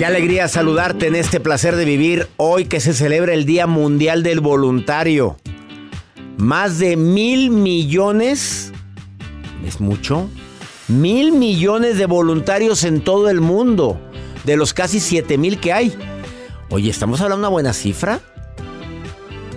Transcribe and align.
Qué 0.00 0.06
alegría 0.06 0.48
saludarte 0.48 1.08
en 1.08 1.14
este 1.14 1.40
placer 1.40 1.76
de 1.76 1.84
vivir 1.84 2.26
hoy 2.38 2.64
que 2.64 2.80
se 2.80 2.94
celebra 2.94 3.34
el 3.34 3.44
Día 3.44 3.66
Mundial 3.66 4.22
del 4.22 4.40
Voluntario. 4.40 5.36
Más 6.38 6.78
de 6.78 6.96
mil 6.96 7.50
millones, 7.50 8.72
¿es 9.62 9.78
mucho? 9.78 10.30
Mil 10.88 11.32
millones 11.32 11.98
de 11.98 12.06
voluntarios 12.06 12.84
en 12.84 13.02
todo 13.02 13.28
el 13.28 13.42
mundo, 13.42 14.00
de 14.44 14.56
los 14.56 14.72
casi 14.72 15.00
siete 15.00 15.36
mil 15.36 15.60
que 15.60 15.74
hay. 15.74 15.94
Oye, 16.70 16.88
¿estamos 16.88 17.20
hablando 17.20 17.42
de 17.42 17.48
una 17.48 17.52
buena 17.52 17.72
cifra? 17.74 18.20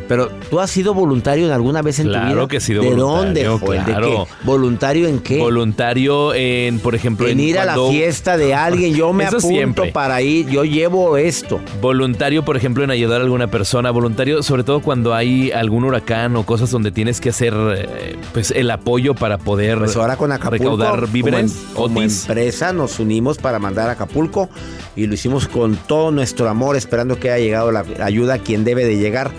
Pero 0.08 0.30
tú 0.50 0.60
has 0.60 0.70
sido 0.70 0.94
voluntario 0.94 1.46
en 1.46 1.52
alguna 1.52 1.82
vez 1.82 2.00
en 2.00 2.08
Claro 2.08 2.28
tu 2.30 2.36
vida. 2.36 2.48
que 2.50 2.58
he 2.58 2.62
sido 2.62 2.82
¿De 2.84 2.90
voluntario, 2.90 3.52
dónde, 3.52 3.66
Joel? 3.66 3.80
¿De 3.80 3.86
claro. 3.86 4.28
qué? 4.28 4.46
¿Voluntario 4.46 5.08
en 5.08 5.20
qué? 5.20 5.40
Voluntario 5.40 6.34
en, 6.34 6.80
por 6.80 6.94
ejemplo, 6.96 7.28
en 7.28 7.40
ir 7.40 7.58
a 7.58 7.66
la 7.66 7.74
cuando- 7.76 7.92
fiesta 7.92 8.38
de 8.38 8.54
alguien, 8.54 8.94
yo 8.96 9.14
me 9.14 9.24
Eso 9.24 9.38
apunto 9.38 9.48
siempre. 9.56 9.92
para 9.92 10.22
ir, 10.22 10.48
yo 10.50 10.66
llevo 10.66 11.18
esto. 11.18 11.60
Voluntario, 11.82 12.44
por 12.44 12.58
ejemplo, 12.58 12.84
en 12.84 12.92
ayudar 12.92 13.22
a 13.22 13.24
alguna 13.24 13.48
persona. 13.48 13.92
Voluntario, 13.92 14.44
sobre 14.44 14.64
todo 14.64 14.82
cuando 14.82 15.14
hay 15.14 15.52
algún 15.52 15.84
huracán 15.86 16.36
o 16.36 16.46
cosas 16.46 16.70
donde 16.70 16.92
tienes 16.92 17.22
que 17.22 17.30
hacer 17.30 17.54
eh, 17.78 18.16
pues 18.34 18.52
el 18.52 18.70
apoyo 18.72 19.16
para 19.16 19.38
poder 19.38 19.78
Pues 19.80 19.96
ahora 19.96 20.18
con 20.18 20.32
Acapulco, 20.32 20.64
recaudar 20.78 21.08
víveres. 21.10 21.52
como, 21.74 21.88
en- 21.88 21.94
como 21.94 22.00
Otis. 22.02 22.26
empresa 22.28 22.74
nos 22.74 23.00
unimos 23.00 23.38
para 23.38 23.60
mandar 23.60 23.90
a 23.90 23.94
Acapulco 23.94 24.50
y 24.96 25.08
lo 25.08 25.14
hicimos 25.14 25.48
con 25.48 25.76
todo 25.76 26.12
nuestro 26.12 26.50
amor, 26.50 26.76
esperando 26.76 27.20
que 27.20 27.32
haya 27.32 27.44
llegado 27.44 27.72
la 27.72 27.86
ayuda 28.02 28.36
a 28.36 28.38
quien 28.40 28.64
debe 28.64 28.86
de 28.86 28.98
llegar. 28.98 29.32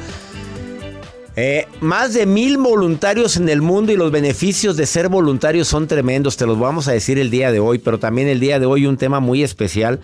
Eh, 1.36 1.66
más 1.80 2.14
de 2.14 2.26
mil 2.26 2.58
voluntarios 2.58 3.36
en 3.36 3.48
el 3.48 3.60
mundo 3.60 3.90
y 3.90 3.96
los 3.96 4.12
beneficios 4.12 4.76
de 4.76 4.86
ser 4.86 5.08
voluntarios 5.08 5.66
son 5.66 5.88
tremendos, 5.88 6.36
te 6.36 6.46
los 6.46 6.58
vamos 6.60 6.86
a 6.86 6.92
decir 6.92 7.18
el 7.18 7.30
día 7.30 7.50
de 7.50 7.58
hoy, 7.58 7.78
pero 7.78 7.98
también 7.98 8.28
el 8.28 8.38
día 8.38 8.60
de 8.60 8.66
hoy 8.66 8.86
un 8.86 8.96
tema 8.96 9.18
muy 9.18 9.42
especial, 9.42 9.98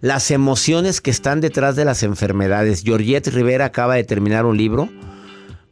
las 0.00 0.30
emociones 0.30 1.02
que 1.02 1.10
están 1.10 1.42
detrás 1.42 1.76
de 1.76 1.84
las 1.84 2.02
enfermedades. 2.02 2.82
Georgette 2.82 3.28
Rivera 3.28 3.66
acaba 3.66 3.96
de 3.96 4.04
terminar 4.04 4.46
un 4.46 4.56
libro 4.56 4.88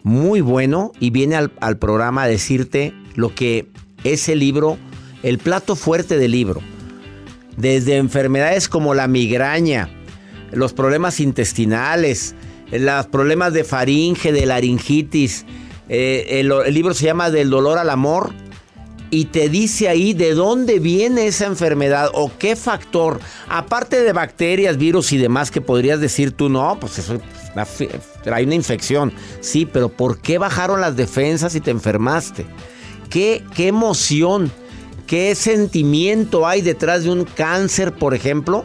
muy 0.03 0.42
bueno 0.42 0.92
y 1.00 1.09
viene 1.09 1.37
al, 1.37 1.53
al 1.61 1.78
programa 1.78 2.25
a 2.25 2.28
decirte 2.28 2.93
lo 3.15 3.34
que 3.34 3.67
ese 4.05 4.37
libro, 4.37 4.77
el 5.22 5.38
plato 5.38 5.75
fuerte 5.75 6.19
del 6.19 6.32
libro, 6.32 6.61
desde 7.56 7.97
enfermedades 7.97 8.69
como 8.69 8.93
la 8.93 9.09
migraña, 9.09 9.88
los 10.53 10.75
problemas 10.75 11.19
intestinales, 11.19 12.34
los 12.71 13.06
problemas 13.06 13.53
de 13.53 13.65
faringe, 13.65 14.33
de 14.33 14.47
laringitis. 14.47 15.45
eh, 15.89 16.41
el, 16.41 16.53
libro 16.73 16.95
se 16.95 17.06
llama 17.06 17.31
Del 17.31 17.51
dolor 17.51 17.79
al 17.79 17.91
amor 17.91 18.33
y 19.11 19.27
te 19.27 19.49
dice 19.49 19.89
ahí 19.89 20.12
de 20.12 20.34
dónde 20.34 20.79
viene 20.79 21.27
esa 21.27 21.47
enfermedad 21.47 22.11
o 22.12 22.31
qué 22.39 22.56
factor, 22.56 23.21
aparte 23.49 24.03
de 24.03 24.12
bacterias, 24.12 24.77
virus 24.77 25.12
y 25.12 25.19
demás 25.19 25.51
que 25.51 25.61
podrías 25.61 26.01
decir 26.01 26.33
tú, 26.33 26.49
no, 26.49 26.79
pues 26.81 26.99
eso 26.99 27.21
trae 28.23 28.45
una 28.45 28.55
infección. 28.55 29.12
Sí, 29.41 29.67
pero 29.67 29.89
¿por 29.89 30.19
qué 30.19 30.39
bajaron 30.39 30.81
las 30.81 30.97
defensas 30.97 31.55
y 31.55 31.61
te 31.61 31.71
enfermaste? 31.71 32.47
¿Qué, 33.09 33.43
qué 33.55 33.69
emoción, 33.69 34.53
qué 35.06 35.35
sentimiento 35.35 36.47
hay 36.47 36.61
detrás 36.61 37.05
de 37.05 37.11
un 37.11 37.25
cáncer, 37.25 37.93
por 37.93 38.15
ejemplo? 38.15 38.65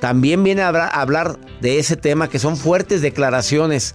También 0.00 0.44
viene 0.44 0.62
a 0.62 0.68
hablar, 0.68 1.38
de 1.60 1.78
ese 1.78 1.96
tema 1.96 2.28
que 2.28 2.38
son 2.38 2.56
fuertes 2.56 3.00
declaraciones. 3.00 3.94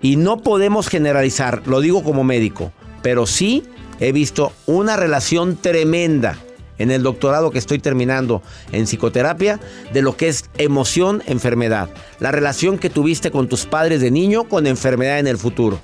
Y 0.00 0.16
no 0.16 0.38
podemos 0.38 0.88
generalizar, 0.88 1.62
lo 1.66 1.80
digo 1.80 2.02
como 2.02 2.24
médico, 2.24 2.72
pero 3.02 3.26
sí 3.26 3.62
he 4.00 4.10
visto 4.10 4.52
una 4.66 4.96
relación 4.96 5.56
tremenda 5.56 6.36
en 6.78 6.90
el 6.90 7.04
doctorado 7.04 7.52
que 7.52 7.58
estoy 7.58 7.78
terminando 7.78 8.42
en 8.72 8.86
psicoterapia 8.86 9.60
de 9.92 10.02
lo 10.02 10.16
que 10.16 10.26
es 10.28 10.50
emoción, 10.58 11.22
enfermedad. 11.26 11.88
La 12.18 12.32
relación 12.32 12.78
que 12.78 12.90
tuviste 12.90 13.30
con 13.30 13.48
tus 13.48 13.66
padres 13.66 14.00
de 14.00 14.10
niño 14.10 14.48
con 14.48 14.66
enfermedad 14.66 15.20
en 15.20 15.28
el 15.28 15.38
futuro. 15.38 15.80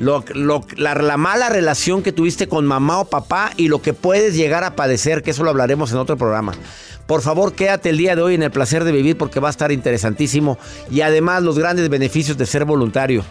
Lo- 0.00 0.24
lo- 0.34 0.66
la, 0.76 0.94
la 0.94 1.16
mala 1.16 1.48
relación 1.48 2.02
que 2.02 2.12
tuviste 2.12 2.48
con 2.48 2.66
mamá 2.66 3.00
o 3.00 3.04
papá 3.06 3.52
y 3.56 3.68
lo 3.68 3.80
que 3.80 3.94
puedes 3.94 4.34
llegar 4.36 4.62
a 4.64 4.76
padecer, 4.76 5.22
que 5.22 5.30
eso 5.30 5.42
lo 5.42 5.50
hablaremos 5.50 5.90
en 5.92 5.98
otro 5.98 6.16
programa. 6.16 6.52
Por 7.06 7.22
favor, 7.22 7.54
quédate 7.54 7.90
el 7.90 7.96
día 7.98 8.16
de 8.16 8.22
hoy 8.22 8.34
en 8.34 8.42
el 8.42 8.50
placer 8.50 8.84
de 8.84 8.92
vivir 8.92 9.16
porque 9.16 9.40
va 9.40 9.48
a 9.48 9.50
estar 9.52 9.72
interesantísimo 9.72 10.58
y 10.90 11.00
además 11.02 11.42
los 11.42 11.58
grandes 11.58 11.88
beneficios 11.88 12.36
de 12.36 12.46
ser 12.46 12.64
voluntario. 12.64 13.24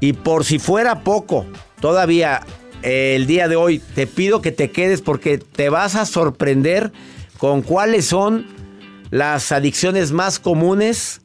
Y 0.00 0.12
por 0.12 0.44
si 0.44 0.58
fuera 0.58 1.02
poco, 1.02 1.46
todavía 1.80 2.42
eh, 2.82 3.14
el 3.16 3.26
día 3.26 3.48
de 3.48 3.56
hoy 3.56 3.78
te 3.94 4.06
pido 4.06 4.42
que 4.42 4.52
te 4.52 4.70
quedes 4.70 5.00
porque 5.02 5.38
te 5.38 5.70
vas 5.70 5.94
a 5.94 6.04
sorprender 6.04 6.92
con 7.38 7.62
cuáles 7.62 8.06
son 8.06 8.46
las 9.10 9.52
adicciones 9.52 10.12
más 10.12 10.38
comunes 10.38 11.20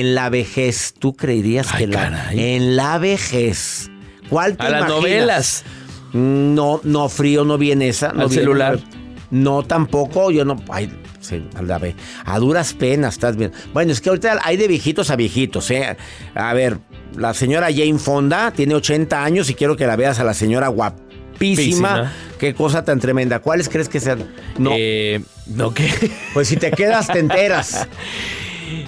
en 0.00 0.14
la 0.14 0.28
vejez. 0.30 0.94
¿Tú 0.98 1.14
creerías 1.14 1.68
Ay, 1.72 1.80
que 1.80 1.86
la, 1.88 2.00
caray. 2.02 2.54
en 2.56 2.76
la 2.76 2.98
vejez? 2.98 3.90
¿Cuál 4.28 4.56
te 4.56 4.64
A 4.66 4.70
las 4.70 4.88
novelas. 4.88 5.64
No, 6.12 6.80
no 6.84 7.08
frío, 7.08 7.44
no 7.44 7.58
viene 7.58 7.88
esa. 7.88 8.12
No 8.12 8.22
Al 8.22 8.28
viene- 8.28 8.42
celular. 8.42 8.78
No, 9.30 9.62
tampoco. 9.62 10.30
Yo 10.30 10.44
no. 10.44 10.62
Ay, 10.70 10.92
sí, 11.20 11.42
a 11.56 11.62
la 11.62 11.80
A 12.24 12.38
duras 12.38 12.74
penas 12.74 13.14
estás 13.14 13.36
bien. 13.36 13.52
Bueno, 13.72 13.92
es 13.92 14.00
que 14.00 14.10
ahorita 14.10 14.38
hay 14.42 14.56
de 14.56 14.68
viejitos 14.68 15.10
a 15.10 15.16
viejitos, 15.16 15.70
¿eh? 15.70 15.96
A 16.34 16.52
ver, 16.52 16.78
la 17.16 17.32
señora 17.34 17.68
Jane 17.74 17.98
Fonda 17.98 18.50
tiene 18.52 18.74
80 18.74 19.24
años 19.24 19.48
y 19.50 19.54
quiero 19.54 19.76
que 19.76 19.86
la 19.86 19.96
veas 19.96 20.18
a 20.18 20.24
la 20.24 20.34
señora 20.34 20.68
guapísima. 20.68 21.02
Guapísima. 21.38 22.12
Qué 22.38 22.54
cosa 22.54 22.84
tan 22.84 23.00
tremenda. 23.00 23.38
¿Cuáles 23.38 23.68
crees 23.68 23.88
que 23.88 24.00
sean? 24.00 24.26
No. 24.58 24.72
Eh, 24.76 25.20
no, 25.46 25.72
¿qué? 25.72 25.88
Pues 26.34 26.48
si 26.48 26.56
te 26.56 26.70
quedas, 26.70 27.06
te 27.08 27.18
enteras. 27.20 27.88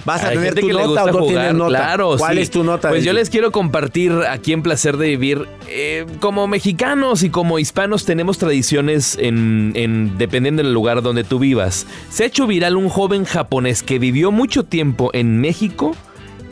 ¿Vas 0.05 0.23
a 0.23 0.29
Hay 0.29 0.37
tener 0.37 0.55
tu 0.55 0.67
que 0.67 0.73
nota 0.73 1.03
o 1.03 1.07
no 1.07 1.13
jugar, 1.19 1.27
tienes 1.27 1.53
nota? 1.53 1.69
Claro, 1.77 2.15
¿Cuál 2.17 2.35
sí. 2.35 2.41
es 2.41 2.51
tu 2.51 2.63
nota? 2.63 2.89
Pues 2.89 3.03
yo 3.03 3.13
les 3.13 3.29
quiero 3.29 3.51
compartir 3.51 4.11
aquí 4.29 4.53
en 4.53 4.61
Placer 4.61 4.97
de 4.97 5.07
Vivir. 5.07 5.47
eh, 5.67 6.05
como 6.19 6.47
mexicanos 6.47 7.23
y 7.23 7.29
como 7.29 7.59
hispanos 7.59 8.05
tenemos 8.05 8.37
tradiciones 8.37 9.17
en, 9.19 9.71
en- 9.75 10.17
dependiendo 10.17 10.61
del 10.63 10.73
lugar 10.73 11.01
donde 11.01 11.23
tú 11.23 11.39
vivas. 11.39 11.87
Se 12.09 12.23
ha 12.23 12.27
hecho 12.27 12.47
viral 12.47 12.75
un 12.77 12.89
joven 12.89 13.25
japonés 13.25 13.81
que 13.83 13.99
vivió 13.99 14.31
mucho 14.31 14.63
tiempo 14.63 15.09
en 15.13 15.39
México 15.41 15.95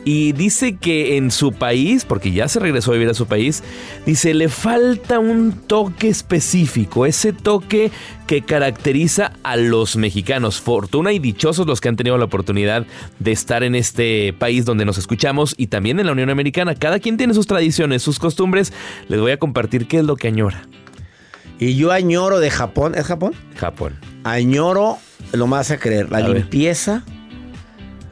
y 0.04 0.32
dice 0.32 0.76
que 0.76 1.16
en 1.16 1.30
su 1.30 1.52
país, 1.52 2.04
porque 2.04 2.32
ya 2.32 2.48
se 2.48 2.60
regresó 2.60 2.90
a 2.90 2.94
vivir 2.94 3.08
a 3.08 3.14
su 3.14 3.26
país, 3.26 3.62
dice 4.04 4.34
le 4.34 4.48
falta 4.48 5.18
un 5.18 5.52
toque 5.52 6.08
específico, 6.08 7.06
ese 7.06 7.32
toque 7.32 7.90
que 8.26 8.42
caracteriza 8.42 9.32
a 9.42 9.56
los 9.56 9.96
mexicanos. 9.96 10.60
Fortuna 10.60 11.12
y 11.12 11.18
dichosos 11.18 11.66
los 11.66 11.80
que 11.80 11.88
han 11.88 11.96
tenido 11.96 12.18
la 12.18 12.26
oportunidad 12.26 12.86
de 13.18 13.32
estar 13.32 13.62
en 13.62 13.74
este 13.74 14.32
país 14.32 14.64
donde 14.64 14.84
nos 14.84 14.98
escuchamos 14.98 15.54
y 15.56 15.68
también 15.68 16.00
en 16.00 16.06
la 16.06 16.12
Unión 16.12 16.30
Americana. 16.30 16.74
Cada 16.74 16.98
quien 16.98 17.16
tiene 17.16 17.34
sus 17.34 17.46
tradiciones, 17.46 18.02
sus 18.02 18.18
costumbres. 18.18 18.72
Les 19.08 19.20
voy 19.20 19.32
a 19.32 19.38
compartir 19.38 19.86
qué 19.86 19.98
es 19.98 20.04
lo 20.04 20.16
que 20.16 20.28
añora. 20.28 20.62
Y 21.58 21.76
yo 21.76 21.92
añoro 21.92 22.40
de 22.40 22.50
Japón. 22.50 22.94
¿Es 22.94 23.06
Japón? 23.06 23.32
Japón. 23.56 23.98
Añoro, 24.24 24.98
lo 25.32 25.46
más 25.46 25.70
a 25.70 25.78
creer, 25.78 26.10
la 26.10 26.18
A 26.18 26.28
ver. 26.28 26.48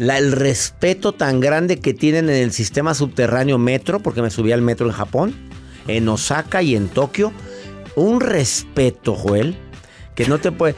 La- 0.02 0.18
el 0.18 0.32
respeto 0.32 1.12
tan 1.12 1.40
grande 1.40 1.78
que 1.80 1.94
tienen 1.94 2.28
en 2.28 2.36
el 2.36 2.52
sistema 2.52 2.94
subterráneo 2.94 3.58
metro, 3.58 4.00
porque 4.00 4.22
me 4.22 4.30
subí 4.30 4.52
al 4.52 4.62
metro 4.62 4.86
en 4.86 4.92
Japón, 4.92 5.34
en 5.88 6.08
Osaka 6.08 6.62
y 6.62 6.76
en 6.76 6.88
Tokio. 6.88 7.32
Un 7.94 8.20
respeto, 8.20 9.14
Joel, 9.14 9.56
que 10.14 10.26
no 10.26 10.38
te 10.38 10.52
puede... 10.52 10.74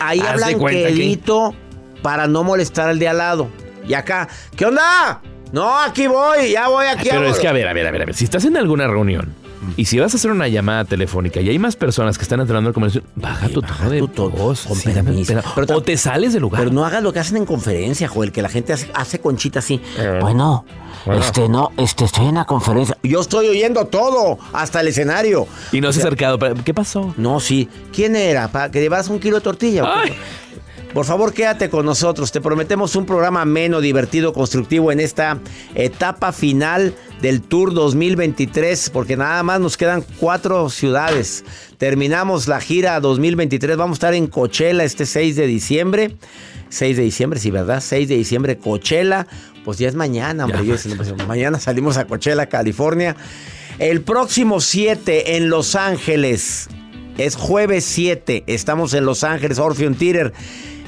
Ahí 0.00 0.20
Haz 0.20 0.28
hablan 0.42 0.58
que- 0.58 0.66
quedito 0.84 1.54
para 2.02 2.26
no 2.26 2.42
molestar 2.44 2.88
al 2.88 2.98
de 2.98 3.08
al 3.08 3.18
lado. 3.18 3.48
Y 3.88 3.94
acá, 3.94 4.28
¿qué 4.56 4.66
onda? 4.66 5.20
No, 5.52 5.78
aquí 5.80 6.06
voy, 6.06 6.50
ya 6.52 6.68
voy 6.68 6.86
aquí. 6.86 7.08
Pero 7.10 7.26
a- 7.26 7.30
es 7.30 7.38
que, 7.38 7.48
a 7.48 7.52
ver, 7.52 7.68
a 7.68 7.72
ver, 7.72 7.86
a 7.86 7.90
ver, 7.90 8.02
a 8.02 8.04
ver. 8.06 8.14
Si 8.14 8.24
estás 8.24 8.44
en 8.44 8.56
alguna 8.56 8.86
reunión 8.88 9.34
y 9.76 9.84
si 9.84 9.98
vas 9.98 10.12
a 10.14 10.16
hacer 10.16 10.30
una 10.30 10.48
llamada 10.48 10.84
telefónica 10.84 11.40
y 11.40 11.48
hay 11.48 11.58
más 11.58 11.76
personas 11.76 12.18
que 12.18 12.22
están 12.22 12.40
entrando 12.40 12.68
al 12.68 12.74
comercio, 12.74 13.02
baja 13.14 13.48
tu 13.48 13.62
tono 13.62 13.90
de 13.90 14.00
voz. 14.00 14.66
Sí. 14.74 14.90
Pero 15.54 15.76
o 15.76 15.82
te 15.82 15.96
sales 15.96 16.32
del 16.32 16.42
lugar. 16.42 16.62
Pero 16.62 16.72
no 16.72 16.84
hagas 16.84 17.02
lo 17.02 17.12
que 17.12 17.20
hacen 17.20 17.36
en 17.36 17.46
conferencia, 17.46 18.08
Joel, 18.08 18.32
que 18.32 18.42
la 18.42 18.48
gente 18.48 18.72
hace, 18.72 18.90
hace 18.94 19.20
conchita 19.20 19.60
así. 19.60 19.80
Eh. 19.98 20.18
Bueno, 20.20 20.64
este 21.06 21.48
no, 21.48 21.70
este 21.76 22.04
estoy 22.04 22.26
en 22.26 22.36
la 22.36 22.44
conferencia. 22.44 22.96
Yo 23.02 23.20
estoy 23.20 23.48
oyendo 23.48 23.86
todo, 23.86 24.38
hasta 24.52 24.80
el 24.80 24.88
escenario. 24.88 25.46
y 25.72 25.80
no 25.80 25.92
se 25.92 26.00
ha 26.00 26.02
acercado. 26.02 26.38
¿Qué 26.64 26.74
pasó? 26.74 27.14
No, 27.16 27.40
sí. 27.40 27.68
¿Quién 27.92 28.16
era? 28.16 28.48
¿Para 28.48 28.70
que 28.70 28.80
llevas 28.80 29.08
un 29.08 29.18
kilo 29.18 29.36
de 29.36 29.42
tortilla? 29.42 29.84
o 29.84 30.04
qué? 30.04 30.10
Ay. 30.10 30.18
Por 30.92 31.06
favor, 31.06 31.32
quédate 31.32 31.70
con 31.70 31.86
nosotros. 31.86 32.32
Te 32.32 32.42
prometemos 32.42 32.96
un 32.96 33.06
programa 33.06 33.42
ameno, 33.42 33.80
divertido, 33.80 34.34
constructivo 34.34 34.92
en 34.92 35.00
esta 35.00 35.38
etapa 35.74 36.32
final 36.32 36.94
del 37.22 37.40
Tour 37.40 37.72
2023, 37.72 38.90
porque 38.90 39.16
nada 39.16 39.42
más 39.42 39.58
nos 39.58 39.78
quedan 39.78 40.04
cuatro 40.18 40.68
ciudades. 40.68 41.44
Terminamos 41.78 42.46
la 42.46 42.60
gira 42.60 43.00
2023. 43.00 43.78
Vamos 43.78 43.94
a 43.94 43.98
estar 43.98 44.14
en 44.14 44.26
Coachella 44.26 44.84
este 44.84 45.06
6 45.06 45.34
de 45.36 45.46
diciembre. 45.46 46.16
6 46.68 46.96
de 46.98 47.02
diciembre, 47.02 47.40
sí, 47.40 47.50
¿verdad? 47.50 47.80
6 47.80 48.08
de 48.08 48.16
diciembre, 48.16 48.58
Coachella. 48.58 49.26
Pues 49.64 49.78
ya 49.78 49.88
es 49.88 49.94
mañana, 49.94 50.44
hombre. 50.44 50.66
Yo 50.66 50.74
pues, 50.96 51.26
mañana 51.26 51.58
salimos 51.58 51.96
a 51.96 52.06
Coachella, 52.06 52.46
California. 52.46 53.16
El 53.78 54.02
próximo 54.02 54.60
7 54.60 55.36
en 55.36 55.48
Los 55.48 55.74
Ángeles. 55.74 56.68
Es 57.16 57.36
jueves 57.36 57.84
7. 57.84 58.44
Estamos 58.46 58.92
en 58.92 59.06
Los 59.06 59.24
Ángeles, 59.24 59.58
Orpheum 59.58 59.94
Theater. 59.94 60.34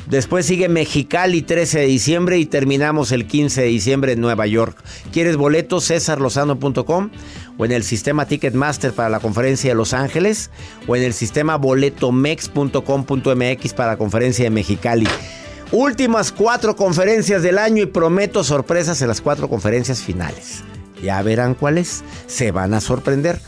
Después 0.09 0.47
sigue 0.47 0.69
Mexicali 0.69 1.43
13 1.43 1.81
de 1.81 1.87
diciembre 1.87 2.39
y 2.39 2.47
terminamos 2.47 3.11
el 3.12 3.27
15 3.27 3.61
de 3.62 3.69
diciembre 3.69 4.12
en 4.12 4.21
Nueva 4.21 4.47
York. 4.47 4.77
¿Quieres 5.12 5.37
boletos? 5.37 5.87
cesarlozano.com 5.87 7.11
o 7.56 7.65
en 7.65 7.71
el 7.73 7.83
sistema 7.85 8.27
Ticketmaster 8.27 8.93
para 8.93 9.09
la 9.09 9.21
conferencia 9.21 9.71
de 9.71 9.77
Los 9.77 9.95
Ángeles 9.95 10.51
o 10.87 10.95
en 10.97 11.05
el 11.05 11.15
sistema 11.15 11.56
boletomex.com.mx 11.56 13.75
para 13.75 13.93
la 13.93 13.97
conferencia 13.97 14.45
de 14.45 14.51
Mexicali. 14.51 15.06
Últimas 15.73 16.31
cuatro 16.33 16.77
conferencias 16.77 17.43
del 17.43 17.59
año 17.59 17.83
y 17.83 17.87
prometo 17.87 18.45
sorpresas 18.45 19.01
en 19.03 19.09
las 19.09 19.21
cuatro 19.21 19.49
conferencias 19.49 20.03
finales. 20.03 20.62
Ya 21.03 21.21
verán 21.23 21.55
cuáles. 21.55 22.05
Se 22.27 22.53
van 22.53 22.75
a 22.75 22.81
sorprender. 22.81 23.41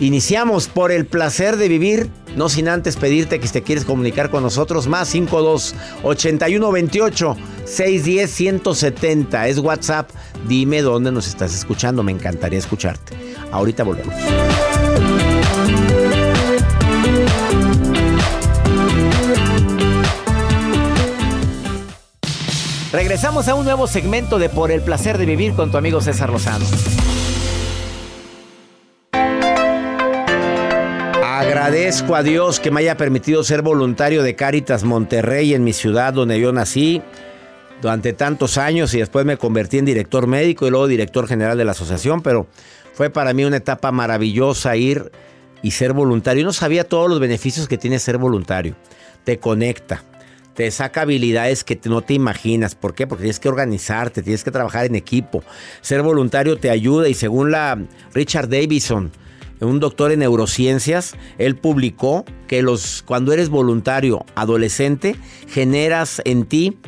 Iniciamos 0.00 0.66
por 0.66 0.92
el 0.92 1.04
placer 1.04 1.58
de 1.58 1.68
vivir, 1.68 2.08
no 2.34 2.48
sin 2.48 2.68
antes 2.68 2.96
pedirte 2.96 3.38
que 3.38 3.46
si 3.46 3.52
te 3.52 3.62
quieres 3.62 3.84
comunicar 3.84 4.30
con 4.30 4.42
nosotros, 4.42 4.88
más 4.88 5.08
52 5.08 5.74
81 6.02 6.72
28 6.72 7.36
610 7.66 8.30
170 8.30 9.48
es 9.48 9.58
WhatsApp. 9.58 10.08
Dime 10.48 10.80
dónde 10.80 11.12
nos 11.12 11.28
estás 11.28 11.54
escuchando, 11.54 12.02
me 12.02 12.12
encantaría 12.12 12.58
escucharte. 12.58 13.14
Ahorita 13.52 13.84
volvemos. 13.84 14.14
Regresamos 22.90 23.48
a 23.48 23.54
un 23.54 23.66
nuevo 23.66 23.86
segmento 23.86 24.38
de 24.38 24.48
Por 24.48 24.70
el 24.70 24.80
placer 24.80 25.18
de 25.18 25.26
vivir 25.26 25.52
con 25.52 25.70
tu 25.70 25.76
amigo 25.76 26.00
César 26.00 26.30
Lozano. 26.30 26.64
Agradezco 31.70 32.16
a 32.16 32.24
Dios 32.24 32.58
que 32.58 32.72
me 32.72 32.80
haya 32.80 32.96
permitido 32.96 33.44
ser 33.44 33.62
voluntario 33.62 34.24
de 34.24 34.34
Cáritas 34.34 34.82
Monterrey 34.82 35.54
en 35.54 35.62
mi 35.62 35.72
ciudad 35.72 36.12
donde 36.12 36.40
yo 36.40 36.52
nací 36.52 37.00
durante 37.80 38.12
tantos 38.12 38.58
años 38.58 38.92
y 38.92 38.98
después 38.98 39.24
me 39.24 39.36
convertí 39.36 39.78
en 39.78 39.84
director 39.84 40.26
médico 40.26 40.66
y 40.66 40.70
luego 40.70 40.88
director 40.88 41.28
general 41.28 41.56
de 41.56 41.64
la 41.64 41.70
asociación, 41.70 42.22
pero 42.22 42.48
fue 42.92 43.08
para 43.08 43.32
mí 43.34 43.44
una 43.44 43.58
etapa 43.58 43.92
maravillosa 43.92 44.74
ir 44.74 45.12
y 45.62 45.70
ser 45.70 45.92
voluntario. 45.92 46.40
Yo 46.40 46.46
no 46.46 46.52
sabía 46.52 46.82
todos 46.82 47.08
los 47.08 47.20
beneficios 47.20 47.68
que 47.68 47.78
tiene 47.78 48.00
ser 48.00 48.18
voluntario. 48.18 48.74
Te 49.22 49.38
conecta, 49.38 50.02
te 50.54 50.68
saca 50.72 51.02
habilidades 51.02 51.62
que 51.62 51.78
no 51.84 52.02
te 52.02 52.14
imaginas. 52.14 52.74
¿Por 52.74 52.96
qué? 52.96 53.06
Porque 53.06 53.22
tienes 53.22 53.38
que 53.38 53.48
organizarte, 53.48 54.24
tienes 54.24 54.42
que 54.42 54.50
trabajar 54.50 54.86
en 54.86 54.96
equipo. 54.96 55.44
Ser 55.82 56.02
voluntario 56.02 56.58
te 56.58 56.68
ayuda 56.68 57.08
y 57.08 57.14
según 57.14 57.52
la 57.52 57.78
Richard 58.12 58.48
Davison, 58.48 59.12
un 59.60 59.80
doctor 59.80 60.12
en 60.12 60.20
neurociencias, 60.20 61.14
él 61.38 61.56
publicó 61.56 62.24
que 62.46 62.62
los, 62.62 63.02
cuando 63.02 63.32
eres 63.32 63.48
voluntario 63.48 64.24
adolescente, 64.34 65.16
generas 65.48 66.22
en 66.24 66.46
ti 66.46 66.78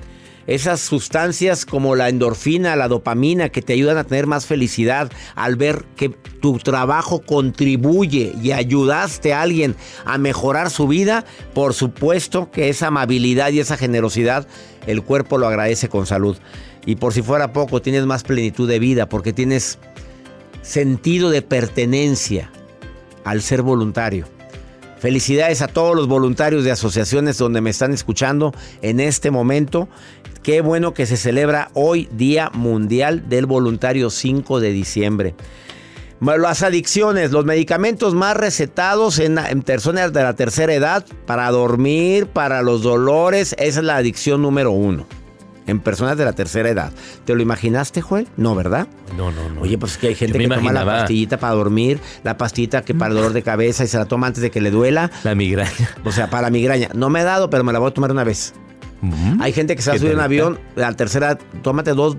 esas 0.46 0.80
sustancias 0.80 1.64
como 1.64 1.94
la 1.94 2.08
endorfina, 2.08 2.76
la 2.76 2.88
dopamina, 2.88 3.48
que 3.50 3.62
te 3.62 3.74
ayudan 3.74 3.96
a 3.96 4.04
tener 4.04 4.26
más 4.26 4.46
felicidad 4.46 5.10
al 5.34 5.56
ver 5.56 5.84
que 5.96 6.08
tu 6.08 6.58
trabajo 6.58 7.22
contribuye 7.22 8.34
y 8.42 8.52
ayudaste 8.52 9.32
a 9.32 9.42
alguien 9.42 9.76
a 10.04 10.18
mejorar 10.18 10.70
su 10.70 10.88
vida, 10.88 11.24
por 11.54 11.74
supuesto 11.74 12.50
que 12.50 12.68
esa 12.68 12.88
amabilidad 12.88 13.52
y 13.52 13.60
esa 13.60 13.76
generosidad 13.76 14.46
el 14.86 15.02
cuerpo 15.02 15.38
lo 15.38 15.46
agradece 15.46 15.88
con 15.88 16.06
salud. 16.06 16.36
Y 16.84 16.96
por 16.96 17.12
si 17.12 17.22
fuera 17.22 17.52
poco, 17.52 17.80
tienes 17.80 18.06
más 18.06 18.24
plenitud 18.24 18.68
de 18.68 18.80
vida 18.80 19.08
porque 19.08 19.32
tienes 19.32 19.78
sentido 20.62 21.30
de 21.30 21.42
pertenencia 21.42 22.50
al 23.24 23.42
ser 23.42 23.62
voluntario. 23.62 24.26
Felicidades 24.98 25.62
a 25.62 25.66
todos 25.66 25.96
los 25.96 26.06
voluntarios 26.06 26.62
de 26.62 26.70
asociaciones 26.70 27.36
donde 27.36 27.60
me 27.60 27.70
están 27.70 27.92
escuchando 27.92 28.54
en 28.82 29.00
este 29.00 29.32
momento. 29.32 29.88
Qué 30.44 30.60
bueno 30.60 30.94
que 30.94 31.06
se 31.06 31.16
celebra 31.16 31.70
hoy 31.74 32.08
Día 32.12 32.50
Mundial 32.54 33.28
del 33.28 33.46
Voluntario 33.46 34.10
5 34.10 34.60
de 34.60 34.70
diciembre. 34.70 35.34
Las 36.20 36.62
adicciones, 36.62 37.32
los 37.32 37.44
medicamentos 37.44 38.14
más 38.14 38.36
recetados 38.36 39.18
en, 39.18 39.34
personas 39.62 40.12
de 40.12 40.22
la 40.22 40.34
tercera 40.34 40.72
edad 40.72 41.04
para 41.26 41.50
dormir, 41.50 42.28
para 42.28 42.62
los 42.62 42.82
dolores, 42.82 43.56
es 43.58 43.76
la 43.82 43.96
adicción 43.96 44.40
número 44.40 44.70
uno. 44.70 45.04
En 45.66 45.80
personas 45.80 46.18
de 46.18 46.24
la 46.24 46.32
tercera 46.32 46.68
edad. 46.68 46.92
¿Te 47.24 47.34
lo 47.34 47.42
imaginaste, 47.42 48.00
Joel? 48.00 48.26
No, 48.36 48.54
¿verdad? 48.54 48.88
No, 49.16 49.30
no, 49.30 49.48
no. 49.48 49.60
Oye, 49.60 49.78
pues 49.78 49.92
es 49.92 49.98
que 49.98 50.08
hay 50.08 50.14
gente 50.14 50.38
que 50.38 50.48
toma 50.48 50.72
la 50.72 50.84
pastillita 50.84 51.38
para 51.38 51.54
dormir, 51.54 52.00
la 52.24 52.36
pastillita 52.36 52.82
que 52.82 52.94
para 52.94 53.10
el 53.10 53.16
dolor 53.16 53.32
de 53.32 53.42
cabeza 53.42 53.84
y 53.84 53.86
se 53.86 53.96
la 53.96 54.06
toma 54.06 54.26
antes 54.26 54.42
de 54.42 54.50
que 54.50 54.60
le 54.60 54.70
duela. 54.70 55.10
La 55.22 55.34
migraña. 55.34 55.96
O 56.04 56.10
sea, 56.10 56.28
para 56.30 56.42
la 56.42 56.50
migraña. 56.50 56.88
No 56.94 57.10
me 57.10 57.20
ha 57.20 57.24
dado, 57.24 57.48
pero 57.48 57.62
me 57.62 57.72
la 57.72 57.78
voy 57.78 57.90
a 57.90 57.94
tomar 57.94 58.10
una 58.10 58.24
vez. 58.24 58.54
Mm. 59.02 59.40
Hay 59.40 59.52
gente 59.52 59.76
que 59.76 59.82
se 59.82 59.90
va 59.90 59.92
a 59.92 59.96
¿Qué 59.96 60.00
subir 60.00 60.12
a 60.12 60.16
un 60.16 60.22
avión, 60.22 60.60
la 60.74 60.92
tercera, 60.94 61.38
tómate 61.62 61.92
dos 61.92 62.16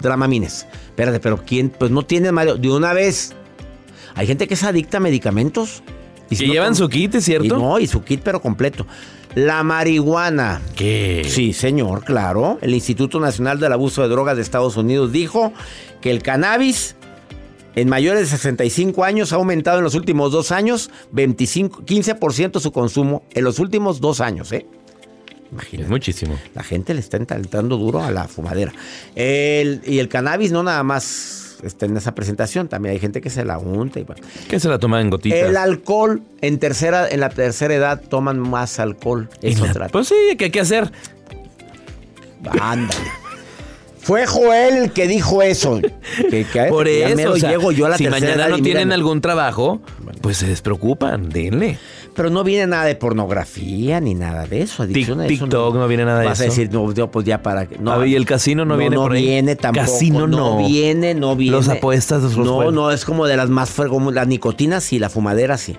dramamines. 0.00 0.66
Espérate, 0.88 1.20
pero 1.20 1.44
¿quién? 1.44 1.70
Pues 1.70 1.90
no 1.90 2.04
tiene 2.04 2.32
Mario, 2.32 2.56
de 2.56 2.70
una 2.70 2.92
vez. 2.92 3.34
Hay 4.14 4.26
gente 4.26 4.48
que 4.48 4.54
es 4.54 4.62
adicta 4.64 4.96
a 4.98 5.00
medicamentos. 5.00 5.82
Si 6.34 6.46
no 6.46 6.52
llevan 6.54 6.74
su 6.74 6.88
kit, 6.88 7.14
¿es 7.14 7.22
Y 7.24 7.32
cierto? 7.32 7.56
no, 7.58 7.78
y 7.78 7.86
su 7.86 8.02
kit, 8.02 8.20
pero 8.24 8.40
completo. 8.42 8.86
La 9.36 9.62
marihuana. 9.62 10.60
¿Qué? 10.74 11.22
Sí, 11.28 11.52
señor, 11.52 12.02
claro. 12.04 12.58
El 12.62 12.74
Instituto 12.74 13.20
Nacional 13.20 13.60
del 13.60 13.72
Abuso 13.72 14.02
de 14.02 14.08
Drogas 14.08 14.34
de 14.36 14.42
Estados 14.42 14.76
Unidos 14.76 15.12
dijo 15.12 15.52
que 16.00 16.10
el 16.10 16.22
cannabis 16.22 16.96
en 17.74 17.88
mayores 17.90 18.20
de 18.22 18.26
65 18.38 19.04
años 19.04 19.32
ha 19.32 19.36
aumentado 19.36 19.76
en 19.78 19.84
los 19.84 19.94
últimos 19.94 20.32
dos 20.32 20.50
años 20.52 20.90
25, 21.12 21.84
15% 21.84 22.58
su 22.60 22.72
consumo 22.72 23.24
en 23.34 23.44
los 23.44 23.58
últimos 23.58 24.00
dos 24.00 24.22
años, 24.22 24.50
¿eh? 24.52 24.66
Es 25.46 25.52
Imagínate. 25.52 25.90
muchísimo. 25.90 26.38
La 26.54 26.62
gente 26.62 26.92
le 26.94 27.00
está 27.00 27.18
entrando 27.18 27.76
duro 27.76 28.02
a 28.02 28.10
la 28.10 28.26
fumadera. 28.26 28.72
El- 29.14 29.82
y 29.86 29.98
el 29.98 30.08
cannabis 30.08 30.50
no 30.50 30.62
nada 30.62 30.82
más 30.82 31.45
está 31.62 31.86
en 31.86 31.96
esa 31.96 32.14
presentación, 32.14 32.68
también 32.68 32.92
hay 32.94 32.98
gente 32.98 33.20
que 33.20 33.30
se 33.30 33.44
la 33.44 33.58
unta. 33.58 34.00
Y, 34.00 34.04
bueno. 34.04 34.22
¿Qué 34.48 34.60
se 34.60 34.68
la 34.68 34.78
toma 34.78 35.00
en 35.00 35.10
gotitas? 35.10 35.38
el 35.38 35.56
alcohol, 35.56 36.22
en, 36.40 36.58
tercera, 36.58 37.08
en 37.08 37.20
la 37.20 37.30
tercera 37.30 37.74
edad 37.74 38.00
toman 38.00 38.38
más 38.38 38.78
alcohol. 38.78 39.28
Y 39.42 39.48
Es 39.52 39.76
la-. 39.76 39.88
Pues 39.88 40.08
sí, 40.08 40.14
¿qué 40.38 40.46
hay 40.46 40.50
que 40.50 40.60
hacer? 40.60 40.90
Ándale. 42.60 43.00
Fue 43.98 44.24
Joel 44.24 44.76
el 44.76 44.92
que 44.92 45.08
dijo 45.08 45.42
eso. 45.42 45.80
Que, 46.30 46.44
que- 46.44 46.66
Por 46.68 46.86
eso, 46.86 47.16
mero 47.16 47.32
o 47.32 47.36
sea, 47.36 47.50
llego 47.50 47.72
yo 47.72 47.86
a 47.86 47.88
la 47.90 47.98
si 47.98 48.08
mañana 48.08 48.48
no 48.48 48.60
tienen 48.60 48.92
algún 48.92 49.20
trabajo, 49.20 49.80
pues 50.20 50.36
se 50.36 50.46
despreocupan, 50.46 51.28
denle. 51.28 51.78
Pero 52.16 52.30
no 52.30 52.42
viene 52.44 52.66
nada 52.66 52.84
de 52.84 52.94
pornografía 52.96 54.00
ni 54.00 54.14
nada 54.14 54.46
de 54.46 54.62
eso. 54.62 54.82
Adicción 54.82 55.20
a 55.20 55.26
eso 55.26 55.44
TikTok 55.44 55.74
no 55.74 55.86
viene 55.86 56.04
nada 56.04 56.20
de 56.20 56.26
Vas 56.26 56.40
a 56.40 56.44
eso. 56.46 56.52
decir, 56.52 56.72
no, 56.72 56.92
yo, 56.92 57.10
pues 57.10 57.26
ya 57.26 57.42
para 57.42 57.66
que. 57.66 57.78
No, 57.78 57.92
A 57.92 57.98
ver, 57.98 58.08
¿y 58.08 58.14
el 58.16 58.24
casino 58.24 58.64
no 58.64 58.76
viene 58.76 58.96
no 58.96 59.02
por 59.02 59.12
ahí? 59.12 59.22
viene 59.24 59.54
tampoco. 59.54 59.86
Casino 59.86 60.26
no. 60.26 60.56
viene, 60.66 61.14
no 61.14 61.36
viene. 61.36 61.56
Los 61.56 61.68
apuestas, 61.68 62.22
los 62.22 62.36
No, 62.38 62.54
juegos. 62.54 62.74
no, 62.74 62.90
es 62.90 63.04
como 63.04 63.26
de 63.26 63.36
las 63.36 63.50
más 63.50 63.70
fuertes. 63.70 63.92
Como 63.92 64.10
la 64.10 64.24
nicotina 64.24 64.80
sí, 64.80 64.98
la 64.98 65.10
fumadera 65.10 65.58
sí. 65.58 65.76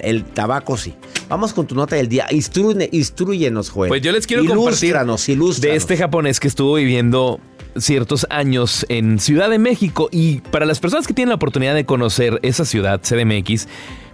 El 0.00 0.24
tabaco 0.24 0.76
sí. 0.76 0.94
Vamos 1.30 1.54
con 1.54 1.66
tu 1.66 1.74
nota 1.74 1.96
del 1.96 2.08
día. 2.08 2.26
Instruye, 2.30 2.90
instruyenos, 2.92 3.70
Joel. 3.70 3.88
Pues 3.88 4.02
yo 4.02 4.12
les 4.12 4.26
quiero 4.26 4.42
compartir 4.44 4.90
Ilústranos, 4.90 5.28
ilústranos. 5.30 5.60
de 5.62 5.76
este 5.76 5.96
japonés 5.96 6.38
que 6.40 6.48
estuvo 6.48 6.74
viviendo 6.74 7.40
ciertos 7.76 8.26
años 8.28 8.84
en 8.90 9.18
Ciudad 9.18 9.48
de 9.48 9.58
México 9.58 10.08
y 10.12 10.40
para 10.50 10.66
las 10.66 10.80
personas 10.80 11.06
que 11.06 11.14
tienen 11.14 11.30
la 11.30 11.36
oportunidad 11.36 11.74
de 11.74 11.86
conocer 11.86 12.38
esa 12.42 12.64
ciudad, 12.66 13.00
CDMX, 13.02 13.66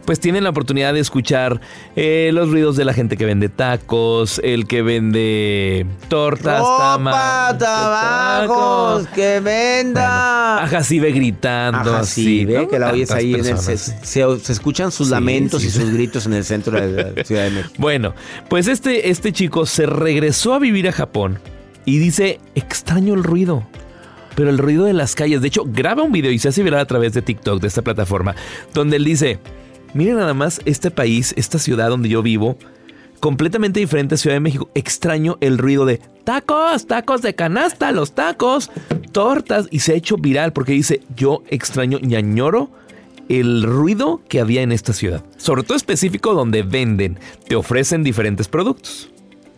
pues 0.04 0.20
tienen 0.20 0.44
la 0.44 0.50
oportunidad 0.50 0.92
de 0.94 1.00
escuchar 1.00 1.60
eh, 1.96 2.30
los 2.32 2.50
ruidos 2.50 2.76
de 2.76 2.84
la 2.84 2.92
gente 2.92 3.16
que 3.16 3.24
vende 3.24 3.48
tacos, 3.48 4.40
el 4.44 4.66
que 4.66 4.82
vende 4.82 5.86
tortas, 6.08 6.62
tamas, 6.78 7.58
tabacos, 7.58 9.06
que 9.08 9.40
venda. 9.40 10.62
Ajá, 10.64 10.82
sí 10.82 10.98
ve 11.00 11.12
gritando. 11.12 11.94
Ajá, 11.94 12.04
sí, 12.04 12.46
así, 12.46 12.66
que 12.68 12.78
la 12.78 12.92
oyes 12.92 13.08
Tantas 13.08 13.24
ahí 13.24 13.34
en 13.34 13.40
el, 13.40 13.44
se, 13.44 13.52
personas. 13.52 13.94
se- 14.02 14.38
se 14.40 14.52
escuchan 14.52 14.90
sus 14.92 15.08
Sí, 15.08 15.12
lamentos 15.12 15.62
sí, 15.62 15.68
y 15.68 15.70
sí. 15.70 15.80
sus 15.80 15.90
gritos 15.90 16.26
en 16.26 16.34
el 16.34 16.44
centro 16.44 16.80
de 16.80 17.12
la 17.14 17.24
Ciudad 17.24 17.44
de 17.44 17.50
México. 17.50 17.74
Bueno, 17.78 18.14
pues 18.48 18.68
este, 18.68 19.10
este 19.10 19.32
chico 19.32 19.66
se 19.66 19.86
regresó 19.86 20.54
a 20.54 20.58
vivir 20.58 20.88
a 20.88 20.92
Japón 20.92 21.38
y 21.84 21.98
dice, 21.98 22.40
extraño 22.54 23.14
el 23.14 23.24
ruido. 23.24 23.66
Pero 24.34 24.50
el 24.50 24.58
ruido 24.58 24.84
de 24.84 24.94
las 24.94 25.14
calles, 25.14 25.40
de 25.42 25.48
hecho, 25.48 25.62
graba 25.64 26.02
un 26.02 26.10
video 26.10 26.32
y 26.32 26.40
se 26.40 26.48
hace 26.48 26.64
viral 26.64 26.80
a 26.80 26.86
través 26.86 27.12
de 27.12 27.22
TikTok, 27.22 27.60
de 27.60 27.68
esta 27.68 27.82
plataforma, 27.82 28.34
donde 28.72 28.96
él 28.96 29.04
dice, 29.04 29.38
miren 29.94 30.16
nada 30.16 30.34
más 30.34 30.60
este 30.64 30.90
país, 30.90 31.32
esta 31.36 31.58
ciudad 31.58 31.88
donde 31.88 32.08
yo 32.08 32.22
vivo, 32.22 32.58
completamente 33.20 33.80
diferente 33.80 34.16
a 34.16 34.18
Ciudad 34.18 34.36
de 34.36 34.40
México. 34.40 34.68
Extraño 34.74 35.38
el 35.40 35.56
ruido 35.56 35.86
de 35.86 36.00
tacos, 36.24 36.86
tacos 36.86 37.22
de 37.22 37.34
canasta, 37.34 37.90
los 37.92 38.12
tacos, 38.12 38.70
tortas. 39.12 39.66
Y 39.70 39.80
se 39.80 39.92
ha 39.92 39.94
hecho 39.94 40.16
viral 40.18 40.52
porque 40.52 40.72
dice, 40.72 41.00
yo 41.16 41.42
extraño 41.48 41.98
y 42.02 42.16
añoro 42.16 42.70
el 43.30 43.62
ruido 43.62 44.20
que 44.28 44.40
había 44.40 44.60
en 44.60 44.72
esta 44.72 44.92
ciudad. 44.92 45.24
Sobre 45.38 45.62
todo 45.62 45.76
específico 45.76 46.34
donde 46.34 46.62
venden, 46.62 47.18
te 47.48 47.56
ofrecen 47.56 48.02
diferentes 48.02 48.48
productos. 48.48 49.08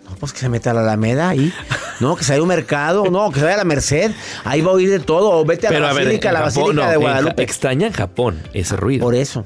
No, 0.08 0.14
pues 0.14 0.32
que 0.32 0.38
se 0.38 0.48
meta 0.48 0.70
a 0.70 0.74
la 0.74 0.82
Alameda 0.82 1.30
ahí. 1.30 1.52
No, 1.98 2.14
que 2.14 2.22
se 2.22 2.32
vaya 2.32 2.40
a 2.40 2.42
un 2.42 2.48
mercado. 2.48 3.10
No, 3.10 3.30
que 3.30 3.40
se 3.40 3.44
vaya 3.44 3.56
a 3.56 3.58
la 3.58 3.64
Merced. 3.64 4.12
Ahí 4.44 4.60
va 4.60 4.70
a 4.70 4.74
oír 4.74 4.90
de 4.90 5.00
todo. 5.00 5.30
O 5.32 5.44
vete 5.44 5.66
a 5.66 5.72
la 5.72 5.92
Basílica, 5.92 6.28
en 6.28 6.34
la 6.34 6.40
Japón, 6.40 6.62
Basílica 6.62 6.84
no, 6.84 6.90
de 6.90 6.96
Guadalupe. 6.98 7.42
Extraña 7.42 7.86
en 7.88 7.92
Japón 7.92 8.40
ese 8.52 8.76
ruido. 8.76 9.02
Por 9.02 9.16
eso. 9.16 9.44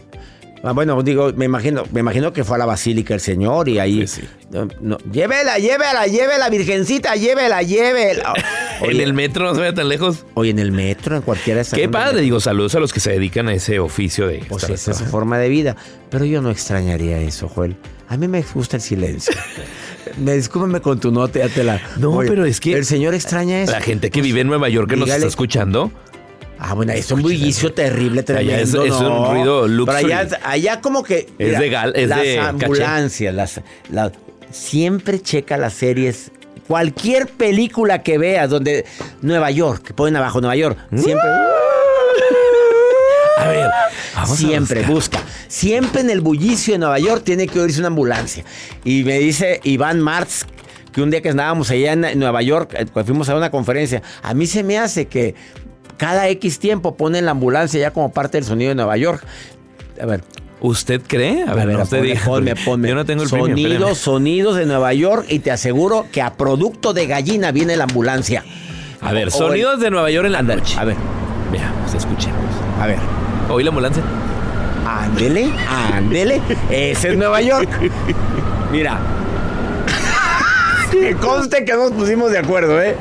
Ah, 0.63 0.73
bueno, 0.73 1.03
digo, 1.03 1.33
me 1.35 1.47
imagino, 1.47 1.85
me 1.91 2.01
imagino 2.01 2.35
que 2.35 2.45
fue 2.45 2.57
a 2.57 2.59
la 2.59 2.67
Basílica 2.67 3.15
el 3.15 3.21
Señor 3.21 3.69
y 3.71 3.79
ahí. 3.79 4.07
Sí. 4.07 4.23
No, 4.51 4.69
no, 4.83 4.99
llévela, 5.11 5.57
llévela, 5.59 6.07
llévela, 6.07 6.51
virgencita, 6.51 7.15
llévela, 7.17 7.63
llévela. 7.63 8.35
en 8.83 8.87
Oye, 8.91 9.03
el 9.03 9.15
metro 9.15 9.45
no 9.47 9.55
se 9.55 9.61
vaya 9.61 9.73
tan 9.75 9.89
lejos. 9.89 10.27
oye, 10.35 10.51
en 10.51 10.59
el 10.59 10.71
metro, 10.71 11.17
en 11.17 11.23
cualquiera 11.23 11.57
de 11.57 11.63
esas. 11.63 11.79
Qué 11.79 11.89
padre, 11.89 12.21
digo, 12.21 12.41
saludos 12.41 12.75
a 12.75 12.81
los 12.81 12.93
que 12.93 13.01
se 13.01 13.11
dedican 13.11 13.49
a 13.49 13.55
ese 13.55 13.79
oficio 13.79 14.27
de 14.27 14.45
Pues 14.51 14.65
esa 14.65 14.75
es 14.75 14.81
su 14.81 14.85
trabajando. 14.91 15.11
forma 15.11 15.39
de 15.39 15.49
vida. 15.49 15.77
Pero 16.11 16.27
yo 16.27 16.43
no 16.43 16.51
extrañaría 16.51 17.19
eso, 17.21 17.49
Joel. 17.49 17.77
A 18.09 18.19
mí 18.19 18.29
me 18.29 18.43
gusta 18.43 18.77
el 18.77 18.83
silencio. 18.83 19.33
me 20.19 20.35
discúlpame 20.35 20.81
con 20.83 21.01
tu 21.01 21.11
nota, 21.11 21.39
ya 21.39 21.49
te 21.49 21.65
la. 21.65 21.81
No, 21.97 22.19
pero 22.19 22.45
es 22.45 22.61
que- 22.61 22.75
El 22.75 22.85
señor 22.85 23.15
extraña 23.15 23.63
eso. 23.63 23.73
La 23.73 23.81
gente 23.81 24.11
que 24.11 24.21
vive 24.21 24.41
en 24.43 24.49
Nueva 24.49 24.69
York 24.69 24.91
que 24.91 24.97
nos 24.97 25.09
está 25.09 25.27
escuchando, 25.27 25.91
Ah, 26.63 26.75
bueno, 26.75 26.93
es 26.93 27.11
un 27.11 27.23
bullicio 27.23 27.73
terrible, 27.73 28.23
tremendo. 28.23 28.53
Allá 28.53 28.63
es- 28.63 28.75
es 28.75 29.01
un 29.01 29.31
ruido 29.31 29.63
Pero 29.63 29.69
luxury. 29.69 30.13
allá, 30.13 30.39
allá 30.45 30.81
como 30.83 31.03
que... 31.03 31.27
Es 31.39 31.59
de 31.59 31.71
gal- 31.71 31.93
es 31.97 32.07
las 32.09 32.21
de 32.21 32.39
ambulancias, 32.39 33.35
las, 33.35 33.61
la- 33.91 34.13
siempre 34.51 35.23
checa 35.23 35.57
las 35.57 35.73
series. 35.73 36.31
Cualquier 36.69 37.29
película 37.29 38.03
que 38.03 38.19
veas 38.19 38.51
donde... 38.51 38.85
Nueva 39.23 39.51
York, 39.51 39.83
que 39.87 39.95
ponen 39.95 40.17
abajo 40.17 40.41
Nueva 40.43 40.55
York. 40.57 40.77
Siempre... 40.95 41.27
a 43.39 43.49
ver, 43.49 43.71
vamos 44.15 44.37
siempre 44.39 44.83
busca. 44.83 45.19
Siempre 45.49 46.03
en 46.03 46.11
el 46.11 46.21
bullicio 46.21 46.75
de 46.75 46.79
Nueva 46.79 46.99
York 46.99 47.23
tiene 47.25 47.47
que 47.49 47.59
oírse 47.59 47.79
una 47.81 47.89
ambulancia. 47.89 48.45
Y 48.85 49.03
me 49.05 49.19
dice 49.19 49.61
Iván 49.65 49.99
Martz 50.01 50.45
que 50.93 51.01
un 51.03 51.11
día 51.11 51.23
que 51.23 51.31
andábamos 51.31 51.71
allá 51.71 51.93
en 51.95 52.19
Nueva 52.19 52.43
York, 52.43 52.75
eh, 52.77 52.85
cuando 52.93 53.07
fuimos 53.13 53.29
a 53.31 53.37
una 53.37 53.51
conferencia, 53.51 54.03
a 54.23 54.35
mí 54.35 54.47
se 54.47 54.63
me 54.63 54.79
hace 54.79 55.07
que 55.07 55.35
cada 56.01 56.29
X 56.31 56.59
tiempo 56.59 56.97
ponen 56.97 57.27
la 57.27 57.33
ambulancia 57.33 57.79
ya 57.79 57.91
como 57.93 58.11
parte 58.11 58.39
del 58.39 58.45
sonido 58.47 58.71
de 58.71 58.75
Nueva 58.75 58.97
York. 58.97 59.23
A 60.03 60.07
ver, 60.07 60.25
¿Usted 60.63 61.01
cree? 61.07 61.45
A 61.47 61.55
ver, 61.55 61.69
no, 61.69 61.83
usted 61.83 61.99
ponme, 61.99 62.09
diga, 62.11 62.25
ponme, 62.25 62.55
ponme. 62.57 62.89
Yo 62.89 62.95
no 62.95 63.05
tengo 63.05 63.23
el 63.23 63.29
Sonidos, 63.29 63.99
sonidos 63.99 64.57
de 64.57 64.67
Nueva 64.67 64.93
York 64.95 65.27
y 65.29 65.39
te 65.39 65.51
aseguro 65.51 66.07
que 66.13 66.21
a 66.23 66.35
producto 66.35 66.93
de 66.93 67.07
gallina 67.07 67.51
viene 67.53 67.77
la 67.77 67.85
ambulancia. 67.85 68.45
A 69.03 69.13
ver, 69.13 69.29
O- 69.29 69.29
o 69.29 69.31
sonidos 69.33 69.79
de 69.81 69.91
Nueva 69.91 70.11
York 70.11 70.27
en 70.27 70.33
la 70.33 70.43
noche. 70.43 70.77
A 70.79 70.85
ver, 70.85 70.97
Veamos, 71.53 71.95
escuchemos. 71.95 72.39
a 72.81 72.87
ver. 72.87 72.99
¿Oí 73.51 73.63
la 73.63 73.69
ambulancia? 73.71 74.03
Ándele, 74.87 75.51
ándele. 75.95 76.41
Ese 76.71 77.11
es 77.11 77.17
Nueva 77.17 77.41
York. 77.43 77.69
Mira. 78.73 78.99
Que 80.91 81.15
conste 81.15 81.65
que 81.65 81.73
nos 81.75 81.93
pusimos 81.93 82.33
de 82.33 82.39
acuerdo, 82.39 82.83
¿eh? 82.83 82.97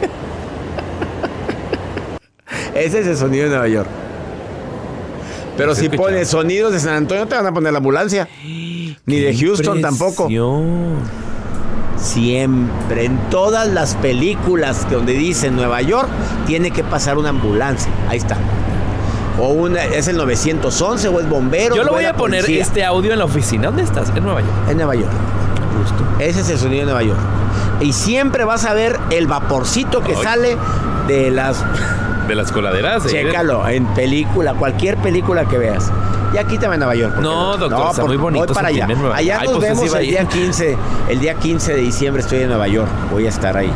Ese 2.75 2.99
es 2.99 3.07
el 3.07 3.17
sonido 3.17 3.45
de 3.45 3.49
Nueva 3.49 3.67
York. 3.67 3.89
Pero 5.57 5.75
si 5.75 5.89
pones 5.89 6.29
sonidos 6.29 6.71
de 6.71 6.79
San 6.79 6.93
Antonio, 6.93 7.27
te 7.27 7.35
van 7.35 7.45
a 7.45 7.53
poner 7.53 7.73
la 7.73 7.79
ambulancia. 7.79 8.27
Ni 8.43 9.19
de 9.19 9.37
Houston 9.37 9.81
tampoco. 9.81 10.29
Siempre, 11.97 13.05
en 13.05 13.17
todas 13.29 13.67
las 13.67 13.95
películas 13.95 14.85
que 14.85 14.95
donde 14.95 15.13
dice 15.13 15.51
Nueva 15.51 15.81
York, 15.81 16.07
tiene 16.47 16.71
que 16.71 16.83
pasar 16.83 17.17
una 17.17 17.29
ambulancia. 17.29 17.91
Ahí 18.07 18.17
está. 18.17 18.37
O 19.37 19.49
una, 19.49 19.83
es 19.83 20.07
el 20.07 20.15
911 20.15 21.07
o 21.09 21.19
es 21.19 21.29
bombero. 21.29 21.75
Yo 21.75 21.83
lo 21.83 21.91
voy 21.91 22.05
a 22.05 22.13
poner 22.13 22.49
este 22.49 22.85
audio 22.85 23.11
en 23.11 23.19
la 23.19 23.25
oficina. 23.25 23.67
¿Dónde 23.67 23.83
estás? 23.83 24.09
En 24.15 24.23
Nueva 24.23 24.41
York. 24.41 24.53
En 24.69 24.77
Nueva 24.77 24.95
York. 24.95 25.11
Justo. 25.77 26.05
Ese 26.19 26.39
es 26.41 26.49
el 26.49 26.57
sonido 26.57 26.81
de 26.81 26.85
Nueva 26.85 27.03
York. 27.03 27.19
Y 27.81 27.91
siempre 27.91 28.45
vas 28.45 28.63
a 28.63 28.73
ver 28.73 28.97
el 29.09 29.27
vaporcito 29.27 30.01
que 30.01 30.13
Ay. 30.15 30.23
sale 30.23 30.57
de 31.07 31.31
las... 31.31 31.63
De 32.29 32.35
las 32.35 32.51
coladeras. 32.51 33.03
¿eh? 33.07 33.09
Chécalo, 33.09 33.67
en 33.67 33.87
película, 33.95 34.53
cualquier 34.53 34.97
película 34.97 35.45
que 35.45 35.57
veas. 35.57 35.91
Ya 36.31 36.43
quítame 36.43 36.77
Nueva 36.77 36.93
York. 36.93 37.15
No, 37.19 37.57
doctor, 37.57 37.87
está 37.89 38.05
muy 38.05 38.17
bonito 38.17 38.45
Voy 38.45 38.53
para 38.53 38.67
allá. 38.67 38.85
En 38.87 39.03
Allá. 39.03 39.39
Ay, 39.41 39.47
nos 39.47 39.57
pues, 39.57 39.69
vemos 39.69 39.95
el 39.95 40.01
día 40.05 40.21
ir. 40.21 40.27
15. 40.27 40.77
El 41.09 41.19
día 41.21 41.33
15 41.33 41.73
de 41.73 41.81
diciembre 41.81 42.21
estoy 42.21 42.41
en 42.43 42.49
Nueva 42.49 42.67
York. 42.67 42.91
Voy 43.09 43.25
a 43.25 43.29
estar 43.29 43.57
ahí. 43.57 43.71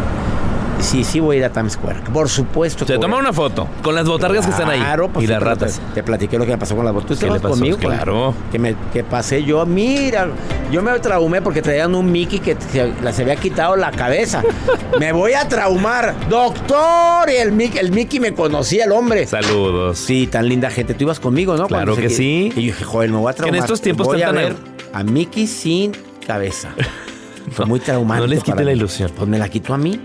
Sí, 0.83 1.03
sí 1.03 1.19
voy 1.19 1.37
a 1.37 1.39
ir 1.39 1.45
a 1.45 1.49
Times 1.51 1.73
Square. 1.73 2.01
Por 2.13 2.29
supuesto. 2.29 2.85
Que 2.85 2.97
toma 2.97 3.17
una 3.17 3.31
foto 3.33 3.67
con 3.81 3.95
las 3.95 4.05
botargas 4.07 4.45
que 4.45 4.51
están 4.51 4.69
ahí. 4.69 4.79
Claro, 4.79 5.09
pues 5.09 5.23
y 5.23 5.27
las 5.27 5.41
ratas. 5.41 5.79
Te, 5.89 5.95
te 5.95 6.03
platiqué 6.03 6.37
lo 6.37 6.45
que 6.45 6.51
me 6.51 6.57
pasó 6.57 6.75
con 6.75 6.85
las 6.85 6.93
botas. 6.93 7.17
¿Tú 7.17 7.25
¿Qué 7.25 7.31
le 7.31 7.37
estabas 7.37 7.41
pasó? 7.41 7.53
conmigo? 7.59 7.77
Claro. 7.77 8.33
Que, 8.51 8.59
me, 8.59 8.75
que 8.91 9.03
pasé 9.03 9.43
yo. 9.43 9.65
Mira, 9.65 10.27
yo 10.71 10.83
me 10.83 10.91
traumé 10.99 11.41
porque 11.41 11.61
traían 11.61 11.95
un 11.95 12.11
Mickey 12.11 12.39
que 12.39 12.57
se, 12.59 12.93
se 13.13 13.21
había 13.21 13.35
quitado 13.37 13.75
la 13.75 13.91
cabeza. 13.91 14.43
me 14.99 15.11
voy 15.13 15.33
a 15.33 15.47
traumar. 15.47 16.13
¡Doctor! 16.29 17.29
Y 17.29 17.37
el 17.37 17.53
Mickey, 17.53 17.79
el 17.79 17.91
Mickey 17.91 18.19
me 18.19 18.33
conocía, 18.33 18.85
el 18.85 18.91
hombre. 18.91 19.25
Saludos. 19.25 19.97
Sí, 19.97 20.27
tan 20.27 20.47
linda 20.47 20.69
gente. 20.69 20.93
Tú 20.93 21.05
ibas 21.05 21.19
conmigo, 21.19 21.55
¿no? 21.55 21.67
Claro 21.67 21.93
Cuando 21.93 22.01
que 22.01 22.13
sí. 22.13 22.51
Y 22.55 22.61
yo 22.61 22.73
dije, 22.73 22.83
joder, 22.83 23.09
me 23.09 23.17
voy 23.17 23.31
a 23.31 23.33
traumar. 23.33 23.59
estos 23.59 23.81
tiempos 23.81 24.07
voy 24.07 24.21
a 24.21 24.27
tan 24.27 24.35
ver 24.35 24.55
a 24.93 25.03
Mickey 25.03 25.47
sin 25.47 25.93
cabeza. 26.27 26.69
Fue 27.51 27.65
muy 27.65 27.79
traumático. 27.79 28.25
no 28.25 28.33
les 28.33 28.43
quite 28.43 28.63
la 28.63 28.71
mí. 28.71 28.77
ilusión. 28.77 29.11
Pues 29.15 29.27
me 29.27 29.37
la 29.37 29.49
quitó 29.49 29.73
a 29.73 29.77
mí. 29.77 29.99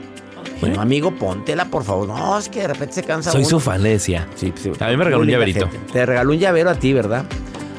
Bueno, 0.61 0.81
amigo, 0.81 1.15
póntela, 1.15 1.67
por 1.67 1.85
favor. 1.85 2.09
No, 2.09 2.39
es 2.39 2.49
que 2.49 2.61
de 2.63 2.69
repente 2.69 2.95
se 2.95 3.03
cansa 3.05 3.31
Soy 3.31 3.43
uno. 3.43 3.51
su 3.51 3.61
fan, 3.61 3.83
le 3.83 3.91
decía. 3.91 4.27
Sí, 4.35 4.53
sí. 4.61 4.73
A 4.81 4.89
mí 4.89 4.97
me 4.97 5.05
regaló 5.05 5.23
un 5.23 5.29
llaverito. 5.29 5.69
gente. 5.71 5.93
Te 5.93 6.05
regaló 6.07 6.33
un 6.33 6.39
llavero 6.39 6.71
a 6.71 6.75
ti, 6.75 6.93
¿verdad? 6.93 7.25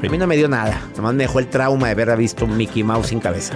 Sí. 0.01 0.07
A 0.07 0.09
mí 0.09 0.17
no 0.17 0.27
me 0.27 0.37
dio 0.37 0.47
nada. 0.47 0.81
Nomás 0.95 1.13
me 1.13 1.23
dejó 1.23 1.39
el 1.39 1.47
trauma 1.47 1.87
de 1.87 1.91
haber 2.01 2.15
visto 2.17 2.45
un 2.45 2.55
Mickey 2.55 2.83
Mouse 2.83 3.07
sin 3.07 3.19
cabeza. 3.19 3.55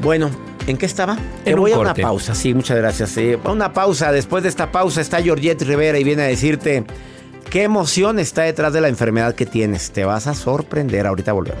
Bueno, 0.00 0.30
¿en 0.66 0.76
qué 0.78 0.86
estaba? 0.86 1.16
Te 1.44 1.50
En 1.50 1.56
un 1.56 1.60
voy 1.62 1.72
a 1.72 1.78
una 1.78 1.94
pausa. 1.94 2.34
Sí, 2.34 2.54
muchas 2.54 2.76
gracias. 2.78 3.10
Sí, 3.10 3.34
una 3.44 3.72
pausa. 3.72 4.12
Después 4.12 4.42
de 4.42 4.48
esta 4.48 4.72
pausa 4.72 5.00
está 5.02 5.22
Georgette 5.22 5.62
Rivera 5.62 5.98
y 5.98 6.04
viene 6.04 6.22
a 6.22 6.26
decirte 6.26 6.84
qué 7.50 7.64
emoción 7.64 8.18
está 8.18 8.42
detrás 8.42 8.72
de 8.72 8.80
la 8.80 8.88
enfermedad 8.88 9.34
que 9.34 9.44
tienes. 9.46 9.90
Te 9.90 10.04
vas 10.06 10.26
a 10.26 10.34
sorprender. 10.34 11.06
Ahorita 11.06 11.32
volvemos. 11.32 11.60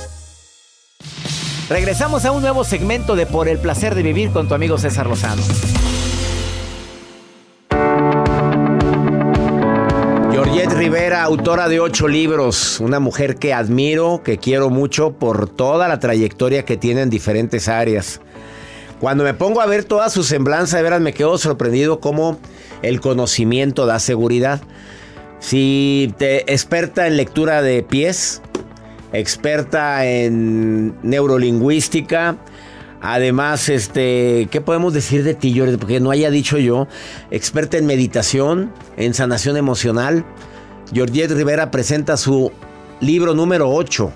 Regresamos 1.71 2.25
a 2.25 2.33
un 2.33 2.41
nuevo 2.41 2.65
segmento 2.65 3.15
de 3.15 3.25
Por 3.25 3.47
el 3.47 3.57
placer 3.57 3.95
de 3.95 4.03
vivir 4.03 4.31
con 4.31 4.49
tu 4.49 4.53
amigo 4.53 4.77
César 4.77 5.07
Lozano. 5.07 5.41
Georgette 10.33 10.73
Rivera, 10.73 11.23
autora 11.23 11.69
de 11.69 11.79
ocho 11.79 12.09
libros, 12.09 12.81
una 12.81 12.99
mujer 12.99 13.37
que 13.37 13.53
admiro, 13.53 14.21
que 14.21 14.37
quiero 14.37 14.69
mucho 14.69 15.13
por 15.13 15.47
toda 15.47 15.87
la 15.87 16.01
trayectoria 16.01 16.65
que 16.65 16.75
tiene 16.75 17.03
en 17.03 17.09
diferentes 17.09 17.69
áreas. 17.69 18.19
Cuando 18.99 19.23
me 19.23 19.33
pongo 19.33 19.61
a 19.61 19.65
ver 19.65 19.85
toda 19.85 20.09
su 20.09 20.23
semblanza, 20.23 20.75
de 20.75 20.83
veras 20.83 20.99
me 20.99 21.13
quedo 21.13 21.37
sorprendido 21.37 22.01
cómo 22.01 22.37
el 22.81 22.99
conocimiento 22.99 23.85
da 23.85 23.99
seguridad. 23.99 24.59
Si 25.39 26.13
te 26.17 26.51
experta 26.51 27.07
en 27.07 27.15
lectura 27.15 27.61
de 27.61 27.81
pies, 27.81 28.41
experta 29.13 30.05
en 30.05 30.95
neurolingüística, 31.03 32.37
además, 33.01 33.69
este, 33.69 34.47
¿qué 34.51 34.61
podemos 34.61 34.93
decir 34.93 35.23
de 35.23 35.33
ti, 35.33 35.57
Jordi? 35.57 35.77
Porque 35.77 35.99
no 35.99 36.11
haya 36.11 36.29
dicho 36.29 36.57
yo, 36.57 36.87
experta 37.29 37.77
en 37.77 37.85
meditación, 37.85 38.71
en 38.97 39.13
sanación 39.13 39.57
emocional. 39.57 40.25
Georgette 40.93 41.31
Rivera 41.31 41.71
presenta 41.71 42.17
su 42.17 42.51
libro 42.99 43.33
número 43.33 43.69
8, 43.69 44.11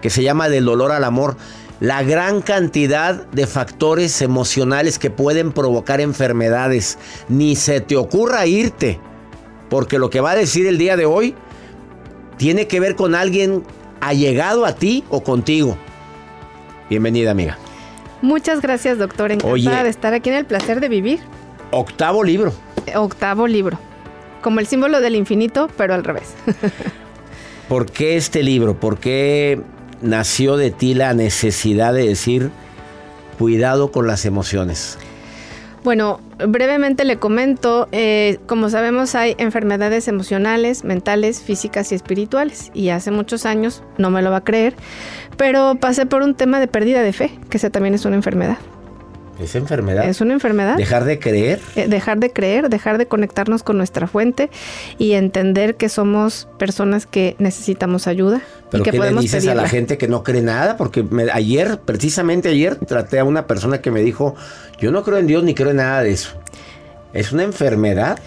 que 0.00 0.10
se 0.10 0.22
llama 0.22 0.48
Del 0.48 0.64
dolor 0.64 0.92
al 0.92 1.04
amor. 1.04 1.36
La 1.78 2.02
gran 2.02 2.40
cantidad 2.40 3.26
de 3.32 3.46
factores 3.46 4.22
emocionales 4.22 4.98
que 4.98 5.10
pueden 5.10 5.52
provocar 5.52 6.00
enfermedades. 6.00 6.98
Ni 7.28 7.54
se 7.54 7.82
te 7.82 7.96
ocurra 7.96 8.46
irte. 8.46 8.98
Porque 9.68 9.98
lo 9.98 10.08
que 10.08 10.20
va 10.20 10.30
a 10.30 10.36
decir 10.36 10.66
el 10.66 10.78
día 10.78 10.96
de 10.96 11.04
hoy 11.04 11.34
tiene 12.38 12.66
que 12.66 12.80
ver 12.80 12.96
con 12.96 13.14
alguien 13.14 13.62
allegado 14.00 14.64
a 14.64 14.74
ti 14.74 15.04
o 15.08 15.22
contigo. 15.22 15.76
Bienvenida, 16.88 17.30
amiga. 17.30 17.58
Muchas 18.22 18.60
gracias, 18.60 18.98
doctor. 18.98 19.32
Encantada 19.32 19.52
Oye. 19.52 19.82
de 19.84 19.88
estar 19.88 20.14
aquí 20.14 20.30
en 20.30 20.36
el 20.36 20.44
placer 20.44 20.80
de 20.80 20.88
vivir. 20.88 21.20
Octavo 21.70 22.24
libro. 22.24 22.52
Octavo 22.94 23.46
libro. 23.46 23.78
Como 24.42 24.60
el 24.60 24.66
símbolo 24.66 25.00
del 25.00 25.16
infinito, 25.16 25.68
pero 25.76 25.94
al 25.94 26.04
revés. 26.04 26.34
¿Por 27.68 27.90
qué 27.90 28.16
este 28.16 28.42
libro? 28.42 28.78
¿Por 28.78 28.98
qué 28.98 29.60
nació 30.00 30.56
de 30.56 30.70
ti 30.70 30.94
la 30.94 31.14
necesidad 31.14 31.92
de 31.92 32.06
decir 32.06 32.50
cuidado 33.38 33.90
con 33.90 34.06
las 34.06 34.24
emociones? 34.24 34.98
Bueno, 35.86 36.18
brevemente 36.44 37.04
le 37.04 37.16
comento, 37.16 37.86
eh, 37.92 38.40
como 38.48 38.68
sabemos 38.70 39.14
hay 39.14 39.36
enfermedades 39.38 40.08
emocionales, 40.08 40.82
mentales, 40.82 41.40
físicas 41.40 41.92
y 41.92 41.94
espirituales. 41.94 42.72
Y 42.74 42.88
hace 42.88 43.12
muchos 43.12 43.46
años, 43.46 43.84
no 43.96 44.10
me 44.10 44.20
lo 44.20 44.32
va 44.32 44.38
a 44.38 44.44
creer, 44.44 44.74
pero 45.36 45.76
pasé 45.76 46.04
por 46.04 46.22
un 46.22 46.34
tema 46.34 46.58
de 46.58 46.66
pérdida 46.66 47.04
de 47.04 47.12
fe, 47.12 47.38
que 47.50 47.58
esa 47.58 47.70
también 47.70 47.94
es 47.94 48.04
una 48.04 48.16
enfermedad. 48.16 48.58
¿Es 49.38 49.54
enfermedad? 49.54 50.08
Es 50.08 50.20
una 50.20 50.32
enfermedad. 50.32 50.76
¿Dejar 50.76 51.04
de 51.04 51.18
creer? 51.18 51.60
Eh, 51.74 51.88
dejar 51.88 52.18
de 52.18 52.32
creer, 52.32 52.68
dejar 52.70 52.98
de 52.98 53.06
conectarnos 53.06 53.62
con 53.62 53.76
nuestra 53.76 54.06
fuente 54.06 54.50
y 54.98 55.12
entender 55.12 55.76
que 55.76 55.88
somos 55.88 56.48
personas 56.58 57.06
que 57.06 57.36
necesitamos 57.38 58.06
ayuda 58.06 58.40
¿Pero 58.70 58.82
y 58.82 58.84
que 58.84 58.90
qué 58.92 58.98
le 58.98 59.12
dices 59.20 59.46
a 59.46 59.54
la 59.54 59.68
gente 59.68 59.98
que 59.98 60.08
no 60.08 60.22
cree 60.24 60.42
nada? 60.42 60.76
Porque 60.76 61.02
me- 61.02 61.30
ayer, 61.30 61.78
precisamente 61.84 62.48
ayer, 62.48 62.76
traté 62.76 63.18
a 63.18 63.24
una 63.24 63.46
persona 63.46 63.80
que 63.82 63.90
me 63.90 64.00
dijo, 64.00 64.34
yo 64.80 64.90
no 64.90 65.02
creo 65.04 65.18
en 65.18 65.26
Dios 65.26 65.44
ni 65.44 65.54
creo 65.54 65.70
en 65.70 65.76
nada 65.76 66.02
de 66.02 66.12
eso. 66.12 66.30
¿Es 67.12 67.32
una 67.32 67.42
enfermedad? 67.44 68.18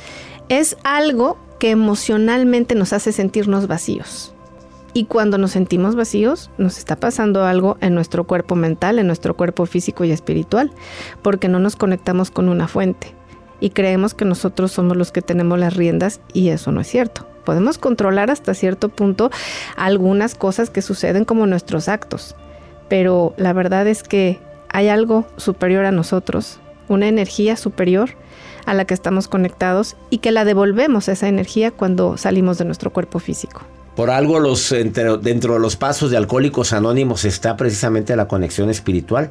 Es 0.48 0.78
algo 0.84 1.38
que 1.60 1.72
emocionalmente 1.72 2.76
nos 2.76 2.94
hace 2.94 3.12
sentirnos 3.12 3.68
vacíos. 3.68 4.34
Y 4.94 5.06
cuando 5.06 5.38
nos 5.38 5.52
sentimos 5.52 5.96
vacíos, 5.96 6.50
nos 6.58 6.78
está 6.78 6.96
pasando 6.96 7.46
algo 7.46 7.78
en 7.82 7.94
nuestro 7.94 8.26
cuerpo 8.26 8.56
mental, 8.56 9.00
en 9.00 9.08
nuestro 9.08 9.36
cuerpo 9.36 9.66
físico 9.66 10.04
y 10.04 10.12
espiritual, 10.12 10.72
porque 11.22 11.48
no 11.48 11.60
nos 11.60 11.76
conectamos 11.76 12.32
con 12.32 12.50
una 12.50 12.68
fuente. 12.68 13.14
Y 13.60 13.72
creemos 13.72 14.14
que 14.14 14.26
nosotros 14.26 14.72
somos 14.72 14.98
los 14.98 15.12
que 15.12 15.22
tenemos 15.22 15.60
las 15.60 15.76
riendas 15.76 16.22
y 16.34 16.50
eso 16.50 16.72
no 16.72 16.82
es 16.82 16.88
cierto. 16.88 17.28
Podemos 17.46 17.78
controlar 17.78 18.32
hasta 18.32 18.54
cierto 18.54 18.90
punto 18.90 19.32
algunas 19.76 20.36
cosas 20.36 20.70
que 20.70 20.82
suceden 20.82 21.26
como 21.26 21.46
nuestros 21.46 21.88
actos, 21.88 22.36
pero 22.90 23.34
la 23.38 23.54
verdad 23.54 23.88
es 23.88 24.04
que 24.04 24.40
hay 24.70 24.88
algo 24.88 25.26
superior 25.38 25.86
a 25.86 25.92
nosotros, 25.92 26.60
una 26.88 27.08
energía 27.08 27.56
superior 27.58 28.12
a 28.66 28.74
la 28.74 28.86
que 28.86 28.94
estamos 28.94 29.28
conectados 29.28 29.98
y 30.10 30.20
que 30.20 30.32
la 30.32 30.46
devolvemos 30.46 31.08
esa 31.08 31.28
energía 31.28 31.72
cuando 31.72 32.18
salimos 32.18 32.58
de 32.58 32.66
nuestro 32.66 32.92
cuerpo 32.92 33.20
físico. 33.20 33.62
Por 34.00 34.12
algo 34.12 34.40
los, 34.40 34.72
entre- 34.72 35.18
dentro 35.18 35.56
de 35.56 35.60
los 35.60 35.76
pasos 35.76 36.10
de 36.10 36.16
Alcohólicos 36.16 36.72
Anónimos 36.72 37.26
está 37.26 37.58
precisamente 37.58 38.16
la 38.16 38.30
conexión 38.30 38.70
espiritual. 38.70 39.30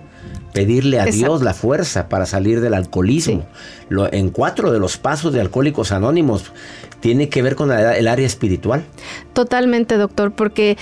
Pedirle 0.52 0.98
a 1.00 1.04
Exacto. 1.04 1.16
Dios 1.18 1.42
la 1.42 1.54
fuerza 1.54 2.10
para 2.10 2.26
salir 2.26 2.60
del 2.60 2.74
alcoholismo. 2.74 3.46
Lo- 3.88 4.12
en 4.12 4.28
cuatro 4.28 4.70
de 4.70 4.78
los 4.78 4.98
pasos 4.98 5.32
de 5.32 5.40
Alcohólicos 5.40 5.90
Anónimos 5.90 6.52
tiene 7.00 7.30
que 7.30 7.40
ver 7.40 7.56
con 7.56 7.70
la- 7.70 7.96
el 7.96 8.06
área 8.08 8.26
espiritual. 8.26 8.84
Totalmente, 9.32 9.96
doctor, 9.96 10.32
porque 10.32 10.76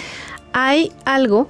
hay 0.53 0.91
algo 1.05 1.49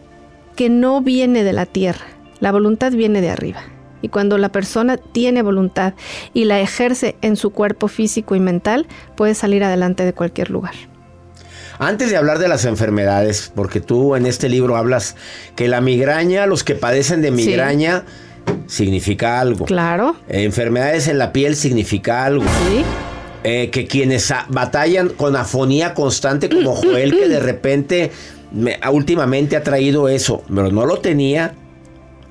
que 0.56 0.68
no 0.68 1.00
viene 1.00 1.42
de 1.42 1.54
la 1.54 1.64
tierra. 1.64 2.04
La 2.40 2.52
voluntad 2.52 2.92
viene 2.92 3.22
de 3.22 3.30
arriba. 3.30 3.60
Y 4.02 4.10
cuando 4.10 4.36
la 4.36 4.50
persona 4.52 4.98
tiene 4.98 5.40
voluntad 5.40 5.94
y 6.34 6.44
la 6.44 6.60
ejerce 6.60 7.16
en 7.22 7.36
su 7.36 7.48
cuerpo 7.48 7.88
físico 7.88 8.34
y 8.34 8.40
mental, 8.40 8.86
puede 9.16 9.34
salir 9.34 9.64
adelante 9.64 10.04
de 10.04 10.12
cualquier 10.12 10.50
lugar. 10.50 10.74
Antes 11.78 12.10
de 12.10 12.16
hablar 12.16 12.38
de 12.38 12.48
las 12.48 12.64
enfermedades, 12.64 13.52
porque 13.54 13.80
tú 13.80 14.16
en 14.16 14.26
este 14.26 14.48
libro 14.48 14.76
hablas 14.76 15.16
que 15.54 15.68
la 15.68 15.80
migraña, 15.80 16.46
los 16.46 16.64
que 16.64 16.74
padecen 16.74 17.20
de 17.22 17.28
Sí. 17.28 17.34
migraña, 17.34 18.04
significa 18.66 19.40
algo. 19.40 19.64
Claro, 19.66 20.16
Enfermedades 20.28 21.08
en 21.08 21.18
la 21.18 21.32
piel 21.32 21.56
significa 21.56 22.24
algo. 22.24 22.44
sí. 22.44 22.82
Eh, 23.48 23.70
que 23.70 23.86
quienes 23.86 24.32
batallan 24.48 25.08
con 25.10 25.36
afonía 25.36 25.94
constante 25.94 26.48
como 26.48 26.74
Joel, 26.74 27.12
que 27.16 27.28
de 27.28 27.38
repente 27.38 28.10
me- 28.50 28.76
últimamente 28.90 29.54
ha 29.56 29.62
traído 29.62 30.08
eso, 30.08 30.42
pero 30.52 30.72
no 30.72 30.84
lo 30.84 30.98
tenía. 30.98 31.54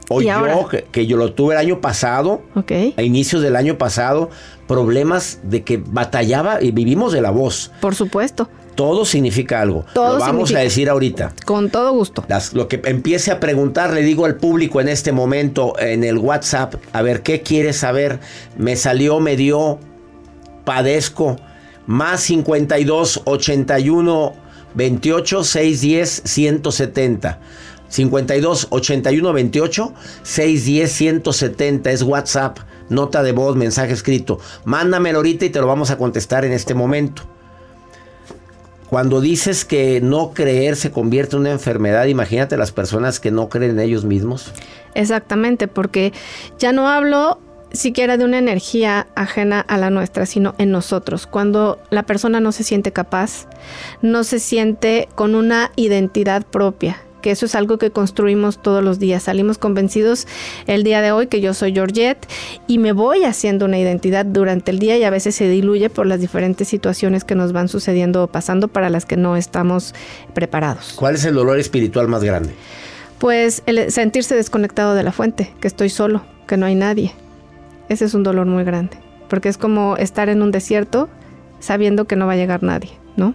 O 0.10 0.22
¿Y 0.22 0.26
yo, 0.26 0.68
que, 0.70 0.84
que 0.92 1.08
yo 1.08 1.16
lo 1.18 1.34
tuve 1.34 1.54
el 1.56 1.60
año 1.62 1.80
pasado, 1.80 2.42
Ok. 2.56 2.72
a 2.98 3.02
inicios 3.02 3.42
del 3.42 3.56
año 3.56 3.78
pasado, 3.78 4.30
problemas 4.68 5.40
de 5.44 5.64
que 5.64 5.82
batallaba 5.84 6.62
y 6.62 6.72
vivimos 6.72 7.14
de 7.14 7.22
la 7.22 7.32
voz. 7.32 7.72
Por 7.80 7.96
supuesto. 7.96 8.50
Todo 8.76 9.06
significa 9.06 9.62
algo. 9.62 9.86
Todo 9.94 10.14
lo 10.14 10.20
vamos 10.20 10.50
significa. 10.50 10.60
a 10.60 10.64
decir 10.64 10.90
ahorita. 10.90 11.34
Con 11.46 11.70
todo 11.70 11.92
gusto. 11.94 12.26
Las- 12.28 12.54
lo 12.54 12.68
que 12.68 12.82
empiece 12.86 13.32
a 13.32 13.40
preguntar, 13.40 13.94
le 13.94 14.02
digo 14.02 14.26
al 14.26 14.36
público 14.36 14.82
en 14.82 14.90
este 14.90 15.12
momento 15.12 15.80
en 15.80 16.04
el 16.04 16.18
WhatsApp, 16.18 16.76
a 16.94 17.02
ver, 17.02 17.22
¿qué 17.24 17.42
quieres 17.42 17.78
saber? 17.78 18.20
Me 18.58 18.76
salió, 18.76 19.20
me 19.20 19.36
dio, 19.38 19.80
padezco. 20.64 21.38
Más 21.88 22.22
52 22.22 23.22
81 23.26 24.34
28 24.74 25.44
610 25.44 26.22
170. 26.26 27.40
52 27.88 28.68
81 28.72 29.34
28 29.34 29.94
610 30.24 30.92
170 30.92 31.92
es 31.92 32.02
WhatsApp, 32.02 32.58
nota 32.90 33.22
de 33.24 33.32
voz, 33.32 33.56
mensaje 33.56 33.94
escrito. 33.94 34.40
Mándamelo 34.66 35.20
ahorita 35.20 35.46
y 35.46 35.50
te 35.50 35.62
lo 35.62 35.68
vamos 35.68 35.92
a 35.92 35.98
contestar 35.98 36.44
en 36.46 36.52
este 36.52 36.74
momento. 36.74 37.22
Cuando 38.96 39.20
dices 39.20 39.66
que 39.66 40.00
no 40.00 40.32
creer 40.32 40.78
se 40.78 40.90
convierte 40.90 41.36
en 41.36 41.42
una 41.42 41.52
enfermedad, 41.52 42.06
imagínate 42.06 42.56
las 42.56 42.72
personas 42.72 43.20
que 43.20 43.30
no 43.30 43.50
creen 43.50 43.72
en 43.72 43.80
ellos 43.82 44.06
mismos. 44.06 44.54
Exactamente, 44.94 45.68
porque 45.68 46.14
ya 46.60 46.72
no 46.72 46.88
hablo 46.88 47.38
siquiera 47.74 48.16
de 48.16 48.24
una 48.24 48.38
energía 48.38 49.08
ajena 49.16 49.60
a 49.60 49.78
la 49.78 49.90
nuestra, 49.90 50.26
sino 50.26 50.56
en 50.60 50.72
nosotros. 50.72 51.28
Cuando 51.28 51.78
la 51.90 52.04
persona 52.04 52.40
no 52.40 52.54
se 52.54 52.64
siente 52.64 52.94
capaz, 52.94 53.50
no 54.02 54.24
se 54.24 54.40
siente 54.40 55.10
con 55.16 55.36
una 55.36 55.74
identidad 55.76 56.46
propia, 56.46 57.04
que 57.26 57.32
eso 57.32 57.48
es 57.48 57.56
algo 57.56 57.80
que 57.80 57.90
construimos 57.90 58.62
todos 58.62 58.84
los 58.84 59.00
días. 59.00 59.24
Salimos 59.24 59.58
convencidos 59.58 60.28
el 60.68 60.84
día 60.84 61.02
de 61.02 61.12
hoy 61.12 61.26
que 61.26 61.42
yo 61.42 61.56
soy 61.56 61.74
Georgette 61.74 62.24
y 62.68 62.78
me 62.78 62.92
voy 62.92 63.24
haciendo 63.24 63.66
una 63.66 63.80
identidad 63.80 64.28
durante 64.28 64.70
el 64.70 64.78
día 64.78 64.96
y 64.96 65.04
a 65.04 65.10
veces 65.10 65.34
se 65.34 65.50
diluye 65.50 65.90
por 65.90 66.06
las 66.06 66.20
diferentes 66.20 66.68
situaciones 66.68 67.24
que 67.24 67.34
nos 67.34 67.52
van 67.52 67.68
sucediendo 67.68 68.22
o 68.24 68.28
pasando 68.28 68.68
para 68.68 68.92
las 68.92 69.08
que 69.08 69.18
no 69.18 69.38
estamos 69.38 69.96
preparados. 70.36 70.94
¿Cuál 70.96 71.16
es 71.16 71.26
el 71.26 71.34
dolor 71.34 71.58
espiritual 71.58 72.08
más 72.08 72.24
grande? 72.24 72.54
Pues 73.18 73.64
el 73.66 73.92
sentirse 73.92 74.36
desconectado 74.36 74.94
de 74.94 75.02
la 75.02 75.12
fuente, 75.12 75.52
que 75.60 75.68
estoy 75.68 75.90
solo, 75.90 76.22
que 76.46 76.58
no 76.58 76.68
hay 76.68 76.76
nadie. 76.76 77.12
Ese 77.90 78.06
es 78.06 78.14
un 78.14 78.22
dolor 78.22 78.46
muy 78.46 78.64
grande, 78.66 79.00
porque 79.30 79.50
es 79.50 79.58
como 79.58 79.98
estar 79.98 80.30
en 80.30 80.44
un 80.44 80.52
desierto 80.52 81.10
sabiendo 81.60 82.06
que 82.06 82.18
no 82.18 82.28
va 82.28 82.34
a 82.34 82.38
llegar 82.38 82.62
nadie, 82.62 82.92
¿no? 83.18 83.34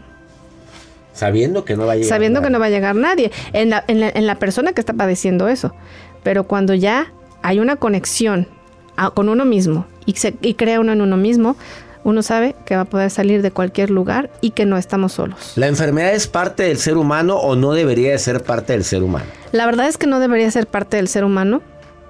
Sabiendo 1.21 1.65
que 1.65 1.77
no 1.77 1.87
va 1.87 1.93
a 1.93 1.97
llegar. 1.97 2.09
sabiendo 2.09 2.41
que 2.41 2.45
nadie. 2.47 2.53
no 2.53 2.59
va 2.61 2.67
a 2.67 2.71
llegar 2.71 2.95
nadie, 2.97 3.31
en 3.53 3.71
la, 3.71 3.85
en 3.87 4.01
la- 4.01 4.09
en 4.09 4.27
la 4.27 4.35
persona 4.39 4.73
que 4.73 4.81
está 4.81 4.93
padeciendo 4.95 5.49
eso. 5.49 5.75
Pero 6.23 6.45
cuando 6.45 6.75
ya 6.75 7.13
hay 7.43 7.59
una 7.61 7.77
conexión 7.77 8.49
a- 8.97 9.11
con 9.11 9.29
uno 9.29 9.45
mismo 9.45 9.87
y, 10.07 10.15
se, 10.15 10.35
y 10.43 10.55
crea 10.55 10.81
uno 10.81 10.93
en 10.93 11.01
uno 11.01 11.17
mismo, 11.17 11.57
uno 12.03 12.23
sabe 12.23 12.57
que 12.65 12.75
va 12.77 12.83
a 12.83 12.85
poder 12.87 13.11
salir 13.11 13.43
de 13.43 13.51
cualquier 13.51 13.91
lugar 13.91 14.31
y 14.41 14.51
que 14.53 14.65
no 14.65 14.79
estamos 14.79 15.13
solos. 15.13 15.53
¿La 15.57 15.67
enfermedad 15.67 16.15
es 16.15 16.27
parte 16.27 16.63
del 16.63 16.79
ser 16.79 16.97
humano 16.97 17.37
o 17.37 17.57
no 17.57 17.73
debería 17.73 18.13
de 18.13 18.19
ser 18.19 18.43
parte 18.43 18.73
del 18.73 18.85
ser 18.85 19.03
humano? 19.03 19.27
La 19.53 19.67
verdad 19.67 19.87
es 19.87 19.99
que 19.99 20.07
no 20.07 20.19
debería 20.19 20.51
ser 20.51 20.67
parte 20.67 20.97
del 20.97 21.09
ser 21.09 21.25
humano. 21.25 21.61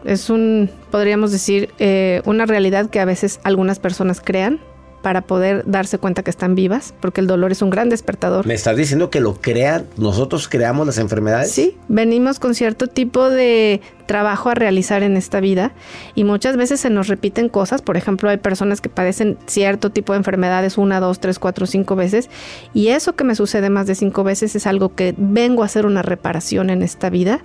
Es 0.04 0.30
un, 0.30 0.70
podríamos 0.92 1.32
decir, 1.32 1.70
eh, 1.80 2.22
una 2.24 2.46
realidad 2.46 2.88
que 2.88 3.00
a 3.00 3.04
veces 3.04 3.40
algunas 3.42 3.78
personas 3.80 4.20
crean 4.24 4.60
para 5.02 5.22
poder 5.22 5.64
darse 5.66 5.98
cuenta 5.98 6.22
que 6.22 6.30
están 6.30 6.54
vivas, 6.54 6.94
porque 7.00 7.20
el 7.20 7.26
dolor 7.26 7.52
es 7.52 7.62
un 7.62 7.70
gran 7.70 7.88
despertador. 7.88 8.46
¿Me 8.46 8.54
estás 8.54 8.76
diciendo 8.76 9.10
que 9.10 9.20
lo 9.20 9.34
crean, 9.34 9.86
nosotros 9.96 10.48
creamos 10.48 10.86
las 10.86 10.98
enfermedades? 10.98 11.50
Sí, 11.52 11.76
venimos 11.88 12.38
con 12.38 12.54
cierto 12.54 12.86
tipo 12.86 13.30
de 13.30 13.80
trabajo 14.06 14.50
a 14.50 14.54
realizar 14.54 15.02
en 15.02 15.16
esta 15.16 15.40
vida 15.40 15.72
y 16.14 16.24
muchas 16.24 16.56
veces 16.56 16.80
se 16.80 16.90
nos 16.90 17.08
repiten 17.08 17.48
cosas. 17.48 17.80
Por 17.80 17.96
ejemplo, 17.96 18.28
hay 18.28 18.38
personas 18.38 18.80
que 18.80 18.88
padecen 18.88 19.38
cierto 19.46 19.90
tipo 19.90 20.12
de 20.12 20.18
enfermedades 20.18 20.78
una, 20.78 21.00
dos, 21.00 21.20
tres, 21.20 21.38
cuatro, 21.38 21.66
cinco 21.66 21.96
veces 21.96 22.28
y 22.74 22.88
eso 22.88 23.14
que 23.14 23.24
me 23.24 23.34
sucede 23.34 23.70
más 23.70 23.86
de 23.86 23.94
cinco 23.94 24.24
veces 24.24 24.56
es 24.56 24.66
algo 24.66 24.94
que 24.94 25.14
vengo 25.16 25.62
a 25.62 25.66
hacer 25.66 25.86
una 25.86 26.02
reparación 26.02 26.70
en 26.70 26.82
esta 26.82 27.08
vida 27.08 27.40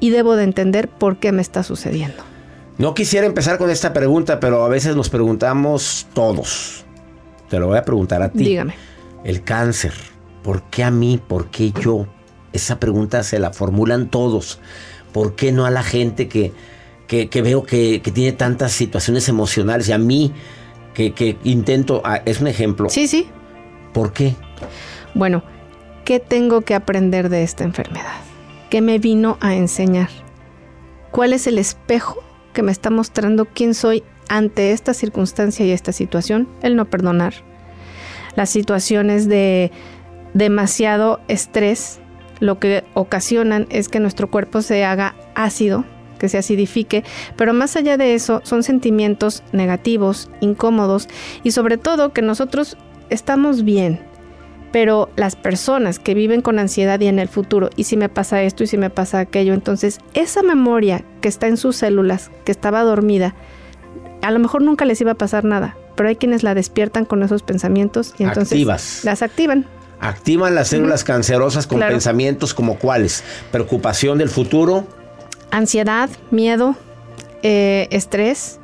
y 0.00 0.10
debo 0.10 0.36
de 0.36 0.44
entender 0.44 0.88
por 0.88 1.18
qué 1.18 1.32
me 1.32 1.42
está 1.42 1.62
sucediendo. 1.62 2.24
No 2.78 2.94
quisiera 2.94 3.26
empezar 3.26 3.58
con 3.58 3.68
esta 3.68 3.92
pregunta, 3.92 4.40
pero 4.40 4.64
a 4.64 4.68
veces 4.68 4.96
nos 4.96 5.10
preguntamos 5.10 6.06
todos. 6.14 6.86
Te 7.50 7.58
lo 7.58 7.66
voy 7.66 7.76
a 7.76 7.82
preguntar 7.82 8.22
a 8.22 8.30
ti. 8.30 8.44
Dígame. 8.44 8.74
El 9.24 9.42
cáncer. 9.42 9.92
¿Por 10.42 10.62
qué 10.70 10.84
a 10.84 10.90
mí? 10.90 11.20
¿Por 11.26 11.50
qué 11.50 11.72
yo? 11.72 12.06
Esa 12.52 12.78
pregunta 12.78 13.22
se 13.24 13.38
la 13.40 13.52
formulan 13.52 14.08
todos. 14.08 14.60
¿Por 15.12 15.34
qué 15.34 15.50
no 15.50 15.66
a 15.66 15.70
la 15.70 15.82
gente 15.82 16.28
que, 16.28 16.52
que, 17.08 17.42
veo 17.42 17.64
que, 17.64 18.00
tiene 18.14 18.32
tantas 18.32 18.70
situaciones 18.70 19.28
emocionales? 19.28 19.88
Y 19.88 19.92
a 19.92 19.98
mí, 19.98 20.32
que, 20.94 21.12
que 21.12 21.36
intento, 21.42 22.00
ah, 22.04 22.22
es 22.24 22.40
un 22.40 22.46
ejemplo. 22.46 22.88
Sí, 22.88 23.08
sí. 23.08 23.28
¿Por 23.92 24.12
qué? 24.12 24.36
Bueno, 25.14 25.42
¿qué 26.04 26.20
tengo 26.20 26.60
que 26.60 26.74
aprender 26.74 27.28
de 27.28 27.42
esta 27.42 27.64
enfermedad? 27.64 28.20
¿Qué 28.70 28.80
me 28.80 29.00
vino 29.00 29.38
a 29.40 29.56
enseñar? 29.56 30.08
¿Cuál 31.10 31.32
es 31.32 31.48
el 31.48 31.58
espejo 31.58 32.22
que 32.52 32.62
me 32.62 32.70
está 32.70 32.90
mostrando 32.90 33.46
quién 33.46 33.74
soy 33.74 34.04
ante 34.30 34.70
esta 34.70 34.94
circunstancia 34.94 35.66
y 35.66 35.72
esta 35.72 35.92
situación, 35.92 36.48
el 36.62 36.76
no 36.76 36.86
perdonar. 36.86 37.34
Las 38.36 38.48
situaciones 38.48 39.28
de 39.28 39.72
demasiado 40.32 41.20
estrés 41.26 42.00
lo 42.38 42.58
que 42.58 42.84
ocasionan 42.94 43.66
es 43.70 43.88
que 43.88 44.00
nuestro 44.00 44.30
cuerpo 44.30 44.62
se 44.62 44.84
haga 44.84 45.14
ácido, 45.34 45.84
que 46.18 46.28
se 46.28 46.38
acidifique, 46.38 47.02
pero 47.36 47.52
más 47.52 47.74
allá 47.74 47.96
de 47.96 48.14
eso 48.14 48.40
son 48.44 48.62
sentimientos 48.62 49.42
negativos, 49.52 50.30
incómodos 50.40 51.08
y 51.42 51.50
sobre 51.50 51.76
todo 51.76 52.12
que 52.12 52.22
nosotros 52.22 52.76
estamos 53.10 53.64
bien, 53.64 54.00
pero 54.70 55.10
las 55.16 55.34
personas 55.34 55.98
que 55.98 56.14
viven 56.14 56.40
con 56.40 56.60
ansiedad 56.60 57.00
y 57.00 57.08
en 57.08 57.18
el 57.18 57.28
futuro, 57.28 57.68
y 57.74 57.84
si 57.84 57.96
me 57.96 58.08
pasa 58.08 58.42
esto 58.42 58.62
y 58.62 58.68
si 58.68 58.78
me 58.78 58.90
pasa 58.90 59.18
aquello, 59.18 59.54
entonces 59.54 59.98
esa 60.14 60.42
memoria 60.42 61.04
que 61.20 61.28
está 61.28 61.48
en 61.48 61.56
sus 61.56 61.76
células, 61.76 62.30
que 62.44 62.52
estaba 62.52 62.82
dormida, 62.84 63.34
a 64.22 64.30
lo 64.30 64.38
mejor 64.38 64.62
nunca 64.62 64.84
les 64.84 65.00
iba 65.00 65.12
a 65.12 65.14
pasar 65.16 65.44
nada, 65.44 65.76
pero 65.96 66.08
hay 66.08 66.16
quienes 66.16 66.42
la 66.42 66.54
despiertan 66.54 67.04
con 67.04 67.22
esos 67.22 67.42
pensamientos 67.42 68.14
y 68.18 68.24
entonces 68.24 68.64
las 69.04 69.22
activan. 69.22 69.66
Activan 70.00 70.54
las 70.54 70.68
células 70.68 71.04
cancerosas 71.04 71.66
con 71.66 71.80
pensamientos 71.80 72.54
como 72.54 72.78
cuáles? 72.78 73.22
Preocupación 73.52 74.16
del 74.16 74.30
futuro. 74.30 74.86
Ansiedad, 75.50 76.08
miedo, 76.30 76.74
eh, 77.42 77.86
estrés 77.90 78.60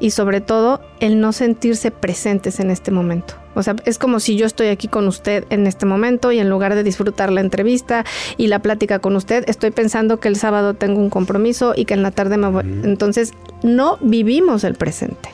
y 0.00 0.10
sobre 0.10 0.40
todo 0.40 0.80
el 0.98 1.20
no 1.20 1.32
sentirse 1.32 1.92
presentes 1.92 2.58
en 2.58 2.70
este 2.70 2.90
momento. 2.90 3.34
O 3.54 3.62
sea, 3.62 3.76
es 3.84 3.98
como 3.98 4.20
si 4.20 4.36
yo 4.36 4.46
estoy 4.46 4.68
aquí 4.68 4.88
con 4.88 5.06
usted 5.08 5.44
en 5.50 5.66
este 5.66 5.84
momento 5.84 6.32
y 6.32 6.38
en 6.38 6.48
lugar 6.48 6.74
de 6.74 6.82
disfrutar 6.82 7.32
la 7.32 7.40
entrevista 7.40 8.04
y 8.36 8.46
la 8.46 8.60
plática 8.60 9.00
con 9.00 9.16
usted, 9.16 9.44
estoy 9.48 9.70
pensando 9.70 10.18
que 10.18 10.28
el 10.28 10.36
sábado 10.36 10.74
tengo 10.74 11.00
un 11.00 11.10
compromiso 11.10 11.74
y 11.76 11.84
que 11.84 11.94
en 11.94 12.02
la 12.02 12.10
tarde 12.12 12.36
me 12.36 12.48
voy. 12.48 12.62
Entonces, 12.84 13.32
no 13.62 13.98
vivimos 14.00 14.64
el 14.64 14.74
presente. 14.74 15.30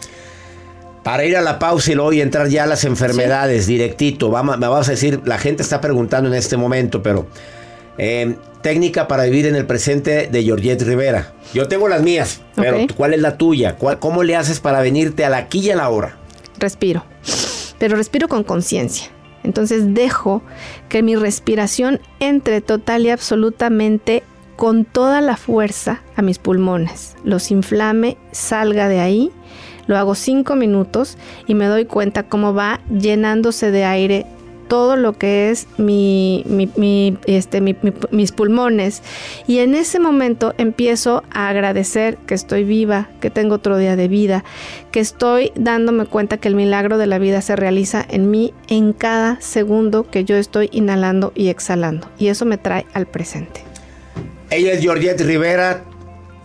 Para 1.02 1.24
ir 1.24 1.36
a 1.36 1.40
la 1.40 1.58
pausa 1.58 1.92
y 1.92 1.94
luego 1.94 2.12
entrar 2.12 2.48
ya 2.48 2.64
a 2.64 2.66
las 2.66 2.84
enfermedades, 2.84 3.66
directito, 3.66 4.30
vamos, 4.30 4.58
me 4.58 4.66
vas 4.66 4.88
a 4.88 4.92
decir, 4.92 5.20
la 5.24 5.38
gente 5.38 5.62
está 5.62 5.80
preguntando 5.80 6.28
en 6.28 6.34
este 6.34 6.56
momento, 6.56 7.02
pero 7.02 7.26
eh, 7.96 8.34
técnica 8.60 9.06
para 9.06 9.24
vivir 9.24 9.46
en 9.46 9.54
el 9.54 9.66
presente 9.66 10.26
de 10.26 10.42
Georgette 10.42 10.82
Rivera. 10.82 11.32
Yo 11.54 11.68
tengo 11.68 11.86
las 11.88 12.02
mías, 12.02 12.40
pero 12.56 12.78
¿cuál 12.96 13.14
es 13.14 13.20
la 13.20 13.38
tuya? 13.38 13.76
¿Cómo 13.76 14.24
le 14.24 14.34
haces 14.34 14.58
para 14.58 14.80
venirte 14.80 15.24
a 15.24 15.30
la 15.30 15.36
aquí 15.36 15.60
y 15.60 15.70
a 15.70 15.76
la 15.76 15.88
hora? 15.88 16.16
Respiro 16.58 17.04
pero 17.78 17.96
respiro 17.96 18.28
con 18.28 18.44
conciencia. 18.44 19.08
Entonces 19.42 19.94
dejo 19.94 20.42
que 20.88 21.02
mi 21.02 21.14
respiración 21.14 22.00
entre 22.20 22.60
total 22.60 23.06
y 23.06 23.10
absolutamente 23.10 24.22
con 24.56 24.84
toda 24.84 25.20
la 25.20 25.36
fuerza 25.36 26.02
a 26.16 26.22
mis 26.22 26.38
pulmones, 26.38 27.16
los 27.24 27.50
inflame, 27.50 28.16
salga 28.32 28.88
de 28.88 29.00
ahí, 29.00 29.30
lo 29.86 29.96
hago 29.96 30.14
cinco 30.14 30.56
minutos 30.56 31.16
y 31.46 31.54
me 31.54 31.66
doy 31.66 31.84
cuenta 31.84 32.24
cómo 32.24 32.54
va 32.54 32.80
llenándose 32.90 33.70
de 33.70 33.84
aire 33.84 34.26
todo 34.68 34.96
lo 34.96 35.12
que 35.12 35.50
es 35.50 35.68
mi, 35.78 36.44
este, 37.26 37.60
mis 37.60 38.32
pulmones. 38.32 39.02
Y 39.46 39.58
en 39.58 39.74
ese 39.74 40.00
momento 40.00 40.54
empiezo 40.58 41.22
a 41.32 41.48
agradecer 41.48 42.16
que 42.26 42.34
estoy 42.34 42.64
viva, 42.64 43.08
que 43.20 43.30
tengo 43.30 43.54
otro 43.54 43.78
día 43.78 43.96
de 43.96 44.08
vida, 44.08 44.44
que 44.90 45.00
estoy 45.00 45.52
dándome 45.54 46.06
cuenta 46.06 46.38
que 46.38 46.48
el 46.48 46.56
milagro 46.56 46.98
de 46.98 47.06
la 47.06 47.18
vida 47.18 47.40
se 47.42 47.56
realiza 47.56 48.04
en 48.08 48.30
mí 48.30 48.52
en 48.68 48.92
cada 48.92 49.40
segundo 49.40 50.10
que 50.10 50.24
yo 50.24 50.36
estoy 50.36 50.68
inhalando 50.72 51.32
y 51.34 51.48
exhalando. 51.48 52.08
Y 52.18 52.28
eso 52.28 52.44
me 52.44 52.58
trae 52.58 52.86
al 52.92 53.06
presente. 53.06 53.65
Ella 54.48 54.74
es 54.74 54.80
Georgette 54.80 55.22
Rivera, 55.22 55.82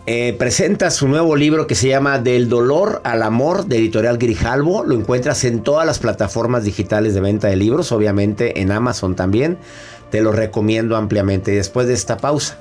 eh, 0.06 0.34
presenta 0.36 0.90
su 0.90 1.06
nuevo 1.06 1.36
libro 1.36 1.68
que 1.68 1.76
se 1.76 1.86
llama 1.86 2.18
Del 2.18 2.48
dolor 2.48 3.00
al 3.04 3.22
amor 3.22 3.66
de 3.66 3.78
Editorial 3.78 4.18
Grijalvo. 4.18 4.82
Lo 4.82 4.96
encuentras 4.96 5.44
en 5.44 5.62
todas 5.62 5.86
las 5.86 6.00
plataformas 6.00 6.64
digitales 6.64 7.14
de 7.14 7.20
venta 7.20 7.46
de 7.46 7.54
libros, 7.54 7.92
obviamente 7.92 8.60
en 8.60 8.72
Amazon 8.72 9.14
también. 9.14 9.56
Te 10.10 10.20
lo 10.20 10.32
recomiendo 10.32 10.96
ampliamente. 10.96 11.52
Después 11.52 11.86
de 11.86 11.94
esta 11.94 12.16
pausa, 12.16 12.58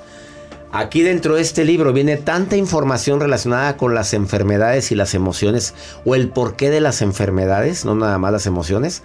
aquí 0.71 1.01
dentro 1.01 1.33
de 1.33 1.41
este 1.41 1.65
libro 1.65 1.91
viene 1.91 2.17
tanta 2.17 2.55
información 2.55 3.19
relacionada 3.19 3.77
con 3.77 3.95
las 3.95 4.13
enfermedades 4.13 4.91
y 4.91 4.95
las 4.95 5.15
emociones 5.15 5.73
o 6.05 6.13
el 6.13 6.29
porqué 6.29 6.69
de 6.69 6.81
las 6.81 7.01
enfermedades, 7.01 7.83
no 7.83 7.95
nada 7.95 8.19
más 8.19 8.31
las 8.31 8.45
emociones. 8.45 9.01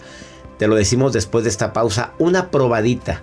Te 0.58 0.68
lo 0.68 0.74
decimos 0.74 1.14
después 1.14 1.44
de 1.44 1.50
esta 1.50 1.72
pausa. 1.72 2.12
Una 2.18 2.50
probadita. 2.50 3.22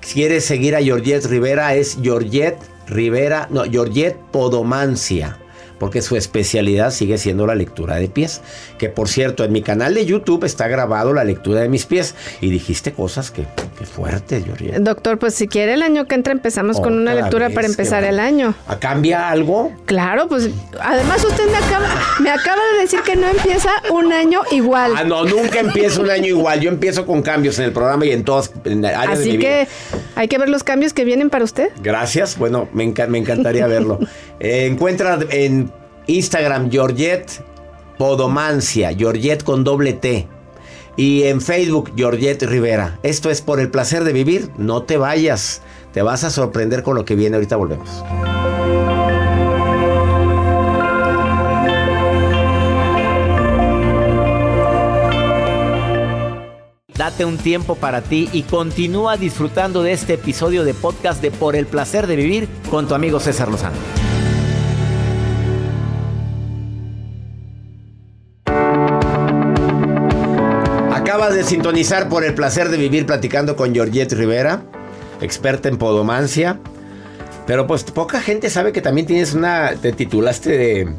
¿Quieres 0.00 0.44
seguir 0.44 0.74
a 0.74 0.82
Georgette 0.82 1.26
Rivera? 1.26 1.74
Es 1.74 1.98
Georgette 2.02 2.58
Rivera, 2.86 3.46
no, 3.50 3.64
Georgette 3.64 4.18
Podomancia 4.32 5.38
porque 5.80 6.02
su 6.02 6.14
especialidad 6.14 6.92
sigue 6.92 7.18
siendo 7.18 7.46
la 7.46 7.56
lectura 7.56 7.96
de 7.96 8.08
pies. 8.08 8.42
Que 8.78 8.90
por 8.90 9.08
cierto, 9.08 9.42
en 9.42 9.50
mi 9.50 9.62
canal 9.62 9.94
de 9.94 10.04
YouTube 10.04 10.44
está 10.44 10.68
grabado 10.68 11.14
la 11.14 11.24
lectura 11.24 11.62
de 11.62 11.70
mis 11.70 11.86
pies. 11.86 12.14
Y 12.42 12.50
dijiste 12.50 12.92
cosas 12.92 13.30
que, 13.30 13.46
que 13.78 13.86
fuertes, 13.86 14.44
Doctor, 14.80 15.18
pues 15.18 15.34
si 15.34 15.48
quiere 15.48 15.74
el 15.74 15.82
año 15.82 16.06
que 16.06 16.14
entra 16.14 16.32
empezamos 16.32 16.80
con 16.80 16.98
una 16.98 17.14
lectura 17.14 17.48
para 17.50 17.66
empezar 17.66 18.04
el 18.04 18.20
año. 18.20 18.54
¿A 18.68 18.78
¿Cambia 18.78 19.30
algo? 19.30 19.72
Claro, 19.86 20.28
pues 20.28 20.50
además 20.78 21.24
usted 21.24 21.46
me 21.50 21.56
acaba, 21.56 21.88
me 22.20 22.30
acaba 22.30 22.60
de 22.74 22.80
decir 22.82 23.00
que 23.00 23.16
no 23.16 23.28
empieza 23.28 23.70
un 23.90 24.12
año 24.12 24.42
igual. 24.50 24.92
Ah, 24.96 25.04
no, 25.04 25.24
nunca 25.24 25.60
empieza 25.60 26.02
un 26.02 26.10
año 26.10 26.26
igual. 26.26 26.60
Yo 26.60 26.68
empiezo 26.68 27.06
con 27.06 27.22
cambios 27.22 27.58
en 27.58 27.64
el 27.64 27.72
programa 27.72 28.04
y 28.04 28.10
en 28.10 28.22
todas 28.22 28.52
áreas 28.66 29.18
Así 29.20 29.38
que 29.38 29.66
hay 30.14 30.28
que 30.28 30.36
ver 30.36 30.50
los 30.50 30.62
cambios 30.62 30.92
que 30.92 31.06
vienen 31.06 31.30
para 31.30 31.44
usted. 31.44 31.70
Gracias. 31.82 32.36
Bueno, 32.36 32.68
me, 32.74 32.84
encantaría 32.84 33.66
verlo. 33.66 33.98
Eh, 34.42 34.64
encuentra 34.64 35.18
en 35.28 35.69
Instagram, 36.10 36.70
Georgette 36.70 37.44
Podomancia, 37.96 38.94
Georgette 38.94 39.44
con 39.44 39.62
doble 39.62 39.92
T. 39.92 40.26
Y 40.96 41.24
en 41.24 41.40
Facebook, 41.40 41.92
Georgette 41.96 42.42
Rivera. 42.44 42.98
Esto 43.02 43.30
es 43.30 43.42
por 43.42 43.60
el 43.60 43.70
placer 43.70 44.04
de 44.04 44.12
vivir. 44.12 44.50
No 44.56 44.82
te 44.82 44.96
vayas. 44.96 45.62
Te 45.92 46.02
vas 46.02 46.24
a 46.24 46.30
sorprender 46.30 46.82
con 46.82 46.96
lo 46.96 47.04
que 47.04 47.14
viene. 47.14 47.36
Ahorita 47.36 47.56
volvemos. 47.56 48.02
Date 56.96 57.24
un 57.24 57.38
tiempo 57.38 57.76
para 57.76 58.02
ti 58.02 58.28
y 58.32 58.42
continúa 58.42 59.16
disfrutando 59.16 59.82
de 59.82 59.92
este 59.92 60.14
episodio 60.14 60.64
de 60.64 60.74
podcast 60.74 61.22
de 61.22 61.30
Por 61.30 61.54
el 61.54 61.66
placer 61.66 62.06
de 62.06 62.16
vivir 62.16 62.48
con 62.70 62.88
tu 62.88 62.94
amigo 62.94 63.20
César 63.20 63.48
Lozano. 63.48 63.99
De 71.40 71.46
sintonizar 71.48 72.08
por 72.10 72.22
el 72.24 72.34
placer 72.34 72.68
de 72.68 72.76
vivir 72.76 73.06
platicando 73.06 73.56
con 73.56 73.72
Georgette 73.72 74.12
Rivera, 74.12 74.62
experta 75.22 75.68
en 75.70 75.78
podomancia. 75.78 76.58
Pero 77.46 77.66
pues 77.66 77.82
poca 77.84 78.20
gente 78.20 78.50
sabe 78.50 78.72
que 78.72 78.82
también 78.82 79.06
tienes 79.06 79.32
una. 79.32 79.72
Te 79.80 79.92
titulaste 79.92 80.50
de. 80.50 80.94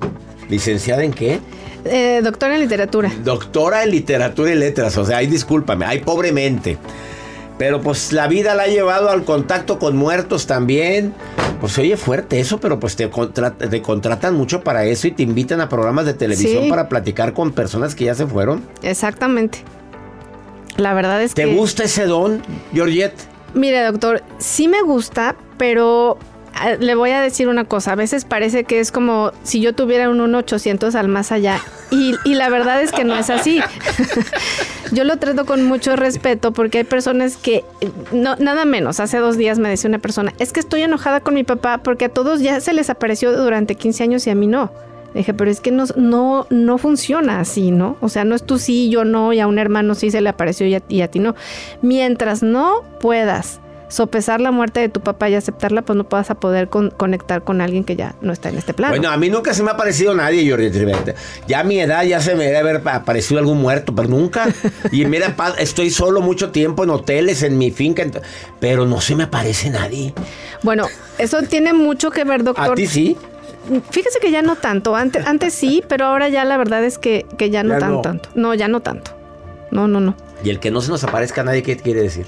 ¿Licenciada 0.50 1.04
en 1.04 1.14
qué? 1.14 1.40
Eh, 1.86 2.22
doctora 2.24 2.56
en 2.56 2.62
literatura. 2.62 3.12
Doctora 3.24 3.84
en 3.84 3.92
literatura 3.92 4.52
y 4.52 4.56
letras. 4.56 4.98
O 4.98 5.06
sea, 5.06 5.18
ay, 5.18 5.28
discúlpame, 5.28 5.86
ay, 5.86 6.00
pobremente. 6.00 6.78
Pero 7.60 7.80
pues 7.82 8.12
la 8.12 8.28
vida 8.28 8.56
la 8.56 8.64
ha 8.64 8.68
llevado 8.68 9.10
al 9.12 9.24
contacto 9.24 9.78
con 9.80 9.96
muertos 9.96 10.48
también. 10.48 11.14
Pues 11.60 11.74
se 11.74 11.82
oye 11.82 11.96
fuerte 11.96 12.40
eso, 12.40 12.60
pero 12.60 12.80
pues 12.80 12.96
te, 12.96 13.10
contra- 13.12 13.52
te 13.56 13.82
contratan 13.84 14.34
mucho 14.36 14.62
para 14.64 14.84
eso 14.86 15.08
y 15.08 15.12
te 15.12 15.22
invitan 15.22 15.62
a 15.62 15.70
programas 15.70 16.06
de 16.08 16.16
televisión 16.16 16.64
Sí. 16.64 16.70
para 16.70 16.90
platicar 16.90 17.34
con 17.34 17.52
personas 17.52 17.94
que 17.94 18.06
ya 18.06 18.16
se 18.16 18.26
fueron. 18.26 18.64
Exactamente. 18.82 19.60
La 20.78 20.94
verdad 20.94 21.22
es 21.22 21.34
¿Te 21.34 21.46
que... 21.46 21.54
gusta 21.56 21.84
ese 21.84 22.06
don, 22.06 22.42
Georgette? 22.74 23.16
Mire, 23.54 23.84
doctor, 23.84 24.24
sí 24.38 24.68
me 24.68 24.82
gusta, 24.82 25.36
pero 25.58 26.18
ah, 26.56 26.72
le 26.80 26.96
voy 26.96 27.12
a 27.12 27.22
decir 27.22 27.48
una 27.48 27.66
cosa. 27.66 27.94
A 27.94 27.96
veces 27.96 28.26
parece 28.26 28.64
que 28.64 28.80
es 28.80 28.92
como 28.92 29.32
si 29.44 29.60
yo 29.60 29.74
tuviera 29.74 30.10
un 30.10 30.20
1-800 30.20 30.96
al 30.96 31.08
más 31.08 31.32
allá. 31.32 31.60
Y, 31.90 32.16
y 32.24 32.36
la 32.36 32.50
verdad 32.50 32.82
es 32.82 32.92
que 32.92 33.04
no 33.04 33.16
es 33.16 33.30
así. 33.30 33.62
yo 34.92 35.04
lo 35.04 35.18
trato 35.18 35.46
con 35.46 35.64
mucho 35.64 35.96
respeto 35.96 36.52
porque 36.52 36.80
hay 36.80 36.84
personas 36.84 37.38
que, 37.38 37.64
no, 38.12 38.36
nada 38.38 38.66
menos, 38.66 39.00
hace 39.00 39.18
dos 39.18 39.38
días 39.38 39.60
me 39.60 39.70
decía 39.70 39.90
una 39.90 40.00
persona, 40.00 40.34
es 40.40 40.54
que 40.54 40.60
estoy 40.60 40.84
enojada 40.84 41.22
con 41.22 41.34
mi 41.34 41.44
papá 41.44 41.80
porque 41.80 42.06
a 42.06 42.10
todos 42.10 42.42
ya 42.42 42.60
se 42.62 42.74
les 42.74 42.90
apareció 42.90 43.32
durante 43.36 43.76
15 43.76 44.04
años 44.04 44.28
y 44.28 44.30
a 44.30 44.36
mí 44.36 44.48
no. 44.48 44.72
Le 45.13 45.19
dije, 45.19 45.34
pero 45.34 45.52
es 45.52 45.60
que 45.60 45.71
no, 45.71 45.86
no, 45.95 46.47
no 46.50 46.78
funciona 46.78 47.39
así, 47.39 47.71
¿no? 47.71 47.97
O 48.02 48.10
sea, 48.10 48.24
no 48.24 48.34
es 48.36 48.43
tú 48.43 48.58
sí, 48.60 48.89
yo 48.89 49.04
no, 49.04 49.34
y 49.34 49.39
a 49.39 49.47
un 49.47 49.60
hermano 49.60 49.93
sí 49.95 50.10
se 50.12 50.21
le 50.21 50.30
apareció 50.30 50.65
y 50.67 50.76
a, 50.76 50.82
y 50.88 51.02
a 51.02 51.10
ti 51.10 51.19
no. 51.19 51.36
Mientras 51.82 52.43
no 52.43 52.84
puedas 53.00 53.60
sopesar 53.89 54.39
la 54.39 54.52
muerte 54.52 54.80
de 54.80 54.88
tu 54.88 55.02
papá 55.02 55.30
y 55.30 55.36
aceptarla, 55.36 55.82
pues 55.82 55.97
no 55.97 56.06
vas 56.06 56.30
a 56.30 56.36
poder 56.36 56.69
con- 56.69 56.91
conectar 56.91 57.43
con 57.43 57.60
alguien 57.60 57.84
que 57.84 57.97
ya 57.97 58.15
no 58.21 58.32
está 58.32 58.47
en 58.47 58.58
este 58.58 58.74
plano. 58.74 58.93
Bueno, 58.93 59.10
a 59.12 59.17
mí 59.17 59.30
nunca 59.30 59.54
se 59.54 59.63
me 59.63 59.69
ha 59.69 59.74
aparecido 59.74 60.15
nadie, 60.15 60.56
Rivera. 60.56 60.97
Ya 61.45 61.60
a 61.60 61.63
mi 61.65 61.78
edad 61.78 62.04
ya 62.04 62.21
se 62.21 62.34
me 62.36 62.45
debe 62.45 62.58
haber 62.60 62.82
aparecido 62.88 63.39
algún 63.41 63.62
muerto, 63.62 63.93
pero 63.93 64.08
nunca. 64.08 64.47
Y 64.93 65.04
mira, 65.06 65.36
estoy 65.58 65.89
solo 65.89 66.21
mucho 66.21 66.52
tiempo 66.52 66.86
en 66.86 66.89
hoteles, 66.91 67.43
en 67.43 67.58
mi 67.58 67.69
finca, 67.71 68.06
pero 68.62 68.86
no 68.86 69.02
se 69.02 69.13
me 69.15 69.24
aparece 69.24 69.69
nadie. 69.69 70.13
Bueno, 70.63 70.88
eso 71.17 71.41
tiene 71.41 71.74
mucho 71.74 72.12
que 72.12 72.24
ver, 72.24 72.45
doctor. 72.45 72.71
¿A 72.71 72.76
ti 72.76 72.88
sí? 72.88 73.17
Fíjese 73.92 74.20
que 74.20 74.32
ya 74.32 74.42
no 74.42 74.56
tanto. 74.56 74.96
Antes, 74.96 75.26
antes 75.26 75.54
sí, 75.54 75.84
pero 75.88 76.06
ahora 76.06 76.30
ya 76.30 76.46
la 76.46 76.58
verdad 76.58 76.84
es 76.84 76.98
que, 76.98 77.26
que 77.38 77.50
ya 77.50 77.64
no 77.64 77.74
Ya 77.74 77.80
tan 77.80 77.92
no. 77.94 78.02
tanto. 78.02 78.30
No, 78.36 78.54
ya 78.54 78.68
no 78.68 78.82
tanto. 78.82 79.12
No, 79.72 79.88
no, 79.88 80.00
no. 80.00 80.16
Y 80.44 80.50
el 80.50 80.60
que 80.60 80.72
no 80.72 80.82
se 80.82 80.90
nos 80.90 81.04
aparezca 81.04 81.42
a 81.42 81.44
nadie, 81.44 81.64
¿qué 81.64 81.78
quiere 81.78 82.02
decir? 82.02 82.26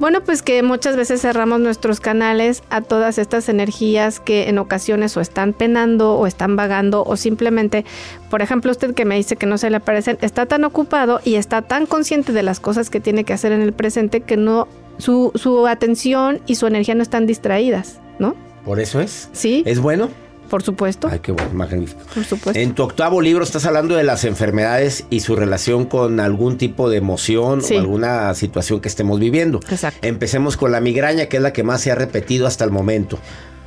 Bueno, 0.00 0.22
pues 0.22 0.40
que 0.42 0.62
muchas 0.62 0.96
veces 0.96 1.20
cerramos 1.20 1.60
nuestros 1.60 2.00
canales 2.00 2.62
a 2.70 2.80
todas 2.80 3.18
estas 3.18 3.50
energías 3.50 4.18
que 4.18 4.48
en 4.48 4.58
ocasiones 4.58 5.14
o 5.18 5.20
están 5.20 5.52
penando 5.52 6.14
o 6.14 6.26
están 6.26 6.56
vagando 6.56 7.04
o 7.04 7.16
simplemente, 7.18 7.84
por 8.30 8.40
ejemplo, 8.40 8.70
usted 8.70 8.94
que 8.94 9.04
me 9.04 9.16
dice 9.16 9.36
que 9.36 9.44
no 9.44 9.58
se 9.58 9.68
le 9.68 9.76
aparecen, 9.76 10.16
está 10.22 10.46
tan 10.46 10.64
ocupado 10.64 11.20
y 11.22 11.34
está 11.34 11.60
tan 11.60 11.84
consciente 11.84 12.32
de 12.32 12.42
las 12.42 12.60
cosas 12.60 12.88
que 12.88 12.98
tiene 12.98 13.24
que 13.24 13.34
hacer 13.34 13.52
en 13.52 13.60
el 13.60 13.74
presente 13.74 14.22
que 14.22 14.38
no 14.38 14.68
su, 14.96 15.32
su 15.34 15.66
atención 15.66 16.40
y 16.46 16.54
su 16.54 16.66
energía 16.66 16.94
no 16.94 17.02
están 17.02 17.26
distraídas, 17.26 18.00
¿no? 18.18 18.34
¿Por 18.64 18.80
eso 18.80 19.00
es? 19.00 19.28
Sí, 19.32 19.62
¿Es 19.66 19.80
bueno? 19.80 20.08
Por 20.50 20.62
supuesto, 20.62 21.08
Ay, 21.10 21.20
qué 21.20 21.32
bueno, 21.32 21.50
magnífico. 21.54 22.00
por 22.14 22.24
supuesto. 22.24 22.60
En 22.60 22.74
tu 22.74 22.82
octavo 22.82 23.22
libro 23.22 23.42
estás 23.42 23.64
hablando 23.64 23.94
de 23.94 24.02
las 24.04 24.24
enfermedades 24.24 25.06
y 25.08 25.20
su 25.20 25.34
relación 25.36 25.86
con 25.86 26.20
algún 26.20 26.58
tipo 26.58 26.90
de 26.90 26.98
emoción 26.98 27.62
Sí. 27.62 27.76
o 27.76 27.78
alguna 27.78 28.34
situación 28.34 28.80
que 28.80 28.88
estemos 28.88 29.18
viviendo. 29.18 29.60
Exacto. 29.70 30.06
Empecemos 30.06 30.56
con 30.58 30.72
la 30.72 30.80
migraña, 30.80 31.26
que 31.26 31.38
es 31.38 31.42
la 31.42 31.52
que 31.54 31.62
más 31.62 31.80
se 31.80 31.90
ha 31.92 31.94
repetido 31.94 32.46
hasta 32.46 32.64
el 32.64 32.70
momento. 32.70 33.18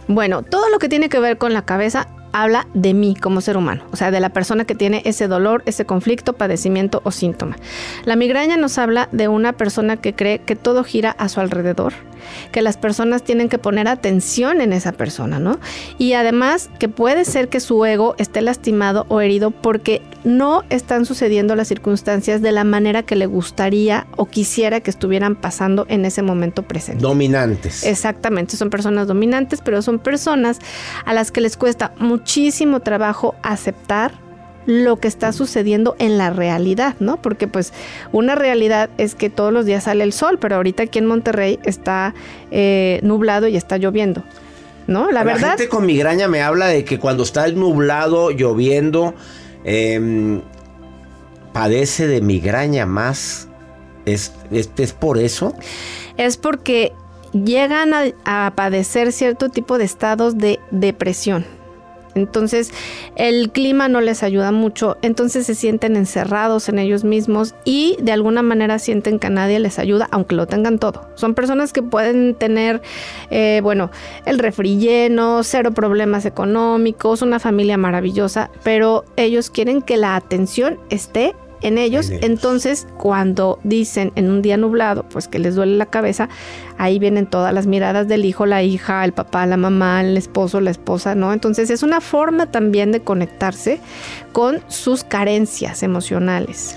Bueno, 0.08 0.44
todo 0.44 0.70
lo 0.70 0.78
que 0.80 0.90
tiene 0.90 1.08
que 1.10 1.20
ver 1.20 1.38
con 1.38 1.54
la 1.54 1.64
cabeza 1.64 2.08
habla 2.34 2.68
de 2.74 2.94
mí 2.94 3.16
como 3.16 3.40
ser 3.42 3.56
humano, 3.56 3.84
o 3.92 3.96
sea, 3.96 4.12
de 4.12 4.20
la 4.20 4.30
persona 4.30 4.66
que 4.66 4.76
tiene 4.76 5.02
ese 5.06 5.28
dolor, 5.28 5.64
ese 5.66 5.86
conflicto, 5.86 6.34
padecimiento 6.34 7.02
o 7.06 7.12
síntoma. 7.12 7.56
La 8.06 8.16
migraña 8.16 8.58
nos 8.58 8.78
habla 8.78 9.08
de 9.12 9.28
una 9.28 9.54
persona 9.54 9.98
que 9.98 10.14
cree 10.14 10.40
que 10.40 10.56
todo 10.56 10.84
gira 10.84 11.12
a 11.12 11.30
su 11.30 11.40
alrededor, 11.40 11.94
que 12.52 12.62
las 12.62 12.78
personas 12.78 13.24
tienen 13.24 13.50
que 13.50 13.58
poner 13.58 13.88
atención 13.88 14.62
en 14.62 14.74
esa 14.74 14.92
persona, 14.92 15.40
¿no? 15.40 15.60
Y 15.98 16.14
además 16.14 16.70
que 16.80 16.90
puede 16.90 17.26
ser 17.26 17.50
que 17.50 17.60
su 17.60 17.86
ego 17.86 18.16
esté 18.18 18.42
lastimado 18.42 19.06
o 19.10 19.22
herido 19.22 19.52
porque 19.52 20.02
no 20.24 20.64
están 20.70 21.06
sucediendo 21.06 21.56
las 21.56 21.68
circunstancias 21.68 22.42
de 22.42 22.52
la 22.52 22.64
manera 22.64 23.04
que 23.04 23.16
le 23.16 23.26
gustaría 23.26 24.08
o 24.16 24.26
quisiera 24.26 24.80
que 24.80 24.90
estuvieran 24.90 25.36
pasando 25.36 25.86
en 25.90 26.06
ese 26.06 26.22
momento 26.22 26.64
presente. 26.64 27.02
Dominantes. 27.02 27.84
Exactamente, 27.84 28.58
son 28.58 28.70
personas 28.70 29.08
dominantes, 29.08 29.62
pero 29.62 29.82
son 29.82 30.00
personas 30.00 30.60
a 31.06 31.14
las 31.14 31.32
que 31.32 31.42
les 31.42 31.58
cuesta 31.58 31.94
muchísimo 32.24 32.80
trabajo 32.80 33.36
aceptar 33.44 34.14
lo 34.66 34.96
que 34.96 35.10
está 35.10 35.34
sucediendo 35.34 35.98
en 36.00 36.18
la 36.18 36.30
realidad, 36.30 36.96
¿no? 37.02 37.22
Porque 37.22 37.50
pues 37.50 37.74
una 38.14 38.34
realidad 38.34 38.90
es 38.98 39.14
que 39.14 39.30
todos 39.30 39.52
los 39.52 39.66
días 39.66 39.84
sale 39.84 40.06
el 40.06 40.14
sol, 40.14 40.40
pero 40.40 40.56
ahorita 40.56 40.84
aquí 40.84 41.00
en 41.00 41.06
Monterrey 41.06 41.60
está 41.66 42.14
eh, 42.50 43.02
nublado 43.04 43.50
y 43.50 43.58
está 43.58 43.78
lloviendo, 43.78 44.24
¿no? 44.88 45.12
La, 45.12 45.26
verdad, 45.26 45.58
gente 45.58 45.68
con 45.68 45.86
migraña 45.86 46.30
me 46.30 46.42
habla 46.42 46.68
de 46.68 46.86
que 46.86 46.98
cuando 46.98 47.24
está 47.24 47.46
nublado, 47.50 48.32
lloviendo, 48.32 49.14
em, 49.66 50.40
padece 51.52 52.08
de 52.08 52.22
migraña 52.22 52.86
más. 52.86 53.50
¿Es, 54.06 54.34
es, 54.50 54.70
es 54.78 54.94
por 54.94 55.18
eso? 55.18 55.54
es 56.16 56.38
porque 56.38 56.94
llegan 57.34 57.94
a, 57.94 58.04
a 58.24 58.54
padecer 58.56 59.12
cierto 59.12 59.50
tipo 59.50 59.78
de 59.78 59.84
estados 59.84 60.38
de 60.38 60.60
depresión. 60.72 61.46
Entonces 62.16 62.72
el 63.16 63.52
clima 63.52 63.88
no 63.88 64.02
les 64.02 64.24
ayuda 64.24 64.52
mucho, 64.52 64.98
entonces 65.02 65.46
se 65.46 65.56
sienten 65.56 65.96
encerrados 65.96 66.70
en 66.70 66.80
ellos 66.80 67.04
mismos 67.04 67.56
y 67.66 67.98
de 68.02 68.12
alguna 68.12 68.42
manera 68.42 68.80
sienten 68.80 69.20
que 69.20 69.30
nadie 69.30 69.60
les 69.60 69.80
ayuda, 69.80 70.08
aunque 70.12 70.36
lo 70.36 70.48
tengan 70.48 70.80
todo. 70.80 71.08
Son 71.16 71.34
personas 71.34 71.74
que 71.74 71.82
pueden 71.82 72.36
tener, 72.36 72.82
eh, 73.30 73.62
bueno, 73.64 73.92
el 74.26 74.40
refri 74.40 74.78
lleno, 74.78 75.44
cero 75.44 75.72
problemas 75.72 76.26
económicos, 76.26 77.22
una 77.22 77.40
familia 77.40 77.78
maravillosa, 77.78 78.50
pero 78.64 79.06
ellos 79.16 79.50
quieren 79.50 79.82
que 79.82 79.98
la 79.98 80.16
atención 80.16 80.80
esté 80.90 81.36
en 81.64 81.78
ellos. 81.78 82.10
En 82.10 82.18
ellos. 82.18 82.26
Entonces, 82.30 82.88
cuando 82.98 83.60
dicen 83.64 84.12
en 84.16 84.30
un 84.30 84.42
día 84.42 84.58
nublado, 84.58 85.04
pues 85.10 85.28
que 85.28 85.40
les 85.40 85.56
duele 85.56 85.78
la 85.78 85.86
cabeza, 85.86 86.30
ahí 86.78 87.00
vienen 87.00 87.26
todas 87.26 87.54
las 87.54 87.68
miradas 87.68 88.08
del 88.08 88.26
hijo, 88.26 88.46
la 88.46 88.64
hija, 88.64 89.04
el 89.06 89.14
papá, 89.14 89.46
la 89.46 89.58
mamá, 89.58 90.02
el 90.02 90.18
esposo, 90.18 90.62
la 90.62 90.72
esposa, 90.72 91.16
¿no? 91.16 91.34
Entonces, 91.34 91.70
es 91.70 91.84
una 91.84 92.02
forma 92.02 92.52
también 92.52 92.92
de 92.92 93.02
conectarse 93.02 93.80
con 94.32 94.62
sus 94.68 95.04
carencias 95.04 95.84
emocionales. 95.84 96.76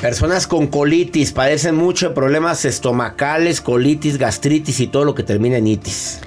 Personas 0.00 0.46
con 0.46 0.66
colitis 0.66 1.32
padecen 1.32 1.74
mucho 1.74 2.08
de 2.08 2.14
problemas 2.14 2.66
estomacales, 2.66 3.62
colitis, 3.62 4.18
gastritis 4.18 4.80
y 4.80 4.88
todo 4.88 5.06
lo 5.06 5.14
que 5.14 5.22
termina 5.22 5.56
en 5.56 5.66
itis. 5.66 6.20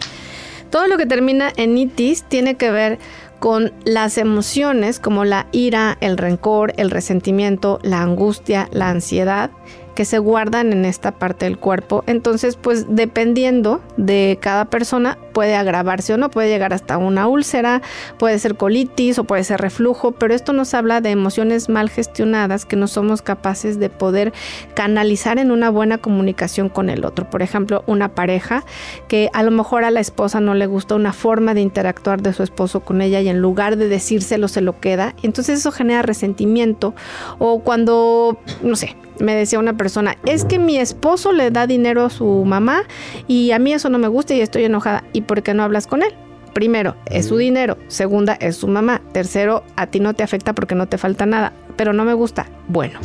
Todo 0.72 0.88
lo 0.88 0.98
que 0.98 1.06
termina 1.06 1.52
en 1.56 1.78
itis 1.78 2.24
tiene 2.24 2.56
que 2.56 2.72
ver 2.72 3.00
con 3.40 3.74
las 3.86 4.18
emociones 4.18 5.00
como 5.00 5.26
la 5.26 5.48
ira, 5.52 5.98
el 6.02 6.18
rencor, 6.18 6.74
el 6.78 6.92
resentimiento, 6.92 7.80
la 7.82 8.02
angustia, 8.02 8.68
la 8.72 8.90
ansiedad 8.90 9.52
que 10.00 10.06
se 10.06 10.18
guardan 10.18 10.72
en 10.72 10.86
esta 10.86 11.12
parte 11.12 11.44
del 11.44 11.58
cuerpo. 11.58 12.06
Entonces, 12.08 12.56
pues 12.56 12.86
dependiendo 12.88 13.82
de 13.98 14.38
cada 14.40 14.64
persona 14.64 15.18
puede 15.34 15.58
agravarse 15.58 16.14
o 16.14 16.18
no, 16.18 16.30
puede 16.30 16.48
llegar 16.48 16.74
hasta 16.74 16.98
una 16.98 17.28
úlcera, 17.28 17.82
puede 18.18 18.40
ser 18.40 18.56
colitis 18.56 19.20
o 19.20 19.26
puede 19.26 19.44
ser 19.44 19.60
reflujo, 19.60 20.14
pero 20.14 20.34
esto 20.34 20.54
nos 20.54 20.74
habla 20.74 21.02
de 21.02 21.10
emociones 21.10 21.68
mal 21.68 21.90
gestionadas 21.90 22.66
que 22.66 22.78
no 22.78 22.88
somos 22.88 23.22
capaces 23.22 23.78
de 23.78 23.90
poder 23.90 24.32
canalizar 24.74 25.38
en 25.38 25.52
una 25.52 25.70
buena 25.70 25.98
comunicación 25.98 26.70
con 26.70 26.90
el 26.90 27.04
otro. 27.04 27.30
Por 27.30 27.42
ejemplo, 27.42 27.84
una 27.86 28.16
pareja 28.16 28.64
que 29.10 29.30
a 29.34 29.44
lo 29.44 29.52
mejor 29.52 29.84
a 29.84 29.92
la 29.92 30.00
esposa 30.00 30.40
no 30.40 30.54
le 30.54 30.66
gusta 30.66 30.96
una 30.96 31.12
forma 31.12 31.54
de 31.54 31.60
interactuar 31.60 32.22
de 32.22 32.32
su 32.32 32.42
esposo 32.42 32.80
con 32.80 33.02
ella 33.02 33.20
y 33.20 33.28
en 33.28 33.42
lugar 33.42 33.76
de 33.76 33.90
decírselo 33.90 34.48
se 34.48 34.62
lo 34.62 34.80
queda, 34.80 35.14
entonces 35.24 35.60
eso 35.60 35.74
genera 35.74 36.04
resentimiento 36.04 36.96
o 37.38 37.60
cuando, 37.60 38.40
no 38.64 38.78
sé, 38.78 38.96
me 39.20 39.36
decía 39.36 39.60
una 39.60 39.76
persona, 39.78 40.18
es 40.26 40.46
que 40.46 40.60
mi 40.60 40.78
esposo 40.78 41.32
le 41.32 41.52
da 41.52 41.68
dinero 41.68 42.06
a 42.06 42.10
su 42.10 42.44
mamá 42.46 42.84
y 43.28 43.52
a 43.52 43.60
mí 43.60 43.74
eso 43.74 43.90
no 43.90 43.98
me 43.98 44.08
gusta 44.08 44.34
y 44.34 44.42
estoy 44.42 44.66
enojada. 44.66 45.04
¿Y 45.14 45.22
por 45.22 45.44
qué 45.44 45.54
no 45.54 45.64
hablas 45.64 45.88
con 45.88 46.02
él? 46.04 46.14
Primero, 46.54 46.96
es 47.06 47.28
su 47.28 47.38
dinero. 47.38 47.78
Segunda, 47.88 48.34
es 48.34 48.58
su 48.58 48.68
mamá. 48.68 49.02
Tercero, 49.12 49.64
a 49.76 49.88
ti 49.88 50.00
no 50.00 50.14
te 50.14 50.24
afecta 50.24 50.54
porque 50.54 50.76
no 50.76 50.88
te 50.88 50.98
falta 50.98 51.26
nada. 51.26 51.54
Pero 51.76 51.94
no 51.94 52.04
me 52.04 52.14
gusta. 52.14 52.48
Bueno, 52.68 53.00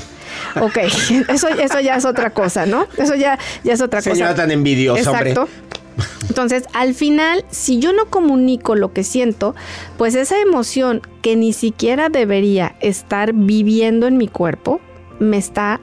ok. 0.60 0.78
Eso, 1.28 1.48
eso 1.48 1.80
ya 1.80 1.96
es 1.96 2.04
otra 2.04 2.30
cosa, 2.30 2.66
¿no? 2.66 2.88
Eso 2.96 3.14
ya, 3.14 3.38
ya 3.62 3.74
es 3.74 3.80
otra 3.80 4.00
Señora 4.00 4.30
cosa. 4.30 4.42
tan 4.42 4.50
envidiosa, 4.50 5.00
Exacto. 5.00 5.42
hombre. 5.42 5.54
Entonces, 6.28 6.64
al 6.72 6.94
final, 6.94 7.44
si 7.50 7.78
yo 7.78 7.92
no 7.92 8.06
comunico 8.06 8.74
lo 8.74 8.92
que 8.92 9.04
siento, 9.04 9.54
pues 9.96 10.16
esa 10.16 10.40
emoción 10.40 11.02
que 11.22 11.36
ni 11.36 11.52
siquiera 11.52 12.08
debería 12.08 12.74
estar 12.80 13.32
viviendo 13.32 14.08
en 14.08 14.16
mi 14.16 14.26
cuerpo, 14.26 14.80
me 15.20 15.36
está 15.36 15.80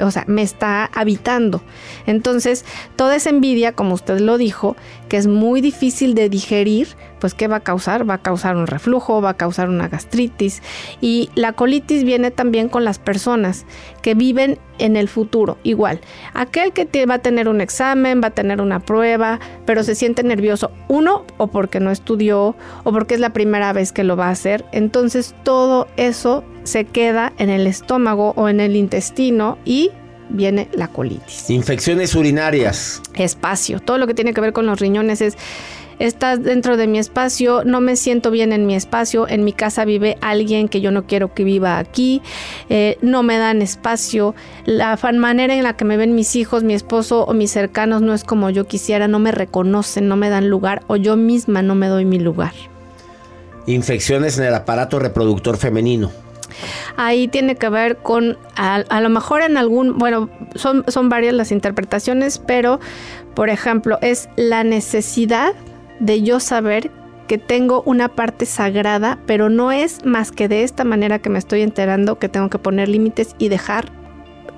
o 0.00 0.10
sea, 0.10 0.24
me 0.26 0.42
está 0.42 0.90
habitando. 0.94 1.62
Entonces, 2.06 2.64
toda 2.96 3.16
esa 3.16 3.30
envidia, 3.30 3.72
como 3.72 3.94
usted 3.94 4.20
lo 4.20 4.38
dijo, 4.38 4.76
que 5.08 5.16
es 5.16 5.26
muy 5.26 5.60
difícil 5.60 6.14
de 6.14 6.28
digerir, 6.28 6.88
pues 7.20 7.34
¿qué 7.34 7.48
va 7.48 7.56
a 7.56 7.60
causar? 7.60 8.08
Va 8.08 8.14
a 8.14 8.22
causar 8.22 8.56
un 8.56 8.66
reflujo, 8.66 9.20
va 9.20 9.30
a 9.30 9.36
causar 9.36 9.68
una 9.68 9.88
gastritis. 9.88 10.62
Y 11.00 11.30
la 11.34 11.52
colitis 11.52 12.04
viene 12.04 12.30
también 12.30 12.68
con 12.68 12.84
las 12.84 12.98
personas 12.98 13.66
que 14.02 14.14
viven 14.14 14.58
en 14.78 14.96
el 14.96 15.08
futuro. 15.08 15.58
Igual, 15.62 16.00
aquel 16.32 16.72
que 16.72 17.06
va 17.06 17.14
a 17.14 17.18
tener 17.18 17.48
un 17.48 17.60
examen, 17.60 18.20
va 18.22 18.28
a 18.28 18.30
tener 18.30 18.60
una 18.60 18.80
prueba, 18.80 19.38
pero 19.66 19.84
se 19.84 19.94
siente 19.94 20.22
nervioso, 20.22 20.72
uno, 20.88 21.24
o 21.36 21.48
porque 21.48 21.80
no 21.80 21.90
estudió, 21.90 22.56
o 22.84 22.92
porque 22.92 23.14
es 23.14 23.20
la 23.20 23.32
primera 23.32 23.72
vez 23.72 23.92
que 23.92 24.04
lo 24.04 24.16
va 24.16 24.28
a 24.28 24.30
hacer. 24.30 24.64
Entonces 24.72 25.34
todo 25.44 25.86
eso 25.96 26.44
se 26.64 26.84
queda 26.84 27.32
en 27.38 27.50
el 27.50 27.66
estómago 27.66 28.32
o 28.36 28.48
en 28.48 28.60
el 28.60 28.76
intestino 28.76 29.58
y 29.64 29.90
viene 30.28 30.68
la 30.72 30.88
colitis. 30.88 31.50
Infecciones 31.50 32.14
urinarias. 32.14 33.02
Espacio. 33.14 33.80
Todo 33.80 33.98
lo 33.98 34.06
que 34.06 34.14
tiene 34.14 34.32
que 34.32 34.40
ver 34.40 34.52
con 34.52 34.66
los 34.66 34.78
riñones 34.80 35.20
es 35.20 35.36
estás 36.00 36.42
dentro 36.42 36.76
de 36.76 36.86
mi 36.86 36.98
espacio, 36.98 37.62
no 37.64 37.80
me 37.80 37.94
siento 37.94 38.30
bien 38.30 38.52
en 38.52 38.66
mi 38.66 38.74
espacio, 38.74 39.28
en 39.28 39.44
mi 39.44 39.52
casa 39.52 39.84
vive 39.84 40.16
alguien 40.22 40.68
que 40.68 40.80
yo 40.80 40.90
no 40.90 41.06
quiero 41.06 41.34
que 41.34 41.44
viva 41.44 41.78
aquí, 41.78 42.22
eh, 42.70 42.96
no 43.02 43.22
me 43.22 43.36
dan 43.36 43.62
espacio, 43.62 44.34
la 44.64 44.98
manera 45.12 45.54
en 45.54 45.62
la 45.62 45.76
que 45.76 45.84
me 45.84 45.98
ven 45.98 46.14
mis 46.14 46.36
hijos, 46.36 46.64
mi 46.64 46.72
esposo 46.74 47.24
o 47.24 47.34
mis 47.34 47.50
cercanos 47.50 48.00
no 48.00 48.14
es 48.14 48.24
como 48.24 48.48
yo 48.50 48.66
quisiera, 48.66 49.08
no 49.08 49.18
me 49.18 49.30
reconocen, 49.30 50.08
no 50.08 50.16
me 50.16 50.30
dan 50.30 50.48
lugar 50.48 50.82
o 50.86 50.96
yo 50.96 51.16
misma 51.16 51.60
no 51.60 51.74
me 51.74 51.88
doy 51.88 52.06
mi 52.06 52.18
lugar. 52.18 52.54
Infecciones 53.66 54.38
en 54.38 54.44
el 54.44 54.54
aparato 54.54 54.98
reproductor 54.98 55.58
femenino. 55.58 56.10
Ahí 56.96 57.28
tiene 57.28 57.56
que 57.56 57.68
ver 57.68 57.98
con, 57.98 58.38
a, 58.56 59.00
lo 59.00 59.08
mejor 59.08 59.42
en 59.42 59.56
algún, 59.56 59.98
bueno, 59.98 60.28
son, 60.54 60.84
son 60.88 61.08
varias 61.08 61.34
las 61.34 61.52
interpretaciones, 61.52 62.38
pero, 62.38 62.80
por 63.34 63.50
ejemplo, 63.50 63.98
es 64.02 64.28
la 64.36 64.64
necesidad 64.64 65.54
de 66.00 66.22
yo 66.22 66.40
saber 66.40 66.90
que 67.30 67.38
tengo 67.38 67.82
una 67.86 68.08
parte 68.08 68.44
sagrada, 68.44 69.20
pero 69.24 69.48
no 69.48 69.70
es 69.70 70.04
más 70.04 70.32
que 70.32 70.48
de 70.48 70.64
esta 70.64 70.82
manera 70.82 71.20
que 71.20 71.30
me 71.30 71.38
estoy 71.38 71.62
enterando 71.62 72.18
que 72.18 72.28
tengo 72.28 72.50
que 72.50 72.58
poner 72.58 72.88
límites 72.88 73.36
y 73.38 73.48
dejar, 73.48 73.92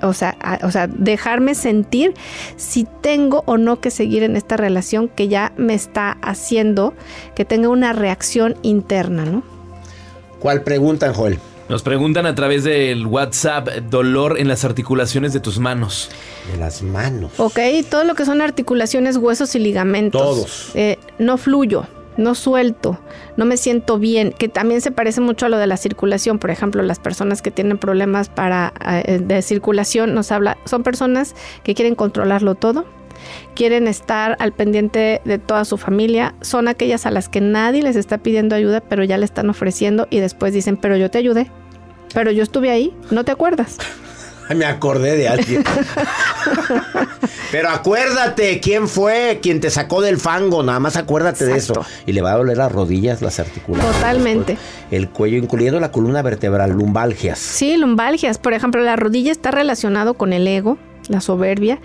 o 0.00 0.14
sea, 0.14 0.38
o 0.62 0.70
sea, 0.70 0.86
dejarme 0.86 1.54
sentir 1.54 2.14
si 2.56 2.86
tengo 3.02 3.42
o 3.44 3.58
no 3.58 3.80
que 3.80 3.90
seguir 3.90 4.22
en 4.22 4.36
esta 4.36 4.56
relación 4.56 5.08
que 5.08 5.28
ya 5.28 5.52
me 5.58 5.74
está 5.74 6.16
haciendo 6.22 6.94
que 7.34 7.44
tenga 7.44 7.68
una 7.68 7.92
reacción 7.92 8.56
interna, 8.62 9.26
¿no? 9.26 9.42
¿Cuál 10.38 10.62
preguntan, 10.62 11.12
Joel? 11.12 11.38
Nos 11.72 11.82
preguntan 11.82 12.26
a 12.26 12.35
través 12.35 12.64
del 12.64 13.06
WhatsApp 13.06 13.66
dolor 13.88 14.38
en 14.38 14.46
las 14.46 14.62
articulaciones 14.62 15.32
de 15.32 15.40
tus 15.40 15.58
manos. 15.58 16.11
De 16.52 16.58
las 16.58 16.82
manos. 16.82 17.32
Ok, 17.38 17.58
todo 17.88 18.04
lo 18.04 18.14
que 18.14 18.26
son 18.26 18.42
articulaciones, 18.42 19.16
huesos 19.16 19.54
y 19.54 19.58
ligamentos. 19.58 20.20
Todos. 20.20 20.70
Eh, 20.74 20.98
no 21.18 21.38
fluyo, 21.38 21.87
no 22.18 22.35
suelto, 22.35 23.00
no 23.38 23.46
me 23.46 23.56
siento 23.56 23.98
bien, 23.98 24.35
que 24.37 24.48
también 24.48 24.82
se 24.82 24.90
parece 24.90 25.22
mucho 25.22 25.46
a 25.46 25.48
lo 25.48 25.56
de 25.56 25.66
la 25.66 25.78
circulación. 25.78 26.38
Por 26.38 26.50
ejemplo, 26.50 26.82
las 26.82 26.98
personas 26.98 27.40
que 27.40 27.50
tienen 27.50 27.78
problemas 27.78 28.28
para, 28.28 28.74
eh, 29.06 29.22
de 29.24 29.40
circulación 29.40 30.12
nos 30.12 30.30
habla, 30.30 30.58
son 30.66 30.82
personas 30.82 31.35
que 31.64 31.74
quieren 31.74 31.94
controlarlo 31.94 32.54
todo, 32.54 32.85
quieren 33.54 33.88
estar 33.88 34.37
al 34.40 34.52
pendiente 34.52 35.22
de 35.24 35.38
toda 35.38 35.64
su 35.64 35.78
familia, 35.78 36.35
son 36.42 36.68
aquellas 36.68 37.06
a 37.06 37.11
las 37.11 37.30
que 37.30 37.40
nadie 37.40 37.82
les 37.82 37.96
está 37.96 38.18
pidiendo 38.18 38.54
ayuda, 38.56 38.82
pero 38.82 39.04
ya 39.04 39.16
le 39.16 39.24
están 39.24 39.48
ofreciendo 39.48 40.06
y 40.11 40.18
después 40.20 40.52
dicen, 40.52 40.76
pero 40.76 40.98
yo 40.98 41.11
te 41.11 41.16
ayudé, 41.16 41.50
pero 42.12 42.31
yo 42.31 42.42
estuve 42.42 42.70
ahí, 42.70 42.94
¿no 43.11 43.25
te 43.25 43.33
acuerdas? 43.33 43.79
Me 44.55 44.64
acordé 44.64 45.16
de 45.16 45.29
alguien. 45.29 45.64
Pero 47.51 47.70
acuérdate 47.70 48.61
quién 48.61 48.88
fue 48.88 49.38
quien 49.42 49.61
te 49.61 49.70
sacó 49.70 50.01
del 50.01 50.18
fango, 50.18 50.62
nada 50.62 50.81
más 50.81 50.96
acuérdate 50.96 51.46
de 51.46 51.57
eso. 51.57 51.75
Y 52.07 52.12
le 52.12 52.22
va 52.22 52.33
a 52.33 52.37
doler 52.37 52.57
las 52.57 52.72
rodillas, 52.72 53.22
las 53.22 53.40
articulaciones. 53.40 53.96
Totalmente. 53.96 54.59
El 54.90 55.09
cuello, 55.09 55.38
incluyendo 55.38 55.81
la 55.81 55.92
columna 55.92 56.22
vertebral, 56.22 56.72
lumbalgias. 56.72 57.38
Sí, 57.38 57.77
lumbalgias. 57.77 58.38
Por 58.38 58.53
ejemplo, 58.53 58.83
la 58.83 58.96
rodilla 58.96 59.33
está 59.33 59.51
relacionado 59.51 60.14
con 60.14 60.33
el 60.33 60.46
ego, 60.46 60.77
la 61.09 61.20
soberbia. 61.20 61.81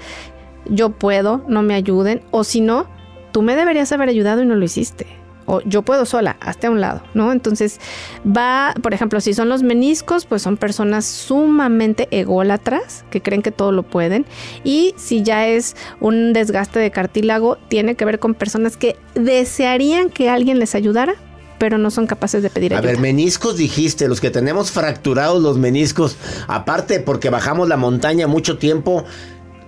Yo 0.66 0.90
puedo, 0.90 1.44
no 1.48 1.62
me 1.62 1.76
ayuden. 1.76 2.22
O 2.32 2.44
si 2.44 2.62
no, 2.62 2.88
tú 3.32 3.42
me 3.42 3.56
deberías 3.56 3.92
haber 3.92 4.10
ayudado 4.10 4.42
y 4.42 4.46
no 4.46 4.56
lo 4.56 4.66
hiciste 4.66 5.17
o 5.48 5.62
yo 5.62 5.82
puedo 5.82 6.06
sola, 6.06 6.38
hasta 6.40 6.70
un 6.70 6.82
lado, 6.82 7.02
¿no? 7.16 7.32
Entonces 7.32 7.80
va, 8.26 8.76
por 8.84 8.94
ejemplo, 8.94 9.20
si 9.22 9.34
son 9.34 9.50
los 9.50 9.64
meniscos, 9.64 10.26
pues 10.26 10.44
son 10.44 10.58
personas 10.58 11.06
sumamente 11.06 12.08
ególatras 12.12 13.06
que 13.10 13.22
creen 13.22 13.42
que 13.42 13.52
todo 13.52 13.72
lo 13.72 13.84
pueden 13.84 14.26
y 14.64 14.94
si 14.98 15.24
ya 15.24 15.48
es 15.48 15.76
un 16.00 16.34
desgaste 16.34 16.80
de 16.80 16.92
cartílago, 16.92 17.58
tiene 17.70 17.96
que 17.96 18.06
ver 18.06 18.20
con 18.20 18.36
personas 18.36 18.78
que 18.78 18.98
desearían 19.16 20.10
que 20.10 20.30
alguien 20.30 20.60
les 20.60 20.76
ayudara, 20.76 21.16
pero 21.58 21.78
no 21.78 21.92
son 21.92 22.08
capaces 22.08 22.44
de 22.44 22.50
pedir 22.50 22.74
ayuda. 22.74 22.90
A 22.90 22.92
ver, 22.92 23.00
meniscos 23.00 23.56
dijiste, 23.56 24.08
los 24.10 24.20
que 24.20 24.30
tenemos 24.30 24.72
fracturados 24.72 25.42
los 25.42 25.58
meniscos, 25.58 26.18
aparte 26.48 27.00
porque 27.00 27.30
bajamos 27.30 27.70
la 27.70 27.78
montaña 27.78 28.28
mucho 28.28 28.58
tiempo 28.58 29.06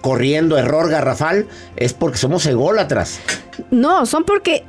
corriendo, 0.01 0.57
error 0.57 0.89
garrafal, 0.89 1.47
es 1.75 1.93
porque 1.93 2.17
somos 2.17 2.45
ególatras. 2.45 3.19
No, 3.71 4.05
son 4.05 4.23
porque 4.23 4.63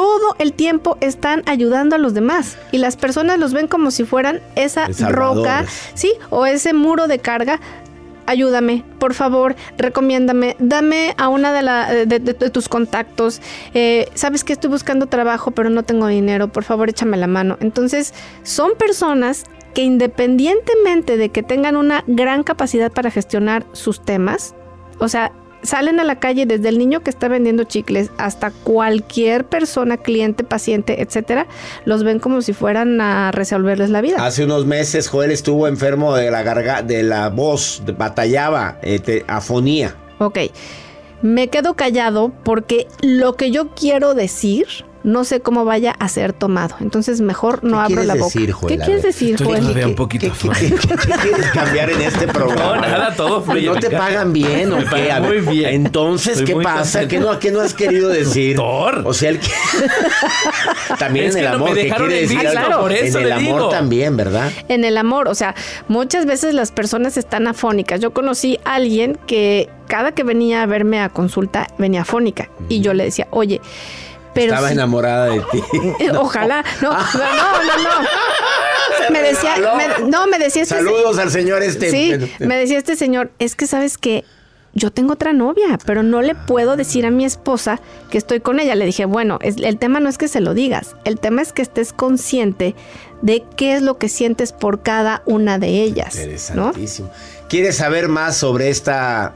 todo 0.00 0.34
el 0.38 0.54
tiempo 0.54 0.96
están 1.02 1.42
ayudando 1.44 1.94
a 1.94 1.98
los 1.98 2.14
demás 2.14 2.56
y 2.72 2.78
las 2.78 2.96
personas 2.96 3.38
los 3.38 3.52
ven 3.52 3.66
como 3.68 3.90
si 3.90 4.04
fueran 4.04 4.40
esa 4.56 4.88
roca, 5.10 5.66
sí, 5.92 6.14
o 6.30 6.46
ese 6.46 6.72
muro 6.72 7.06
de 7.06 7.18
carga. 7.18 7.60
Ayúdame, 8.24 8.82
por 8.98 9.12
favor, 9.12 9.56
recomiéndame, 9.76 10.56
dame 10.58 11.14
a 11.18 11.28
una 11.28 11.52
de, 11.52 12.06
de, 12.06 12.20
tus 12.48 12.70
contactos. 12.70 13.42
Eh, 13.74 14.08
Sabes 14.14 14.42
que 14.42 14.54
estoy 14.54 14.70
buscando 14.70 15.06
trabajo, 15.06 15.50
pero 15.50 15.68
no 15.68 15.82
tengo 15.82 16.06
dinero, 16.06 16.48
por 16.48 16.64
favor, 16.64 16.88
échame 16.88 17.18
la 17.18 17.26
mano. 17.26 17.58
Entonces, 17.60 18.14
son 18.42 18.72
personas 18.78 19.44
que 19.74 19.82
independientemente 19.82 21.18
de 21.18 21.28
que 21.28 21.42
tengan 21.42 21.76
una 21.76 22.04
gran 22.06 22.42
capacidad 22.42 22.90
para 22.90 23.10
gestionar 23.10 23.66
sus 23.72 24.00
temas, 24.02 24.54
o 24.98 25.08
sea, 25.08 25.30
salen 25.62 26.00
a 26.00 26.04
la 26.04 26.18
calle 26.18 26.46
desde 26.46 26.68
el 26.68 26.78
niño 26.78 27.00
que 27.00 27.10
está 27.10 27.28
vendiendo 27.28 27.64
chicles 27.64 28.10
hasta 28.18 28.50
cualquier 28.50 29.44
persona, 29.44 29.96
cliente, 29.96 30.44
paciente, 30.44 31.02
etcétera, 31.02 31.46
los 31.84 32.04
ven 32.04 32.18
como 32.18 32.42
si 32.42 32.52
fueran 32.52 33.00
a 33.00 33.30
resolverles 33.32 33.90
la 33.90 34.00
vida. 34.00 34.24
Hace 34.24 34.44
unos 34.44 34.66
meses 34.66 35.08
Joel 35.08 35.30
estuvo 35.30 35.68
enfermo 35.68 36.14
de 36.14 36.30
la 36.30 36.42
garganta, 36.42 36.82
de 36.82 37.02
la 37.02 37.28
voz, 37.28 37.82
batallaba, 37.96 38.78
eh, 38.82 39.24
afonía. 39.26 39.96
Ok. 40.18 40.38
Me 41.22 41.48
quedo 41.48 41.74
callado 41.74 42.32
porque 42.44 42.86
lo 43.02 43.34
que 43.34 43.50
yo 43.50 43.74
quiero 43.74 44.14
decir 44.14 44.66
no 45.02 45.24
sé 45.24 45.40
cómo 45.40 45.64
vaya 45.64 45.92
a 45.98 46.08
ser 46.08 46.32
tomado. 46.32 46.76
Entonces 46.80 47.20
mejor 47.20 47.64
no 47.64 47.80
abro 47.80 48.02
la 48.02 48.14
boca. 48.14 48.32
¿Qué 48.68 48.78
quieres 48.78 49.02
decir, 49.02 49.42
Joel? 49.42 49.64
un 49.86 49.94
poquito 49.94 50.30
¿Qué, 50.32 50.70
quieres 50.70 51.50
cambiar 51.52 51.90
en 51.90 52.02
este 52.02 52.28
programa? 52.28 52.76
No, 52.76 52.80
nada, 52.80 53.14
todo 53.14 53.42
fluye. 53.42 53.66
No 53.66 53.76
te 53.76 53.90
pagan 53.90 54.32
bien, 54.32 54.72
¿o 54.72 54.78
qué? 54.78 55.12
muy 55.20 55.40
bien. 55.40 55.74
Entonces, 55.74 56.42
¿qué 56.42 56.56
pasa? 56.56 57.08
¿Qué 57.08 57.18
no, 57.18 57.38
¿Qué 57.38 57.50
no 57.50 57.60
has 57.60 57.74
querido 57.74 58.08
decir? 58.08 58.56
Doctor. 58.56 59.02
O 59.06 59.14
sea, 59.14 59.30
el 59.30 59.40
que... 59.40 59.50
también 60.98 61.30
en 61.30 61.38
el 61.38 61.46
amor, 61.46 61.74
¿qué 61.74 61.90
quiere 61.90 62.20
decir? 62.22 62.40
Claro. 62.40 62.80
Por 62.80 62.92
eso 62.92 63.18
en 63.18 63.26
el 63.26 63.32
amor 63.32 63.44
digo. 63.44 63.68
también, 63.68 64.16
¿verdad? 64.16 64.50
En 64.68 64.84
el 64.84 64.96
amor, 64.96 65.28
o 65.28 65.34
sea, 65.34 65.54
muchas 65.88 66.26
veces 66.26 66.54
las 66.54 66.72
personas 66.72 67.16
están 67.16 67.46
afónicas. 67.46 68.00
Yo 68.00 68.12
conocí 68.12 68.58
a 68.64 68.74
alguien 68.74 69.18
que 69.26 69.68
cada 69.86 70.12
que 70.12 70.22
venía 70.22 70.62
a 70.62 70.66
verme 70.66 71.00
a 71.00 71.08
consulta 71.08 71.66
venía 71.78 72.02
afónica 72.02 72.48
y 72.68 72.80
yo 72.80 72.94
le 72.94 73.04
decía, 73.04 73.26
oye, 73.30 73.60
pero 74.34 74.52
Estaba 74.52 74.68
si- 74.68 74.74
enamorada 74.74 75.26
de 75.26 75.40
ti. 75.50 75.62
Ojalá. 76.16 76.64
No, 76.82 76.92
no, 76.92 76.98
no, 76.98 77.82
no. 77.82 78.02
no. 78.02 78.08
Me 79.10 79.22
decía, 79.22 79.54
me- 79.56 80.08
no, 80.08 80.26
me 80.26 80.38
decía 80.38 80.62
este 80.62 80.74
Saludos 80.76 81.18
al 81.18 81.30
señor 81.30 81.62
este. 81.62 81.90
Sí, 81.90 82.12
me 82.38 82.56
decía 82.56 82.78
este 82.78 82.94
señor, 82.96 83.30
es 83.38 83.56
que 83.56 83.66
sabes 83.66 83.98
que 83.98 84.24
yo 84.72 84.92
tengo 84.92 85.14
otra 85.14 85.32
novia, 85.32 85.78
pero 85.84 86.02
no 86.04 86.22
le 86.22 86.34
puedo 86.36 86.76
decir 86.76 87.04
a 87.06 87.10
mi 87.10 87.24
esposa 87.24 87.80
que 88.10 88.18
estoy 88.18 88.38
con 88.40 88.60
ella. 88.60 88.74
Le 88.76 88.84
dije, 88.84 89.06
bueno, 89.06 89.38
es- 89.42 89.56
el 89.56 89.78
tema 89.78 89.98
no 90.00 90.08
es 90.08 90.16
que 90.18 90.28
se 90.28 90.40
lo 90.40 90.54
digas, 90.54 90.94
el 91.04 91.18
tema 91.18 91.42
es 91.42 91.52
que 91.52 91.62
estés 91.62 91.92
consciente 91.92 92.76
de 93.22 93.42
qué 93.56 93.74
es 93.74 93.82
lo 93.82 93.98
que 93.98 94.08
sientes 94.08 94.52
por 94.52 94.82
cada 94.82 95.22
una 95.26 95.58
de 95.58 95.82
ellas, 95.82 96.14
¿no? 96.14 96.22
Interesantísimo. 96.22 97.10
¿Quieres 97.48 97.76
saber 97.78 98.08
más 98.08 98.36
sobre 98.36 98.68
esta, 98.70 99.34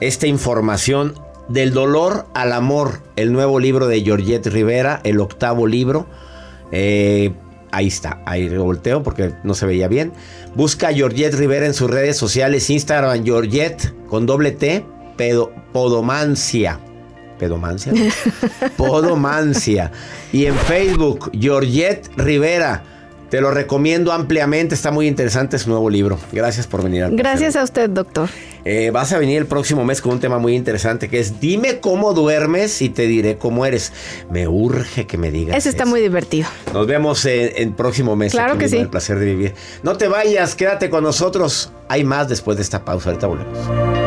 esta 0.00 0.26
información 0.28 1.14
del 1.48 1.72
dolor 1.72 2.26
al 2.34 2.52
amor? 2.52 3.00
El 3.16 3.32
nuevo 3.32 3.60
libro 3.60 3.86
de 3.86 4.02
Georgette 4.02 4.46
Rivera, 4.46 5.00
el 5.04 5.20
octavo 5.20 5.66
libro. 5.66 6.06
Eh, 6.72 7.32
ahí 7.70 7.88
está, 7.88 8.20
ahí 8.26 8.48
volteo 8.48 9.02
porque 9.02 9.34
no 9.42 9.54
se 9.54 9.66
veía 9.66 9.88
bien. 9.88 10.12
Busca 10.54 10.88
a 10.88 10.92
Georgette 10.92 11.34
Rivera 11.34 11.66
en 11.66 11.74
sus 11.74 11.90
redes 11.90 12.16
sociales, 12.16 12.70
Instagram, 12.70 13.24
Georgette 13.24 13.92
con 14.08 14.26
doble 14.26 14.52
T, 14.52 14.84
pedo, 15.16 15.52
Podomancia. 15.72 16.80
¿Pedomancia? 17.38 17.92
Podomancia. 18.76 19.90
Y 20.32 20.46
en 20.46 20.54
Facebook, 20.54 21.30
Georgette 21.38 22.08
Rivera. 22.16 22.93
Te 23.34 23.40
lo 23.40 23.50
recomiendo 23.50 24.12
ampliamente, 24.12 24.76
está 24.76 24.92
muy 24.92 25.08
interesante 25.08 25.58
su 25.58 25.68
nuevo 25.68 25.90
libro. 25.90 26.20
Gracias 26.30 26.68
por 26.68 26.84
venir. 26.84 27.02
Al 27.02 27.16
Gracias 27.16 27.56
a 27.56 27.64
usted, 27.64 27.90
doctor. 27.90 28.28
Eh, 28.64 28.92
vas 28.92 29.12
a 29.12 29.18
venir 29.18 29.38
el 29.38 29.46
próximo 29.46 29.84
mes 29.84 30.00
con 30.00 30.12
un 30.12 30.20
tema 30.20 30.38
muy 30.38 30.54
interesante 30.54 31.08
que 31.08 31.18
es 31.18 31.40
dime 31.40 31.80
cómo 31.80 32.14
duermes 32.14 32.80
y 32.80 32.90
te 32.90 33.08
diré 33.08 33.36
cómo 33.36 33.66
eres. 33.66 33.92
Me 34.30 34.46
urge 34.46 35.08
que 35.08 35.18
me 35.18 35.32
digas. 35.32 35.56
Ese 35.56 35.68
está 35.68 35.84
muy 35.84 36.00
divertido. 36.00 36.46
Nos 36.72 36.86
vemos 36.86 37.24
en, 37.24 37.50
el 37.56 37.72
próximo 37.72 38.14
mes. 38.14 38.30
Claro 38.30 38.56
que 38.56 38.68
sí. 38.68 38.76
El 38.76 38.88
placer 38.88 39.18
de 39.18 39.26
vivir. 39.26 39.54
No 39.82 39.96
te 39.96 40.06
vayas, 40.06 40.54
quédate 40.54 40.88
con 40.88 41.02
nosotros. 41.02 41.72
Hay 41.88 42.04
más 42.04 42.28
después 42.28 42.56
de 42.56 42.62
esta 42.62 42.84
pausa. 42.84 43.10
Ahorita 43.10 43.26
volvemos. 43.26 44.03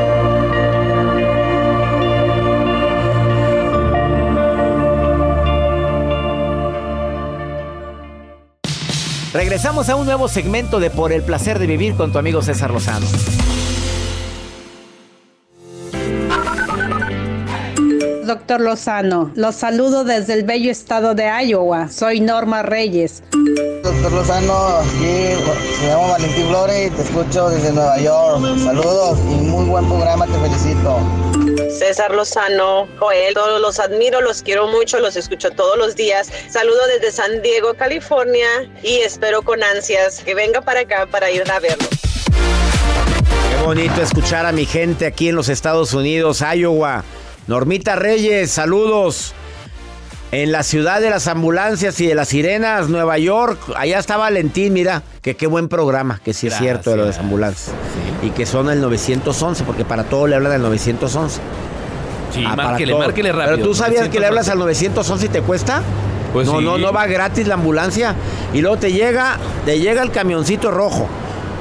Regresamos 9.38 9.88
a 9.90 9.96
un 9.96 10.08
nuevo 10.08 10.28
segmento 10.28 10.80
de 10.80 10.90
Por 10.90 11.12
el 11.12 11.22
placer 11.22 11.60
de 11.60 11.68
vivir 11.68 11.94
con 11.94 12.12
tu 12.12 12.18
amigo 12.18 12.42
César 12.42 12.72
Lozano. 12.72 13.06
Doctor 18.26 18.62
Lozano, 18.62 19.32
los 19.36 19.54
saludo 19.54 20.04
desde 20.06 20.34
el 20.34 20.44
bello 20.44 20.72
estado 20.72 21.14
de 21.14 21.30
Iowa. 21.46 21.88
Soy 21.88 22.20
Norma 22.20 22.64
Reyes. 22.64 23.22
Doctor 23.84 24.12
Lozano, 24.12 24.80
aquí 24.80 25.36
me 25.84 25.88
llamo 25.88 26.10
Valentín 26.10 26.48
Flores 26.48 26.88
y 26.88 26.96
te 26.96 27.02
escucho 27.04 27.50
desde 27.52 27.74
Nueva 27.74 28.00
York. 28.00 28.42
Saludos 28.58 29.20
y 29.20 29.36
muy 29.36 29.66
buen 29.66 29.86
programa, 29.86 30.26
te 30.26 30.34
felicito. 30.34 31.00
César 31.70 32.14
Lozano, 32.14 32.88
Joel, 33.00 33.34
todos 33.34 33.60
los 33.62 33.80
admiro, 33.80 34.22
los 34.22 34.42
quiero 34.42 34.68
mucho, 34.68 35.00
los 35.00 35.16
escucho 35.16 35.52
todos 35.52 35.78
los 35.78 35.96
días. 35.96 36.32
Saludo 36.50 36.80
desde 36.88 37.12
San 37.12 37.42
Diego, 37.42 37.74
California 37.74 38.48
y 38.84 38.98
espero 38.98 39.42
con 39.42 39.64
ansias 39.64 40.24
que 40.24 40.36
venga 40.36 40.62
para 40.62 40.82
acá 40.82 41.08
para 41.08 41.32
ir 41.32 41.50
a 41.52 41.60
verlo. 41.60 41.88
Qué 43.50 43.66
bonito 43.66 44.02
escuchar 44.02 44.46
a 44.46 44.52
mi 44.52 44.66
gente 44.66 45.06
aquí 45.06 45.30
en 45.30 45.36
los 45.36 45.50
Estados 45.50 45.94
Unidos, 45.94 46.42
Iowa. 46.42 47.04
Normita 47.48 47.96
Reyes, 47.96 48.52
saludos. 48.52 49.34
En 50.32 50.52
la 50.52 50.64
ciudad 50.64 51.00
de 51.00 51.10
las 51.10 51.28
ambulancias 51.28 52.02
y 52.02 52.08
de 52.08 52.14
las 52.14 52.28
sirenas, 52.28 52.90
Nueva 52.90 53.18
York, 53.18 53.60
allá 53.78 53.98
está 53.98 54.18
Valentín, 54.18 54.74
mira, 54.74 55.02
que 55.22 55.38
qué 55.38 55.48
buen 55.48 55.70
programa, 55.70 56.20
que 56.24 56.34
sí 56.34 56.48
es 56.48 56.58
cierto 56.58 56.92
de 56.92 56.98
lo 56.98 57.04
de 57.04 57.10
las 57.10 57.20
ambulancias. 57.20 57.74
Y 58.22 58.32
que 58.32 58.46
son 58.46 58.70
el 58.70 58.82
911, 58.82 59.64
porque 59.64 59.86
para 59.86 60.04
todo 60.04 60.28
le 60.28 60.36
hablan 60.36 60.52
del 60.52 60.64
911. 60.64 61.40
Sí, 62.34 62.44
ah, 62.46 62.58
márquele, 62.58 62.94
márquele 62.94 63.32
rápido. 63.32 63.56
Pero 63.56 63.68
tú 63.70 63.74
sabías 63.74 64.10
que 64.10 64.20
le 64.20 64.26
hablas 64.26 64.50
al 64.50 64.60
911 64.60 65.26
y 65.26 65.30
te 65.30 65.42
cuesta? 65.42 65.82
Pues 66.34 66.46
no, 66.46 66.60
no, 66.60 66.78
no 66.78 66.92
va 66.92 67.08
gratis 67.08 67.48
la 67.48 67.54
ambulancia. 67.54 68.14
Y 68.54 68.60
luego 68.60 68.78
te 68.78 68.92
llega, 68.92 69.38
te 69.66 69.80
llega 69.80 70.04
el 70.04 70.12
camioncito 70.12 70.72
rojo, 70.72 71.08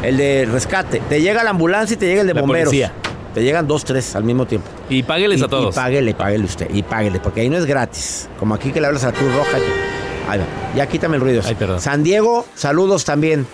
el 0.02 0.16
de 0.16 0.48
rescate. 0.50 1.00
Te 1.08 1.20
llega 1.20 1.44
la 1.44 1.50
ambulancia 1.50 1.94
y 1.94 1.98
te 1.98 2.06
llega 2.06 2.22
el 2.22 2.26
de 2.26 2.32
bomberos. 2.32 2.74
Te 3.36 3.42
llegan 3.42 3.68
dos, 3.68 3.84
tres 3.84 4.16
al 4.16 4.24
mismo 4.24 4.46
tiempo. 4.46 4.66
Y 4.88 5.02
págueles 5.02 5.42
a 5.42 5.48
todos. 5.48 5.74
Y 5.74 5.76
páguele, 5.76 6.14
páguele 6.14 6.46
usted. 6.46 6.70
Y 6.72 6.82
páguele, 6.82 7.20
porque 7.20 7.42
ahí 7.42 7.50
no 7.50 7.58
es 7.58 7.66
gratis. 7.66 8.30
Como 8.38 8.54
aquí 8.54 8.70
que 8.72 8.80
le 8.80 8.86
hablas 8.86 9.04
a 9.04 9.12
Cruz 9.12 9.30
Roja. 9.30 9.58
Ahí 10.26 10.38
va. 10.38 10.46
Ya 10.74 10.86
quítame 10.86 11.16
el 11.16 11.20
ruido. 11.20 11.42
Ay, 11.44 11.54
perdón. 11.54 11.78
San 11.78 12.02
Diego, 12.02 12.46
saludos 12.54 13.04
también. 13.04 13.46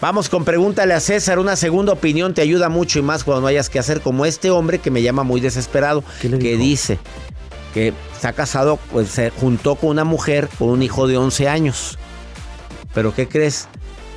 Vamos 0.00 0.28
con 0.28 0.44
pregúntale 0.44 0.92
a 0.92 0.98
César. 0.98 1.38
Una 1.38 1.54
segunda 1.54 1.92
opinión 1.92 2.34
te 2.34 2.42
ayuda 2.42 2.68
mucho 2.68 2.98
y 2.98 3.02
más 3.02 3.22
cuando 3.22 3.42
no 3.42 3.46
hayas 3.46 3.70
que 3.70 3.78
hacer, 3.78 4.00
como 4.00 4.26
este 4.26 4.50
hombre 4.50 4.80
que 4.80 4.90
me 4.90 5.02
llama 5.02 5.22
muy 5.22 5.40
desesperado, 5.40 6.02
que 6.20 6.56
dice 6.56 6.98
que 7.74 7.94
está 8.12 8.32
casado, 8.32 8.80
pues 8.90 9.08
se 9.08 9.30
juntó 9.30 9.76
con 9.76 9.90
una 9.90 10.02
mujer 10.02 10.48
con 10.58 10.70
un 10.70 10.82
hijo 10.82 11.06
de 11.06 11.16
11 11.16 11.48
años. 11.48 11.96
Pero 12.92 13.14
¿qué 13.14 13.28
crees? 13.28 13.68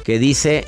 Que 0.04 0.18
dice 0.18 0.66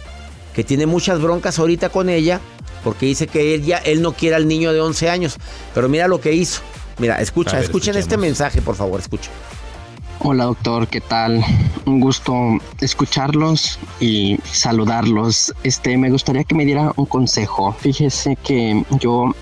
que 0.54 0.64
tiene 0.64 0.86
muchas 0.86 1.20
broncas 1.20 1.58
ahorita 1.58 1.90
con 1.90 2.08
ella 2.08 2.40
porque 2.88 3.06
dice 3.06 3.28
que 3.28 3.54
él 3.54 3.66
ya 3.66 3.80
él 3.80 4.02
no 4.02 4.14
quiere 4.14 4.38
al 4.38 4.48
niño 4.48 4.72
de 4.72 4.80
11 4.80 5.10
años. 5.10 5.36
Pero 5.74 5.90
mira 5.90 6.08
lo 6.08 6.22
que 6.22 6.32
hizo. 6.32 6.62
Mira, 7.00 7.20
escucha, 7.20 7.60
escuchen 7.60 7.98
este 7.98 8.16
mensaje, 8.16 8.62
por 8.62 8.76
favor, 8.76 8.98
escucha. 9.02 9.30
Hola 10.20 10.46
doctor, 10.46 10.88
¿qué 10.88 11.02
tal? 11.02 11.44
Un 11.84 12.00
gusto 12.00 12.34
escucharlos 12.80 13.78
y 14.00 14.40
saludarlos. 14.50 15.54
Este, 15.64 15.98
me 15.98 16.10
gustaría 16.10 16.46
que 16.46 16.56
me 16.56 16.64
diera 16.64 16.94
un 16.96 17.08
consejo. 17.08 17.74
Fíjese 17.74 18.38
que 18.38 18.86
yo 19.02 19.36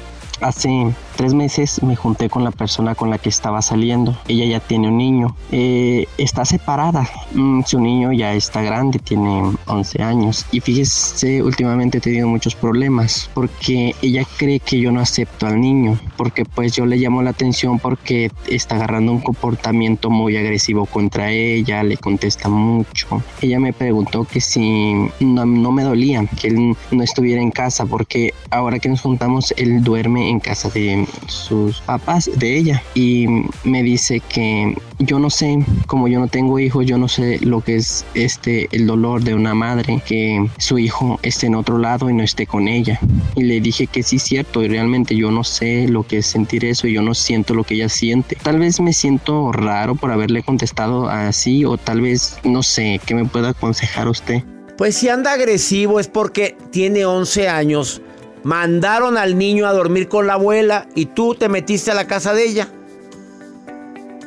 hace 0.45 0.93
tres 1.15 1.33
meses 1.33 1.81
me 1.81 1.95
junté 1.95 2.29
con 2.29 2.43
la 2.43 2.51
persona 2.51 2.93
con 2.93 3.09
la 3.09 3.17
que 3.17 3.29
estaba 3.29 3.61
saliendo. 3.61 4.15
Ella 4.27 4.45
ya 4.45 4.59
tiene 4.59 4.89
un 4.89 4.97
niño. 4.97 5.35
Eh, 5.51 6.07
está 6.17 6.45
separada. 6.45 7.09
Mm, 7.33 7.61
su 7.63 7.79
niño 7.79 8.11
ya 8.11 8.33
está 8.33 8.61
grande, 8.61 8.99
tiene 8.99 9.43
11 9.65 10.03
años. 10.03 10.45
Y 10.51 10.59
fíjese, 10.59 11.41
últimamente 11.41 11.97
he 11.97 12.01
tenido 12.01 12.27
muchos 12.27 12.55
problemas 12.55 13.29
porque 13.33 13.95
ella 14.01 14.23
cree 14.37 14.59
que 14.59 14.79
yo 14.79 14.91
no 14.91 14.99
acepto 14.99 15.47
al 15.47 15.59
niño. 15.59 15.99
Porque 16.17 16.45
pues 16.45 16.75
yo 16.75 16.85
le 16.85 16.97
llamo 16.97 17.23
la 17.23 17.31
atención 17.31 17.79
porque 17.79 18.31
está 18.47 18.75
agarrando 18.75 19.11
un 19.11 19.21
comportamiento 19.21 20.09
muy 20.09 20.37
agresivo 20.37 20.85
contra 20.85 21.31
ella, 21.31 21.83
le 21.83 21.97
contesta 21.97 22.49
mucho. 22.49 23.23
Ella 23.41 23.59
me 23.59 23.73
preguntó 23.73 24.25
que 24.25 24.41
si 24.41 24.93
no, 25.19 25.45
no 25.45 25.71
me 25.71 25.83
dolía 25.83 26.25
que 26.39 26.47
él 26.47 26.75
no 26.91 27.03
estuviera 27.03 27.41
en 27.41 27.51
casa 27.51 27.85
porque 27.85 28.33
ahora 28.51 28.79
que 28.79 28.89
nos 28.89 29.01
juntamos 29.01 29.53
él 29.57 29.83
duerme 29.83 30.29
en 30.29 30.34
casa 30.39 30.69
de 30.69 31.07
sus 31.27 31.81
papás 31.81 32.29
de 32.35 32.57
ella 32.57 32.83
y 32.93 33.27
me 33.63 33.83
dice 33.83 34.19
que 34.19 34.75
yo 34.99 35.19
no 35.19 35.29
sé, 35.29 35.59
como 35.87 36.07
yo 36.07 36.19
no 36.19 36.27
tengo 36.27 36.59
hijos, 36.59 36.85
yo 36.85 36.97
no 36.97 37.07
sé 37.07 37.39
lo 37.41 37.61
que 37.61 37.75
es 37.75 38.05
este 38.13 38.69
el 38.71 38.87
dolor 38.87 39.23
de 39.23 39.33
una 39.33 39.53
madre 39.53 40.01
que 40.05 40.47
su 40.57 40.79
hijo 40.79 41.19
esté 41.21 41.47
en 41.47 41.55
otro 41.55 41.77
lado 41.77 42.09
y 42.09 42.13
no 42.13 42.23
esté 42.23 42.47
con 42.47 42.67
ella. 42.67 42.99
Y 43.35 43.43
le 43.43 43.59
dije 43.59 43.87
que 43.87 44.03
sí 44.03 44.19
cierto 44.19 44.63
y 44.63 44.67
realmente 44.67 45.15
yo 45.15 45.31
no 45.31 45.43
sé 45.43 45.87
lo 45.87 46.03
que 46.03 46.19
es 46.19 46.25
sentir 46.25 46.65
eso, 46.65 46.87
yo 46.87 47.01
no 47.01 47.13
siento 47.13 47.53
lo 47.53 47.63
que 47.63 47.75
ella 47.75 47.89
siente. 47.89 48.37
Tal 48.41 48.59
vez 48.59 48.79
me 48.79 48.93
siento 48.93 49.51
raro 49.51 49.95
por 49.95 50.11
haberle 50.11 50.43
contestado 50.43 51.09
así 51.09 51.65
o 51.65 51.77
tal 51.77 52.01
vez 52.01 52.37
no 52.43 52.63
sé, 52.63 52.99
¿qué 53.05 53.15
me 53.15 53.25
puede 53.25 53.49
aconsejar 53.49 54.07
usted? 54.07 54.43
Pues 54.77 54.95
si 54.95 55.07
anda 55.07 55.31
agresivo 55.31 55.99
es 55.99 56.07
porque 56.07 56.57
tiene 56.71 57.05
11 57.05 57.47
años 57.47 58.01
Mandaron 58.45 59.17
al 59.17 59.39
niño 59.39 59.65
a 59.65 59.73
dormir 59.73 60.07
con 60.07 60.27
la 60.27 60.33
abuela 60.33 60.87
y 60.93 61.07
tú 61.07 61.33
te 61.33 61.49
metiste 61.49 61.89
a 61.89 61.95
la 61.95 62.05
casa 62.05 62.35
de 62.35 62.43
ella. 62.43 62.67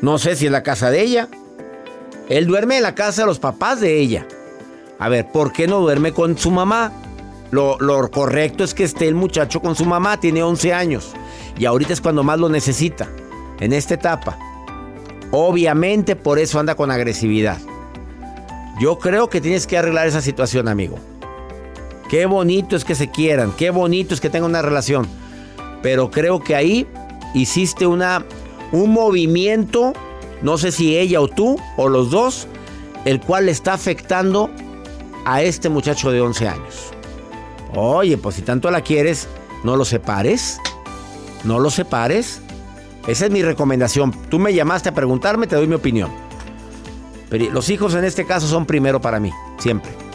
No 0.03 0.19
sé 0.19 0.35
si 0.35 0.47
es 0.47 0.51
la 0.51 0.65
casa 0.65 0.91
de 0.91 1.03
ella. 1.03 1.29
Él 2.29 2.49
duerme 2.49 2.79
en 2.79 2.83
la 2.83 2.97
casa 2.97 3.23
de 3.23 3.29
los 3.29 3.39
papás 3.39 3.81
de 3.81 3.97
ella. 4.01 4.27
A 4.99 5.09
ver, 5.09 5.31
¿por 5.31 5.53
qué 5.53 5.69
no 5.69 5.79
duerme 5.79 6.11
con 6.11 6.37
su 6.37 6.51
mamá? 6.51 6.91
Lo, 7.53 7.79
correcto 8.11 8.65
es 8.65 8.75
que 8.75 8.83
esté 8.83 9.07
el 9.07 9.15
muchacho 9.15 9.61
con 9.61 9.77
su 9.77 9.85
mamá, 9.85 10.19
tiene 10.19 10.43
11 10.43 10.75
años. 10.75 11.13
Y 11.57 11.67
ahorita 11.67 11.93
es 11.93 12.01
cuando 12.01 12.25
más 12.25 12.41
lo 12.41 12.49
necesita, 12.49 13.07
en 13.61 13.73
esta 13.73 13.95
etapa. 13.95 14.37
Obviamente 15.31 16.17
por 16.17 16.41
eso 16.41 16.59
anda 16.59 16.75
con 16.75 16.91
agresividad. 16.91 17.59
Yo 18.81 18.99
creo 18.99 19.31
que 19.31 19.41
tienes 19.41 19.69
que 19.69 19.79
arreglar 19.79 20.09
esa 20.09 20.23
situación, 20.23 20.67
amigo. 20.67 20.99
Qué 22.09 22.27
bonito 22.27 22.75
es 22.75 22.85
que 22.85 22.95
se 22.95 23.11
quieran, 23.11 23.53
qué 23.57 23.71
bonito 23.71 24.15
es 24.15 24.21
que 24.21 24.31
tengan 24.31 24.51
una 24.51 24.63
relación. 24.63 25.07
Pero 25.83 26.11
creo 26.11 26.41
que 26.41 26.55
ahí 26.57 26.87
hiciste 27.35 27.87
una, 27.87 28.25
un 28.73 28.93
movimiento, 28.93 29.93
no 30.43 30.57
sé 30.59 30.73
si 30.73 30.97
ella 30.97 31.21
o 31.21 31.29
tú 31.29 31.57
o 31.77 31.89
los 31.89 32.11
dos, 32.11 32.47
el 33.05 33.21
cual 33.21 33.47
le 33.47 33.53
está 33.53 33.75
afectando 33.75 34.51
a 35.25 35.43
este 35.43 35.69
muchacho 35.69 36.11
de 36.11 36.21
11 36.21 36.49
años. 36.49 36.91
Oye, 37.75 38.17
pues 38.17 38.37
si 38.37 38.43
tanto 38.43 38.71
la 38.71 38.81
quieres, 38.81 39.29
no 39.63 39.77
lo 39.77 39.85
separes. 39.85 40.59
No 41.45 41.59
lo 41.59 41.71
separes. 41.71 42.41
Esa 43.07 43.27
es 43.27 43.31
mi 43.31 43.43
recomendación. 43.43 44.13
Tú 44.31 44.39
me 44.39 44.55
llamaste 44.55 44.89
a 44.89 44.95
preguntarme, 44.95 45.47
te 45.47 45.57
doy 45.57 45.67
mi 45.67 45.75
opinión. 45.75 46.11
Pero 47.29 47.51
los 47.53 47.69
hijos 47.69 47.95
en 47.95 48.05
este 48.05 48.25
caso 48.25 48.47
son 48.47 48.67
primero 48.67 49.01
para 49.01 49.21
mí, 49.21 49.31
siempre. 49.59 50.08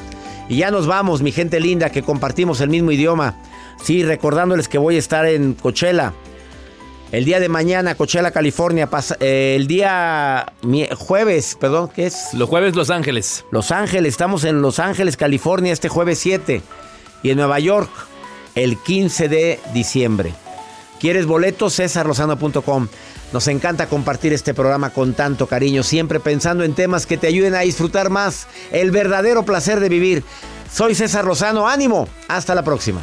Y 0.53 0.57
ya 0.57 0.69
nos 0.69 0.85
vamos, 0.85 1.23
mi 1.23 1.31
gente 1.31 1.59
linda, 1.59 1.89
que 1.89 2.03
compartimos 2.03 2.61
el 2.61 2.69
mismo 2.69 2.91
idioma. 2.91 3.33
Sí, 3.83 4.03
recordándoles 4.03 4.67
que 4.67 4.77
voy 4.77 4.97
a 4.97 4.99
estar 4.99 5.25
en 5.25 5.55
Coachella. 5.55 6.13
El 7.11 7.25
día 7.25 7.39
de 7.39 7.49
mañana, 7.49 7.95
Coachella, 7.95 8.29
California. 8.29 8.87
Eh, 9.19 9.55
el 9.57 9.65
día 9.65 10.53
jueves, 10.95 11.57
perdón, 11.59 11.89
¿qué 11.95 12.05
es? 12.05 12.35
Los 12.35 12.49
jueves 12.49 12.75
Los 12.75 12.91
Ángeles. 12.91 13.45
Los 13.49 13.71
Ángeles, 13.71 14.13
estamos 14.13 14.43
en 14.43 14.61
Los 14.61 14.77
Ángeles, 14.77 15.17
California, 15.17 15.73
este 15.73 15.89
jueves 15.89 16.19
7. 16.19 16.61
Y 17.23 17.31
en 17.31 17.37
Nueva 17.37 17.57
York, 17.57 17.89
el 18.53 18.77
15 18.77 19.29
de 19.29 19.59
diciembre. 19.73 20.35
¿Quieres 20.99 21.25
boletos? 21.25 21.75
CésarLozano.com. 21.77 22.89
Nos 23.34 23.47
encanta 23.47 23.88
compartir 23.88 24.31
este 24.31 24.53
programa 24.53 24.91
con 24.91 25.15
tanto 25.15 25.47
cariño, 25.47 25.81
siempre 25.81 26.19
pensando 26.19 26.63
en 26.63 26.75
temas 26.75 27.07
que 27.07 27.17
te 27.17 27.25
ayuden 27.25 27.55
a 27.55 27.61
disfrutar 27.61 28.11
más 28.11 28.45
el 28.71 28.91
verdadero 28.91 29.43
placer 29.43 29.79
de 29.79 29.89
vivir. 29.89 30.23
Soy 30.71 30.93
César 30.93 31.25
Rosano, 31.25 31.67
ánimo, 31.67 32.07
hasta 32.27 32.53
la 32.53 32.61
próxima. 32.61 33.01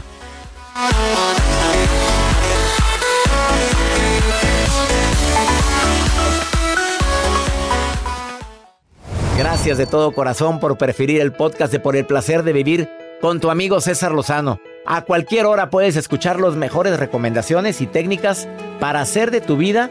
Gracias 9.36 9.78
de 9.78 9.86
todo 9.86 10.12
corazón 10.12 10.60
por 10.60 10.78
preferir 10.78 11.20
el 11.20 11.32
podcast 11.32 11.72
de 11.72 11.80
Por 11.80 11.96
el 11.96 12.06
placer 12.06 12.44
de 12.44 12.52
vivir 12.52 12.88
con 13.20 13.40
tu 13.40 13.50
amigo 13.50 13.80
César 13.80 14.12
Lozano. 14.12 14.60
A 14.86 15.02
cualquier 15.02 15.46
hora 15.46 15.70
puedes 15.70 15.96
escuchar 15.96 16.38
las 16.38 16.54
mejores 16.54 17.00
recomendaciones 17.00 17.80
y 17.80 17.88
técnicas 17.88 18.46
para 18.78 19.00
hacer 19.00 19.32
de 19.32 19.40
tu 19.40 19.56
vida 19.56 19.90